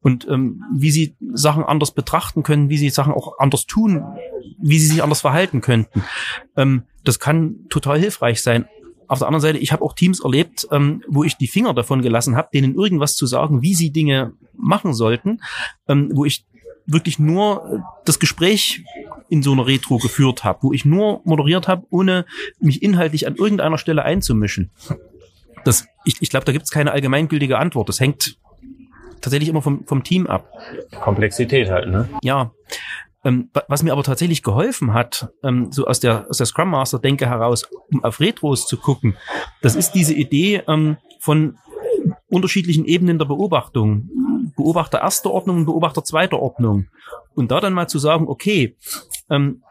Und 0.00 0.26
ähm, 0.28 0.62
wie 0.74 0.90
sie 0.90 1.16
Sachen 1.32 1.62
anders 1.64 1.92
betrachten 1.92 2.42
können, 2.42 2.68
wie 2.68 2.78
sie 2.78 2.90
Sachen 2.90 3.12
auch 3.12 3.38
anders 3.38 3.66
tun, 3.66 4.04
wie 4.60 4.78
sie 4.78 4.88
sich 4.88 5.02
anders 5.02 5.20
verhalten 5.20 5.60
könnten. 5.60 6.02
Ähm, 6.56 6.84
das 7.04 7.20
kann 7.20 7.66
total 7.68 7.98
hilfreich 7.98 8.42
sein. 8.42 8.66
Auf 9.08 9.18
der 9.18 9.28
anderen 9.28 9.42
Seite, 9.42 9.58
ich 9.58 9.72
habe 9.72 9.82
auch 9.84 9.94
Teams 9.94 10.20
erlebt, 10.20 10.66
ähm, 10.70 11.02
wo 11.08 11.24
ich 11.24 11.36
die 11.36 11.48
Finger 11.48 11.74
davon 11.74 12.02
gelassen 12.02 12.36
habe, 12.36 12.48
denen 12.52 12.74
irgendwas 12.74 13.14
zu 13.16 13.26
sagen, 13.26 13.62
wie 13.62 13.74
sie 13.74 13.90
Dinge 13.90 14.32
machen 14.54 14.94
sollten, 14.94 15.40
ähm, 15.88 16.10
wo 16.14 16.24
ich 16.24 16.46
wirklich 16.86 17.18
nur 17.18 17.64
äh, 17.64 17.78
das 18.04 18.18
Gespräch 18.18 18.84
in 19.28 19.42
so 19.42 19.52
einer 19.52 19.66
Retro 19.66 19.98
geführt 19.98 20.44
habe, 20.44 20.60
wo 20.62 20.72
ich 20.72 20.84
nur 20.84 21.20
moderiert 21.24 21.68
habe, 21.68 21.86
ohne 21.90 22.26
mich 22.60 22.82
inhaltlich 22.82 23.26
an 23.26 23.36
irgendeiner 23.36 23.78
Stelle 23.78 24.04
einzumischen. 24.04 24.70
Das, 25.64 25.86
ich 26.04 26.16
ich 26.20 26.30
glaube, 26.30 26.44
da 26.44 26.52
gibt 26.52 26.64
es 26.64 26.70
keine 26.70 26.92
allgemeingültige 26.92 27.58
Antwort. 27.58 27.88
Das 27.88 28.00
hängt 28.00 28.36
tatsächlich 29.20 29.48
immer 29.48 29.62
vom, 29.62 29.86
vom 29.86 30.02
Team 30.02 30.26
ab. 30.26 30.50
Komplexität 31.00 31.70
halt, 31.70 31.88
ne? 31.88 32.08
Ja. 32.22 32.52
Ähm, 33.24 33.50
was 33.68 33.82
mir 33.82 33.92
aber 33.92 34.02
tatsächlich 34.02 34.42
geholfen 34.42 34.94
hat, 34.94 35.32
ähm, 35.44 35.70
so 35.70 35.86
aus 35.86 36.00
der, 36.00 36.26
aus 36.28 36.38
der 36.38 36.46
Scrum 36.46 36.70
Master 36.70 36.98
Denke 36.98 37.26
heraus, 37.26 37.68
um 37.92 38.02
auf 38.02 38.18
Retros 38.18 38.66
zu 38.66 38.76
gucken, 38.76 39.16
das 39.60 39.76
ist 39.76 39.92
diese 39.92 40.14
Idee 40.14 40.62
ähm, 40.66 40.96
von 41.20 41.58
unterschiedlichen 42.28 42.84
Ebenen 42.84 43.18
der 43.18 43.26
Beobachtung. 43.26 44.10
Beobachter 44.56 45.00
erster 45.00 45.30
Ordnung 45.30 45.58
und 45.58 45.66
Beobachter 45.66 46.04
zweiter 46.04 46.40
Ordnung. 46.40 46.88
Und 47.34 47.50
da 47.50 47.60
dann 47.60 47.72
mal 47.72 47.88
zu 47.88 47.98
sagen, 47.98 48.26
okay, 48.28 48.76
ähm, 49.30 49.62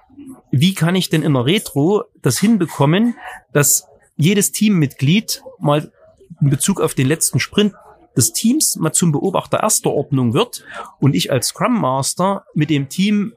wie 0.51 0.73
kann 0.73 0.95
ich 0.95 1.09
denn 1.09 1.23
in 1.23 1.33
der 1.33 1.45
Retro 1.45 2.03
das 2.21 2.39
hinbekommen, 2.39 3.15
dass 3.53 3.87
jedes 4.15 4.51
Teammitglied 4.51 5.43
mal 5.59 5.91
in 6.39 6.49
Bezug 6.49 6.81
auf 6.81 6.93
den 6.93 7.07
letzten 7.07 7.39
Sprint 7.39 7.73
des 8.15 8.33
Teams 8.33 8.75
mal 8.75 8.91
zum 8.91 9.11
Beobachter 9.11 9.61
erster 9.61 9.91
Ordnung 9.91 10.33
wird 10.33 10.63
und 10.99 11.15
ich 11.15 11.31
als 11.31 11.47
Scrum 11.47 11.79
Master 11.79 12.45
mit 12.53 12.69
dem 12.69 12.89
Team 12.89 13.33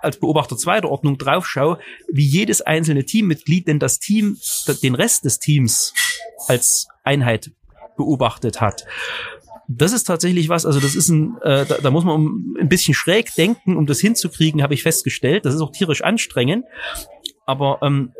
als 0.00 0.18
Beobachter 0.18 0.56
zweiter 0.56 0.90
Ordnung 0.90 1.18
draufschaue, 1.18 1.78
wie 2.10 2.26
jedes 2.26 2.60
einzelne 2.60 3.04
Teammitglied 3.04 3.68
denn 3.68 3.78
das 3.78 3.98
Team, 3.98 4.38
den 4.82 4.94
Rest 4.94 5.24
des 5.24 5.38
Teams 5.38 5.94
als 6.48 6.88
Einheit 7.04 7.52
beobachtet 7.96 8.60
hat. 8.60 8.84
Das 9.68 9.92
ist 9.92 10.04
tatsächlich 10.04 10.48
was, 10.48 10.66
also 10.66 10.80
das 10.80 10.94
ist 10.94 11.08
ein, 11.08 11.36
äh, 11.42 11.64
da, 11.64 11.78
da 11.78 11.90
muss 11.90 12.04
man 12.04 12.56
ein 12.60 12.68
bisschen 12.68 12.94
schräg 12.94 13.34
denken, 13.36 13.76
um 13.76 13.86
das 13.86 14.00
hinzukriegen, 14.00 14.62
habe 14.62 14.74
ich 14.74 14.82
festgestellt. 14.82 15.44
Das 15.44 15.54
ist 15.54 15.60
auch 15.60 15.72
tierisch 15.72 16.02
anstrengend. 16.02 16.64
Aber 17.52 17.80
ähm, 17.82 18.14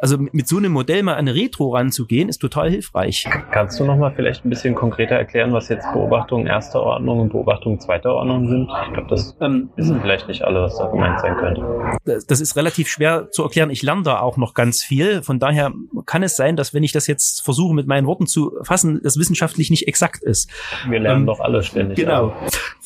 also 0.00 0.16
mit 0.16 0.46
so 0.46 0.56
einem 0.56 0.72
Modell 0.72 1.02
mal 1.02 1.14
an 1.14 1.18
eine 1.28 1.34
Retro 1.34 1.74
ranzugehen, 1.74 2.28
ist 2.28 2.38
total 2.38 2.70
hilfreich. 2.70 3.28
Kannst 3.50 3.78
du 3.78 3.84
noch 3.84 3.96
mal 3.96 4.12
vielleicht 4.14 4.46
ein 4.46 4.48
bisschen 4.48 4.74
konkreter 4.74 5.16
erklären, 5.16 5.52
was 5.52 5.68
jetzt 5.68 5.92
Beobachtungen 5.92 6.46
erster 6.46 6.80
Ordnung 6.80 7.20
und 7.20 7.28
Beobachtungen 7.30 7.80
zweiter 7.80 8.14
Ordnung 8.14 8.48
sind? 8.48 8.70
Ich 8.86 8.92
glaube, 8.94 9.08
das 9.10 9.36
ähm, 9.40 9.70
wissen 9.76 10.00
vielleicht 10.00 10.28
nicht 10.28 10.42
alle, 10.42 10.62
was 10.62 10.78
da 10.78 10.86
gemeint 10.86 11.20
sein 11.20 11.36
könnte. 11.36 11.62
Das, 12.04 12.26
das 12.26 12.40
ist 12.40 12.56
relativ 12.56 12.88
schwer 12.88 13.30
zu 13.30 13.42
erklären. 13.42 13.70
Ich 13.70 13.82
lerne 13.82 14.04
da 14.04 14.20
auch 14.20 14.36
noch 14.36 14.54
ganz 14.54 14.82
viel. 14.82 15.22
Von 15.22 15.38
daher 15.38 15.72
kann 16.06 16.22
es 16.22 16.36
sein, 16.36 16.56
dass 16.56 16.72
wenn 16.72 16.82
ich 16.82 16.92
das 16.92 17.06
jetzt 17.06 17.44
versuche 17.44 17.74
mit 17.74 17.86
meinen 17.86 18.06
Worten 18.06 18.26
zu 18.26 18.52
fassen, 18.62 19.00
das 19.02 19.18
wissenschaftlich 19.18 19.68
nicht 19.70 19.86
exakt 19.86 20.22
ist. 20.22 20.48
Wir 20.88 21.00
lernen 21.00 21.22
ähm, 21.22 21.26
doch 21.26 21.40
alle 21.40 21.62
ständig. 21.62 21.98
Genau. 21.98 22.32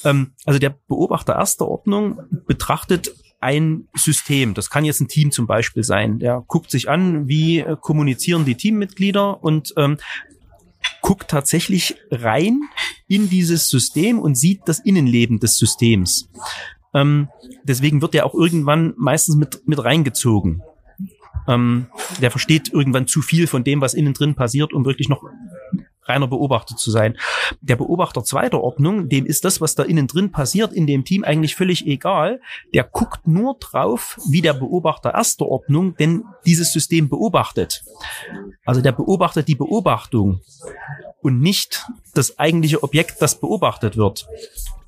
Ähm, 0.04 0.32
also 0.46 0.58
der 0.58 0.74
Beobachter 0.88 1.34
erster 1.34 1.68
Ordnung 1.68 2.20
betrachtet 2.46 3.12
ein 3.42 3.88
System. 3.94 4.54
Das 4.54 4.70
kann 4.70 4.84
jetzt 4.84 5.00
ein 5.00 5.08
Team 5.08 5.30
zum 5.30 5.46
Beispiel 5.46 5.82
sein. 5.82 6.18
Der 6.18 6.42
guckt 6.46 6.70
sich 6.70 6.88
an, 6.88 7.28
wie 7.28 7.58
äh, 7.58 7.76
kommunizieren 7.80 8.44
die 8.44 8.54
Teammitglieder 8.54 9.42
und 9.42 9.74
ähm, 9.76 9.98
guckt 11.00 11.28
tatsächlich 11.28 11.96
rein 12.10 12.60
in 13.08 13.28
dieses 13.28 13.68
System 13.68 14.18
und 14.18 14.36
sieht 14.36 14.62
das 14.66 14.78
Innenleben 14.78 15.40
des 15.40 15.58
Systems. 15.58 16.30
Ähm, 16.94 17.28
deswegen 17.64 18.02
wird 18.02 18.14
er 18.14 18.26
auch 18.26 18.34
irgendwann 18.34 18.94
meistens 18.96 19.36
mit, 19.36 19.66
mit 19.66 19.82
reingezogen. 19.82 20.62
Ähm, 21.48 21.86
der 22.20 22.30
versteht 22.30 22.72
irgendwann 22.72 23.08
zu 23.08 23.22
viel 23.22 23.46
von 23.46 23.64
dem, 23.64 23.80
was 23.80 23.94
innen 23.94 24.14
drin 24.14 24.34
passiert, 24.34 24.72
um 24.72 24.84
wirklich 24.84 25.08
noch 25.08 25.24
reiner 26.04 26.26
Beobachter 26.26 26.76
zu 26.76 26.90
sein. 26.90 27.16
Der 27.60 27.76
Beobachter 27.76 28.24
zweiter 28.24 28.60
Ordnung, 28.60 29.08
dem 29.08 29.26
ist 29.26 29.44
das, 29.44 29.60
was 29.60 29.74
da 29.74 29.82
innen 29.82 30.06
drin 30.06 30.32
passiert, 30.32 30.72
in 30.72 30.86
dem 30.86 31.04
Team 31.04 31.24
eigentlich 31.24 31.54
völlig 31.54 31.86
egal. 31.86 32.40
Der 32.74 32.84
guckt 32.84 33.26
nur 33.26 33.56
drauf, 33.58 34.18
wie 34.28 34.42
der 34.42 34.54
Beobachter 34.54 35.14
erster 35.14 35.46
Ordnung 35.46 35.96
denn 35.96 36.24
dieses 36.46 36.72
System 36.72 37.08
beobachtet. 37.08 37.84
Also 38.64 38.80
der 38.80 38.92
beobachtet 38.92 39.48
die 39.48 39.54
Beobachtung 39.54 40.40
und 41.20 41.40
nicht 41.40 41.86
das 42.14 42.38
eigentliche 42.38 42.82
Objekt, 42.82 43.22
das 43.22 43.38
beobachtet 43.38 43.96
wird. 43.96 44.26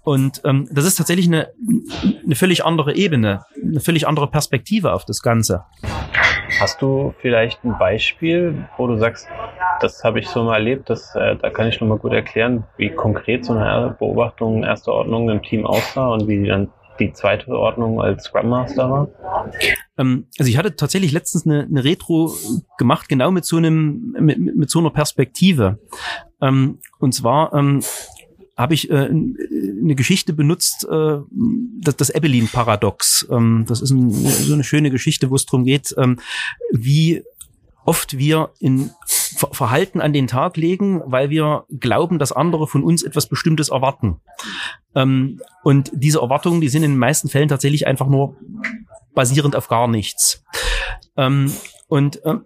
Und 0.03 0.43
ähm, 0.45 0.69
das 0.71 0.85
ist 0.85 0.97
tatsächlich 0.97 1.27
eine, 1.27 1.51
eine 2.25 2.35
völlig 2.35 2.65
andere 2.65 2.95
Ebene, 2.95 3.47
eine 3.61 3.81
völlig 3.81 4.07
andere 4.07 4.31
Perspektive 4.31 4.93
auf 4.93 5.07
das 5.07 5.23
Ganze. 5.23 5.65
Hast 6.61 6.83
du 6.83 7.15
vielleicht 7.21 7.65
ein 7.65 7.79
Beispiel, 7.79 8.69
wo 8.77 8.87
du 8.87 8.99
sagst, 8.99 9.27
das 9.81 10.05
habe 10.05 10.21
ich 10.21 10.29
so 10.29 10.45
mal 10.45 10.55
erlebt, 10.55 10.91
das, 10.91 11.15
äh, 11.15 11.37
da 11.37 11.51
kann 11.51 11.69
ich 11.69 11.81
noch 11.81 11.89
mal 11.89 11.99
gut 11.99 12.13
erklären, 12.13 12.65
wie 12.77 12.91
konkret 12.91 13.45
so 13.45 13.53
eine 13.53 13.97
Beobachtung 13.99 14.63
erster 14.63 14.93
Ordnung 14.93 15.29
im 15.31 15.43
Team 15.43 15.67
aussah 15.67 16.09
und 16.09 16.29
wie 16.29 16.47
dann 16.47 16.71
die 16.99 17.13
zweite 17.13 17.51
Ordnung 17.51 18.01
als 18.01 18.25
Scrum 18.25 18.49
Master 18.49 18.91
war? 18.91 19.09
Ähm, 19.99 20.27
also 20.39 20.49
ich 20.49 20.57
hatte 20.57 20.77
tatsächlich 20.77 21.13
letztens 21.13 21.47
eine, 21.47 21.65
eine 21.65 21.85
Retro 21.85 22.35
gemacht, 22.79 23.09
genau 23.09 23.31
mit 23.31 23.45
so 23.45 23.57
einem, 23.57 24.15
mit, 24.19 24.39
mit 24.39 24.71
so 24.71 24.79
einer 24.79 24.91
Perspektive. 24.91 25.79
Ähm, 26.41 26.79
und 26.99 27.13
zwar 27.13 27.53
ähm, 27.53 27.83
habe 28.57 28.75
ich 28.75 28.91
äh, 28.91 29.09
eine 29.09 29.95
Geschichte 29.95 30.33
benutzt, 30.33 30.87
äh, 30.89 31.19
das, 31.81 31.97
das 31.97 32.11
Ebelin-Paradox. 32.11 33.27
Ähm, 33.31 33.65
das 33.67 33.83
ist 33.83 33.91
ein, 33.91 34.11
so 34.11 34.55
eine 34.55 34.65
schöne 34.65 34.91
Geschichte, 34.91 35.31
wo 35.31 35.35
es 35.35 35.47
darum 35.47 35.65
geht, 35.65 35.95
ähm, 35.99 36.21
wie 36.73 37.25
oft 37.85 38.19
wir 38.19 38.51
in 38.59 38.91
Verhalten 39.07 40.01
an 40.01 40.13
den 40.13 40.27
Tag 40.27 40.57
legen, 40.57 41.03
weil 41.07 41.31
wir 41.31 41.65
glauben, 41.69 42.19
dass 42.19 42.33
andere 42.33 42.67
von 42.67 42.85
uns 42.85 43.03
etwas 43.03 43.29
Bestimmtes 43.29 43.69
erwarten. 43.69 44.21
Ähm, 44.95 45.41
und 45.63 45.91
diese 45.93 46.21
Erwartungen, 46.21 46.61
die 46.61 46.69
sind 46.69 46.85
in 46.85 46.93
den 46.93 46.99
meisten 46.99 47.29
Fällen 47.29 47.49
tatsächlich 47.49 47.87
einfach 47.87 48.07
nur 48.07 48.37
basierend 49.15 49.57
auf 49.57 49.69
gar 49.69 49.89
nichts. 49.89 50.45
Ähm, 51.17 51.53
und 51.89 52.21
ähm, 52.25 52.45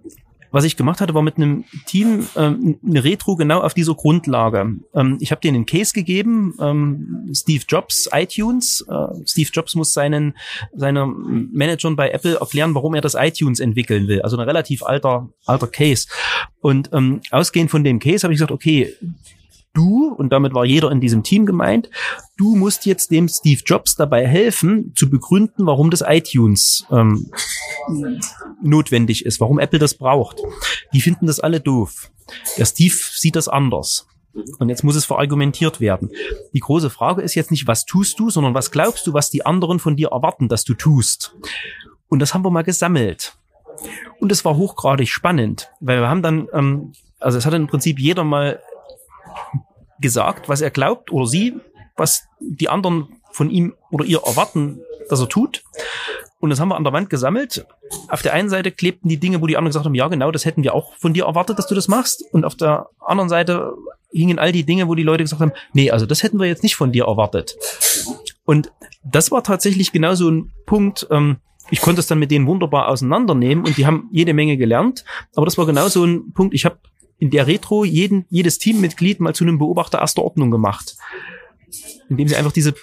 was 0.51 0.65
ich 0.65 0.77
gemacht 0.77 1.01
hatte, 1.01 1.15
war 1.15 1.23
mit 1.23 1.37
einem 1.37 1.65
Team 1.87 2.27
ähm, 2.37 2.79
eine 2.87 3.05
Retro 3.05 3.37
genau 3.37 3.61
auf 3.61 3.75
dieser 3.75 3.95
Grundlage. 3.95 4.77
Ähm, 4.95 5.19
ich 5.21 5.31
habe 5.31 5.41
denen 5.41 5.57
einen 5.57 5.67
Case 5.67 5.93
gegeben, 5.93 6.55
ähm, 6.61 7.29
Steve 7.33 7.65
Jobs, 7.69 8.09
iTunes. 8.13 8.85
Äh, 8.89 9.27
Steve 9.27 9.51
Jobs 9.53 9.75
muss 9.75 9.93
seinen 9.93 10.37
seinen 10.75 11.51
Managern 11.53 11.97
bei 11.97 12.11
Apple 12.11 12.39
erklären, 12.39 12.75
warum 12.75 12.95
er 12.95 13.01
das 13.01 13.15
iTunes 13.15 13.61
entwickeln 13.61 14.09
will. 14.09 14.23
Also 14.23 14.37
ein 14.37 14.45
relativ 14.45 14.83
alter 14.83 15.29
alter 15.47 15.67
Case. 15.67 16.09
Und 16.61 16.91
ähm, 16.93 17.21
ausgehend 17.31 17.71
von 17.71 17.85
dem 17.85 17.99
Case 17.99 18.23
habe 18.23 18.33
ich 18.33 18.39
gesagt, 18.39 18.53
okay, 18.53 18.95
du, 19.73 20.13
und 20.13 20.31
damit 20.33 20.55
war 20.55 20.65
jeder 20.65 20.91
in 20.91 21.01
diesem 21.01 21.23
Team 21.23 21.47
gemeint, 21.47 21.91
du 22.37 22.57
musst 22.57 22.87
jetzt 22.87 23.11
dem 23.11 23.29
Steve 23.29 23.63
Jobs 23.65 23.97
dabei 23.97 24.27
helfen, 24.27 24.93
zu 24.95 25.11
begründen, 25.11 25.67
warum 25.67 25.91
das 25.91 26.03
iTunes 26.07 26.87
ähm, 26.91 27.31
notwendig 28.63 29.25
ist, 29.25 29.41
warum 29.41 29.59
Apple 29.59 29.79
das 29.79 29.95
braucht. 29.95 30.41
Die 30.93 31.01
finden 31.01 31.27
das 31.27 31.41
alle 31.41 31.61
doof. 31.61 32.11
Der 32.57 32.67
Steve 32.67 32.95
sieht 32.95 33.37
das 33.37 33.49
anders. 33.49 34.07
Und 34.59 34.69
jetzt 34.69 34.85
muss 34.85 34.97
es 34.97 35.05
verargumentiert 35.05 35.81
werden. 35.81 36.11
Die 36.53 36.61
große 36.61 36.91
Frage 36.91 37.23
ist 37.23 37.35
jetzt 37.35 37.51
nicht, 37.51 37.67
was 37.67 37.85
tust 37.85 38.19
du, 38.21 38.31
sondern 38.31 38.55
was 38.55 38.71
glaubst 38.71 39.07
du, 39.07 39.13
was 39.13 39.31
die 39.31 39.45
anderen 39.45 39.79
von 39.79 39.97
dir 39.97 40.09
erwarten, 40.09 40.49
dass 40.49 40.65
du 40.65 40.75
tust. 40.75 41.35
Und 42.09 42.21
das 42.21 42.35
haben 42.35 42.45
wir 42.45 42.51
mal 42.51 42.63
gesammelt. 42.63 43.37
Und 44.21 44.33
es 44.33 44.45
war 44.45 44.57
hochgradig 44.57 45.09
spannend, 45.09 45.71
weil 45.81 46.01
wir 46.01 46.09
haben 46.09 46.23
dann, 46.23 46.49
ähm, 46.53 46.93
also 47.21 47.39
es 47.39 47.47
hat 47.47 47.55
im 47.55 47.67
Prinzip 47.67 47.99
jeder 47.99 48.25
mal 48.25 48.61
gesagt, 50.01 50.49
was 50.49 50.61
er 50.61 50.71
glaubt 50.71 51.11
oder 51.13 51.27
sie, 51.27 51.61
was 51.97 52.25
die 52.41 52.69
anderen 52.69 53.09
von 53.33 53.51
ihm 53.51 53.75
oder 53.91 54.05
ihr 54.05 54.21
erwarten, 54.25 54.81
dass 55.09 55.21
er 55.21 55.29
tut. 55.29 55.63
Und 56.41 56.51
das 56.51 56.61
haben 56.61 56.69
wir 56.69 56.77
an 56.77 56.85
der 56.85 56.93
Wand 56.93 57.11
gesammelt. 57.11 57.67
Auf 58.09 58.23
der 58.23 58.33
einen 58.33 58.49
Seite 58.49 58.71
klebten 58.71 59.09
die 59.09 59.19
Dinge, 59.19 59.41
wo 59.41 59.47
die 59.47 59.57
anderen 59.57 59.71
gesagt 59.71 59.87
haben, 59.87 59.95
ja 59.95 60.07
genau, 60.09 60.31
das 60.31 60.45
hätten 60.45 60.63
wir 60.63 60.75
auch 60.75 60.95
von 60.97 61.13
dir 61.13 61.25
erwartet, 61.25 61.59
dass 61.59 61.67
du 61.67 61.75
das 61.75 61.89
machst. 61.89 62.25
Und 62.33 62.45
auf 62.45 62.55
der 62.55 62.89
anderen 63.01 63.29
Seite 63.29 63.75
hingen 64.13 64.39
all 64.39 64.53
die 64.53 64.65
Dinge, 64.65 64.89
wo 64.89 64.95
die 64.95 65.03
Leute 65.03 65.25
gesagt 65.25 65.43
haben, 65.43 65.53
nee, 65.73 65.91
also 65.91 66.07
das 66.07 66.23
hätten 66.23 66.39
wir 66.39 66.47
jetzt 66.47 66.63
nicht 66.63 66.77
von 66.77 66.93
dir 66.93 67.07
erwartet. 67.07 67.57
Und 68.45 68.73
das 69.05 69.31
war 69.31 69.43
tatsächlich 69.43 69.93
genau 69.93 70.15
so 70.15 70.31
ein 70.31 70.53
Punkt, 70.65 71.07
ähm, 71.11 71.39
ich 71.71 71.81
konnte 71.81 72.01
es 72.01 72.07
dann 72.07 72.19
mit 72.19 72.31
denen 72.31 72.47
wunderbar 72.47 72.89
auseinandernehmen 72.89 73.67
und 73.67 73.77
die 73.77 73.85
haben 73.85 74.09
jede 74.11 74.33
Menge 74.33 74.57
gelernt. 74.57 75.05
Aber 75.35 75.45
das 75.45 75.59
war 75.59 75.67
genau 75.67 75.89
so 75.89 76.05
ein 76.05 76.33
Punkt, 76.33 76.55
ich 76.55 76.65
habe 76.65 76.79
in 77.19 77.31
der 77.31 77.47
Retro 77.47 77.85
jeden, 77.85 78.27
jedes 78.31 78.59
Teammitglied 78.59 79.21
mal 79.21 79.35
zu 79.35 79.45
einem 79.45 79.59
Beobachter 79.59 79.99
erster 79.99 80.23
Ordnung 80.23 80.51
gemacht. 80.51 80.97
Indem 82.09 82.29
sie 82.29 82.37
einfach 82.37 82.53
diese 82.53 82.75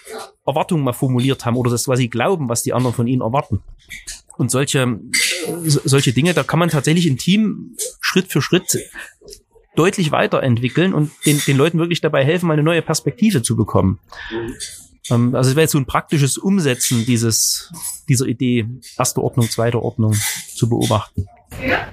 Erwartungen 0.45 0.84
mal 0.84 0.93
formuliert 0.93 1.45
haben 1.45 1.56
oder 1.56 1.71
das, 1.71 1.88
was 1.88 1.98
sie 1.98 2.10
glauben, 2.10 2.50
was 2.50 2.62
die 2.62 2.74
anderen 2.74 2.95
von 2.95 3.08
ihnen 3.08 3.21
erwarten. 3.21 3.62
Und 4.38 4.52
solche, 4.52 5.00
solche 5.63 6.13
Dinge, 6.13 6.34
da 6.34 6.43
kann 6.43 6.60
man 6.60 6.69
tatsächlich 6.69 7.08
im 7.08 7.17
Team 7.17 7.76
Schritt 8.02 8.32
für 8.32 8.41
Schritt 8.41 8.78
deutlich 9.76 10.12
weiterentwickeln 10.12 10.93
und 10.93 11.12
den, 11.26 11.41
den 11.45 11.58
Leuten 11.58 11.80
wirklich 11.80 12.02
dabei 12.02 12.24
helfen, 12.24 12.48
mal 12.48 12.54
eine 12.54 12.63
neue 12.63 12.82
Perspektive 12.82 13.41
zu 13.41 13.56
bekommen. 13.56 14.00
Ähm, 15.10 15.36
also 15.36 15.50
es 15.50 15.56
wäre 15.56 15.63
jetzt 15.63 15.71
so 15.71 15.78
ein 15.78 15.86
praktisches 15.86 16.38
Umsetzen 16.38 17.06
dieses, 17.06 17.71
dieser 18.08 18.26
Idee, 18.26 18.67
erste 18.98 19.21
Ordnung, 19.21 19.50
zweite 19.50 19.82
Ordnung 19.82 20.15
zu 20.54 20.69
beobachten. 20.69 21.28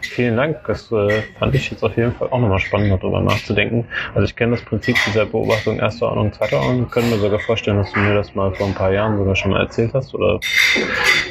Vielen 0.01 0.37
Dank. 0.37 0.59
Das 0.67 0.91
äh, 0.93 1.23
fand 1.39 1.55
ich 1.55 1.71
jetzt 1.71 1.83
auf 1.83 1.97
jeden 1.97 2.13
Fall 2.13 2.29
auch 2.31 2.41
nochmal 2.41 2.59
spannend, 2.59 2.93
darüber 2.93 3.21
nachzudenken. 3.21 3.87
Also 4.15 4.25
ich 4.25 4.37
kenne 4.37 4.53
das 4.53 4.65
Prinzip 4.65 4.97
dieser 5.07 5.27
Beobachtung 5.27 5.79
erster 5.79 6.07
Ordnung, 6.09 6.33
zweiter 6.33 6.59
Ordnung. 6.59 6.91
Könnte 6.91 7.11
mir 7.11 7.19
sogar 7.19 7.39
vorstellen, 7.39 7.79
dass 7.79 7.93
du 7.93 8.01
mir 8.01 8.15
das 8.15 8.35
mal 8.35 8.53
vor 8.55 8.67
ein 8.67 8.75
paar 8.75 8.93
Jahren 8.93 9.17
sogar 9.17 9.37
schon 9.37 9.53
mal 9.53 9.61
erzählt 9.61 9.95
hast 9.95 10.15
oder 10.15 10.41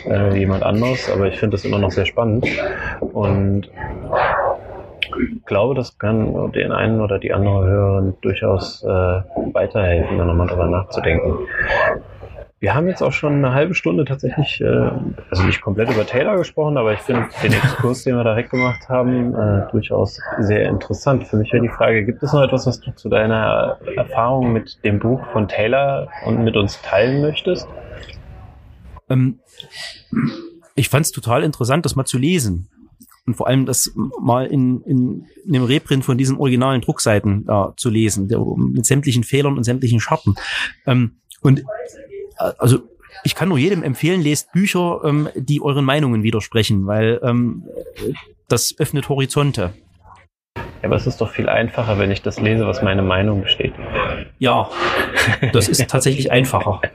äh, 0.06 0.38
jemand 0.38 0.64
anderes. 0.64 1.10
Aber 1.10 1.28
ich 1.28 1.38
finde 1.38 1.58
das 1.58 1.66
immer 1.66 1.80
noch 1.80 1.92
sehr 1.92 2.06
spannend. 2.06 2.48
Und 3.00 3.70
glaube, 5.46 5.76
das 5.76 5.98
kann 5.98 6.52
den 6.54 6.72
einen 6.72 7.02
oder 7.02 7.20
die 7.20 7.34
andere 7.34 7.66
Hörerin 7.66 8.14
durchaus 8.22 8.84
äh, 8.84 8.88
weiterhelfen, 8.88 10.18
da 10.18 10.24
nochmal 10.24 10.48
drüber 10.48 10.68
nachzudenken. 10.68 11.40
Wir 12.62 12.76
haben 12.76 12.88
jetzt 12.88 13.02
auch 13.02 13.12
schon 13.12 13.34
eine 13.34 13.56
halbe 13.56 13.74
Stunde 13.74 14.06
tatsächlich, 14.06 14.62
äh, 14.62 14.92
also 15.32 15.44
nicht 15.44 15.62
komplett 15.62 15.90
über 15.90 16.06
Taylor 16.06 16.38
gesprochen, 16.38 16.78
aber 16.78 16.94
ich 16.94 17.00
finde 17.00 17.28
den 17.42 17.54
Exkurs, 17.54 18.04
den 18.04 18.16
wir 18.16 18.24
da 18.24 18.36
weggemacht 18.38 18.88
haben, 18.88 19.34
äh, 19.34 19.68
durchaus 19.72 20.20
sehr 20.38 20.70
interessant. 20.70 21.28
Für 21.28 21.38
mich 21.38 21.52
wäre 21.52 21.64
die 21.64 21.70
Frage, 21.70 22.06
gibt 22.06 22.22
es 22.22 22.32
noch 22.34 22.44
etwas, 22.44 22.68
was 22.68 22.80
du 22.80 22.92
zu 22.92 23.10
deiner 23.10 23.80
Erfahrung 23.96 24.54
mit 24.54 24.78
dem 24.84 25.00
Buch 25.00 25.26
von 25.34 25.48
Taylor 25.48 26.08
und 26.28 26.44
mit 26.44 26.56
uns 26.56 26.80
teilen 26.84 27.24
möchtest? 27.24 27.68
Ähm, 29.10 29.40
ich 30.76 30.88
fand 30.88 31.08
es 31.08 31.12
total 31.12 31.42
interessant, 31.42 31.84
das 31.84 31.96
mal 31.96 32.06
zu 32.06 32.20
lesen. 32.20 32.70
Und 33.26 33.38
vor 33.38 33.48
allem 33.48 33.66
das 33.66 33.92
mal 34.20 34.46
in, 34.46 34.82
in, 34.82 35.26
in 35.48 35.56
einem 35.56 35.66
Reprint 35.66 36.06
von 36.06 36.20
diesen 36.20 36.38
originalen 36.38 36.82
Druckseiten 36.82 37.48
äh, 37.50 37.70
zu 37.76 37.90
lesen, 37.90 38.28
der, 38.28 38.40
mit 38.56 38.86
sämtlichen 38.86 39.24
Fehlern 39.24 39.58
und 39.58 39.64
sämtlichen 39.64 40.00
Scharten. 40.00 40.36
Ähm, 40.86 41.22
und 41.42 41.64
also 42.58 42.80
ich 43.24 43.36
kann 43.36 43.50
nur 43.50 43.58
jedem 43.58 43.84
empfehlen, 43.84 44.22
lest 44.22 44.52
Bücher, 44.52 45.02
ähm, 45.04 45.30
die 45.36 45.62
euren 45.62 45.86
Meinungen 45.86 46.24
widersprechen, 46.24 46.88
weil 46.88 47.20
ähm, 47.24 47.64
das 48.48 48.76
öffnet 48.78 49.10
Horizonte. 49.10 49.74
Ja, 50.58 50.88
aber 50.88 50.96
es 50.96 51.06
ist 51.06 51.22
doch 51.22 51.30
viel 51.30 51.48
einfacher, 51.48 52.00
wenn 52.00 52.12
ich 52.12 52.22
das 52.22 52.40
lese, 52.40 52.66
was 52.66 52.82
meine 52.82 53.04
Meinung 53.04 53.44
bestätigt. 53.44 53.78
Ja, 54.40 54.70
das 55.54 55.70
ist 55.70 55.88
tatsächlich 55.90 56.32
einfacher. 56.32 56.82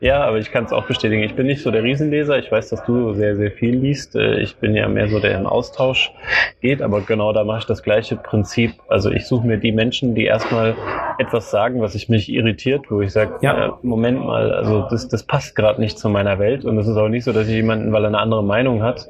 Ja, 0.00 0.22
aber 0.24 0.38
ich 0.38 0.50
kann 0.50 0.64
es 0.64 0.72
auch 0.72 0.86
bestätigen. 0.86 1.22
Ich 1.22 1.34
bin 1.34 1.46
nicht 1.46 1.62
so 1.62 1.70
der 1.70 1.82
Riesenleser. 1.82 2.38
Ich 2.38 2.52
weiß, 2.52 2.68
dass 2.68 2.84
du 2.84 3.14
sehr, 3.14 3.36
sehr 3.36 3.50
viel 3.50 3.76
liest. 3.76 4.14
Äh, 4.14 4.40
ich 4.40 4.56
bin 4.56 4.74
ja 4.74 4.88
mehr 4.88 5.08
so, 5.08 5.18
der 5.18 5.36
im 5.36 5.46
Austausch 5.46 6.12
geht, 6.60 6.82
aber 6.82 7.00
genau 7.00 7.32
da 7.32 7.44
mache 7.44 7.60
ich 7.60 7.66
das 7.66 7.82
gleiche 7.82 8.16
Prinzip. 8.16 8.72
Also 8.88 9.10
ich 9.10 9.26
suche 9.26 9.46
mir 9.46 9.58
die 9.58 9.72
Menschen, 9.72 10.14
die 10.14 10.24
erstmal 10.24 10.76
etwas 11.18 11.50
sagen, 11.50 11.80
was 11.80 11.94
ich 11.94 12.08
mich 12.08 12.28
irritiert, 12.28 12.90
wo 12.90 13.00
ich 13.00 13.12
sage, 13.12 13.38
ja. 13.40 13.66
äh, 13.66 13.70
Moment 13.82 14.24
mal, 14.24 14.52
also 14.52 14.86
das, 14.90 15.08
das 15.08 15.24
passt 15.24 15.56
gerade 15.56 15.80
nicht 15.80 15.98
zu 15.98 16.08
meiner 16.08 16.38
Welt. 16.38 16.64
Und 16.64 16.78
es 16.78 16.86
ist 16.86 16.96
auch 16.96 17.08
nicht 17.08 17.24
so, 17.24 17.32
dass 17.32 17.48
ich 17.48 17.54
jemanden, 17.54 17.92
weil 17.92 18.04
er 18.04 18.08
eine 18.08 18.18
andere 18.18 18.44
Meinung 18.44 18.82
hat 18.82 19.08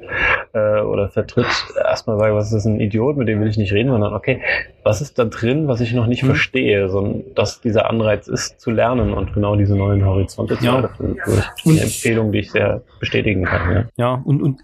äh, 0.55 0.81
oder 0.81 1.09
vertritt, 1.09 1.47
erstmal 1.77 2.19
sage, 2.19 2.35
was 2.35 2.53
ist 2.53 2.65
ein 2.65 2.81
Idiot, 2.81 3.17
mit 3.17 3.29
dem 3.29 3.41
will 3.41 3.49
ich 3.49 3.59
nicht 3.59 3.73
reden, 3.73 3.91
sondern 3.91 4.15
okay, 4.15 4.41
was 4.85 5.01
ist 5.01 5.19
da 5.19 5.25
drin, 5.25 5.69
was 5.69 5.81
ich 5.81 5.93
noch 5.93 6.07
nicht 6.07 6.23
mhm. 6.23 6.29
verstehe, 6.29 6.89
sondern 6.89 7.25
dass 7.35 7.61
dieser 7.61 7.91
Anreiz 7.91 8.29
ist, 8.29 8.61
zu 8.61 8.71
lernen 8.71 9.13
und 9.13 9.35
genau 9.35 9.57
diese 9.57 9.77
neuen 9.77 10.05
Horizonte 10.07 10.28
zu 10.29 10.47
ja. 10.61 10.81
öffnen. 10.81 11.17
Eine 11.65 11.81
Empfehlung, 11.81 12.33
die 12.33 12.41
ich 12.41 12.51
sehr 12.51 12.83
bestätigen 13.01 13.45
kann. 13.45 13.73
Ja, 13.73 13.85
ja 13.97 14.23
und, 14.25 14.43
und 14.43 14.61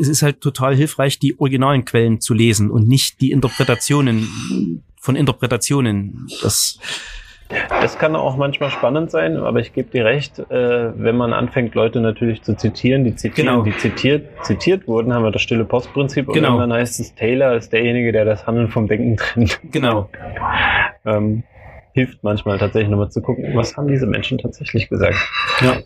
es 0.00 0.08
ist 0.08 0.22
halt 0.22 0.40
total 0.40 0.74
hilfreich, 0.74 1.18
die 1.18 1.38
originalen 1.38 1.84
Quellen 1.84 2.20
zu 2.20 2.34
lesen 2.34 2.70
und 2.70 2.88
nicht 2.88 3.20
die 3.20 3.30
Interpretationen 3.30 4.82
von 5.00 5.16
Interpretationen. 5.16 6.28
Das 6.42 6.78
das 7.80 7.98
kann 7.98 8.14
auch 8.14 8.36
manchmal 8.36 8.70
spannend 8.70 9.10
sein, 9.10 9.38
aber 9.38 9.60
ich 9.60 9.72
gebe 9.72 9.88
dir 9.90 10.04
recht, 10.04 10.38
äh, 10.38 10.92
wenn 10.94 11.16
man 11.16 11.32
anfängt, 11.32 11.74
Leute 11.74 12.00
natürlich 12.00 12.42
zu 12.42 12.54
zitieren, 12.54 13.04
die 13.04 13.14
zitieren, 13.14 13.48
Genau. 13.48 13.62
die 13.62 13.76
zitiert, 13.76 14.28
zitiert 14.42 14.86
wurden, 14.86 15.14
haben 15.14 15.24
wir 15.24 15.30
das 15.30 15.40
stille 15.40 15.64
Postprinzip 15.64 16.26
Genau. 16.30 16.54
und 16.54 16.58
dann 16.60 16.72
heißt 16.72 17.00
es, 17.00 17.14
Taylor 17.14 17.54
ist 17.54 17.72
derjenige, 17.72 18.12
der 18.12 18.26
das 18.26 18.46
Handeln 18.46 18.68
vom 18.68 18.86
Denken 18.86 19.16
trennt. 19.16 19.60
genau. 19.72 20.10
ähm, 21.06 21.42
hilft 21.98 22.22
manchmal 22.22 22.58
tatsächlich 22.58 22.90
nochmal 22.90 23.10
zu 23.10 23.20
gucken, 23.20 23.56
was 23.56 23.76
haben 23.76 23.88
diese 23.88 24.06
Menschen 24.06 24.38
tatsächlich 24.38 24.88
gesagt. 24.88 25.16
Ja. 25.60 25.78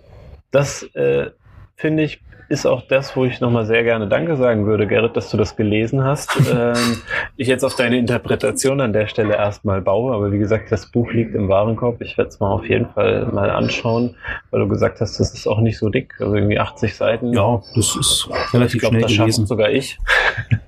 Das 0.51 0.83
äh, 0.95 1.31
finde 1.77 2.03
ich 2.03 2.21
ist 2.53 2.67
auch 2.67 2.83
das, 2.83 3.17
wo 3.17 3.25
ich 3.25 3.41
nochmal 3.41 3.65
sehr 3.65 3.83
gerne 3.83 4.07
Danke 4.07 4.37
sagen 4.37 4.67
würde, 4.67 4.87
Gerrit, 4.87 5.17
dass 5.17 5.31
du 5.31 5.39
das 5.39 5.57
gelesen 5.57 6.05
hast. 6.05 6.31
ähm, 6.55 6.99
ich 7.37 7.49
jetzt 7.49 7.65
auf 7.65 7.75
deine 7.75 7.97
Interpretation 7.97 8.81
an 8.83 8.93
der 8.93 9.07
Stelle 9.07 9.35
erstmal 9.35 9.81
baue, 9.81 10.15
aber 10.15 10.31
wie 10.33 10.39
gesagt, 10.39 10.71
das 10.71 10.87
Buch 10.87 11.11
liegt 11.13 11.35
im 11.35 11.49
Warenkorb. 11.49 12.03
Ich 12.03 12.19
werde 12.19 12.29
es 12.29 12.41
mal 12.41 12.51
auf 12.51 12.69
jeden 12.69 12.91
Fall 12.91 13.27
mal 13.33 13.51
anschauen, 13.51 14.17
weil 14.51 14.61
du 14.61 14.69
gesagt 14.69 15.01
hast, 15.01 15.19
das 15.19 15.33
ist 15.33 15.47
auch 15.47 15.61
nicht 15.61 15.79
so 15.79 15.89
dick, 15.89 16.15
also 16.21 16.35
irgendwie 16.35 16.59
80 16.59 16.95
Seiten. 16.95 17.33
Ja, 17.33 17.63
das 17.75 17.97
ist 17.97 18.29
ich 18.31 18.55
relativ 18.55 18.81
glaube, 18.81 18.97
schnell 18.97 19.03
das 19.03 19.13
schafft 19.13 19.27
gelesen. 19.29 19.47
sogar 19.47 19.71
ich. 19.71 19.99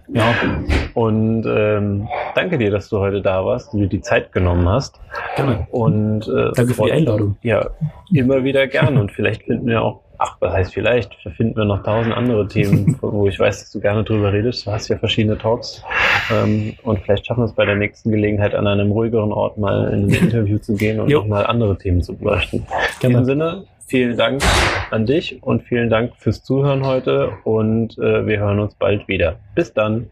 Ja, 0.09 0.35
Und 0.95 1.45
ähm, 1.47 2.09
danke 2.35 2.57
dir, 2.57 2.71
dass 2.71 2.89
du 2.89 2.99
heute 2.99 3.21
da 3.21 3.45
warst, 3.45 3.73
du 3.73 3.79
dir 3.79 3.89
die 3.89 4.01
Zeit 4.01 4.33
genommen 4.33 4.69
hast. 4.69 5.01
gerne. 5.37 5.67
Und 5.71 6.29
äh, 6.29 6.53
Danke 6.55 6.73
für 6.73 6.85
die 6.85 6.93
Einladung. 6.93 7.37
Ja, 7.43 7.71
immer 8.13 8.45
wieder 8.45 8.67
gern. 8.69 8.97
Und 8.97 9.13
vielleicht 9.13 9.43
finden 9.43 9.67
wir 9.67 9.83
auch, 9.83 10.04
ach, 10.19 10.37
was 10.41 10.53
heißt 10.53 10.75
vielleicht, 10.75 11.15
finden 11.37 11.57
wir 11.57 11.65
noch 11.65 11.83
tausend 11.83 12.15
andere 12.15 12.47
Themen, 12.47 12.97
wo 13.03 13.27
ich 13.29 13.39
weiß, 13.39 13.61
dass 13.61 13.71
du 13.71 13.81
gerne 13.81 14.05
drüber 14.05 14.33
redest. 14.33 14.67
Du 14.67 14.73
hast 14.73 14.89
ja 14.89 14.99
verschiedene 14.99 15.39
Talks. 15.39 15.83
Ähm, 16.33 16.75
und 16.83 17.01
vielleicht 17.01 17.27
schaffen 17.27 17.41
wir 17.41 17.47
es 17.47 17.55
bei 17.55 17.65
der 17.65 17.77
nächsten 17.77 18.11
Gelegenheit, 18.11 18.55
an 18.55 18.67
einem 18.67 18.91
ruhigeren 18.93 19.33
Ort 19.33 19.59
mal 19.59 19.93
in 19.93 20.09
ein 20.09 20.15
Interview 20.15 20.59
zu 20.59 20.75
gehen 20.75 21.01
und 21.01 21.11
nochmal 21.11 21.47
andere 21.47 21.77
Themen 21.77 22.03
zu 22.03 22.17
beleuchten. 22.17 22.67
In 23.03 23.11
diesem 23.11 23.25
Sinne, 23.25 23.65
vielen 23.87 24.17
Dank 24.17 24.43
an 24.91 25.07
dich 25.07 25.43
und 25.43 25.63
vielen 25.63 25.91
Dank 25.91 26.13
fürs 26.17 26.43
Zuhören 26.43 26.87
heute 26.87 27.33
und 27.45 27.99
äh, 27.99 28.27
wir 28.27 28.39
hören 28.39 28.61
uns 28.61 28.75
bald 28.75 29.07
wieder. 29.09 29.37
Bis 29.55 29.73
dann. 29.73 30.11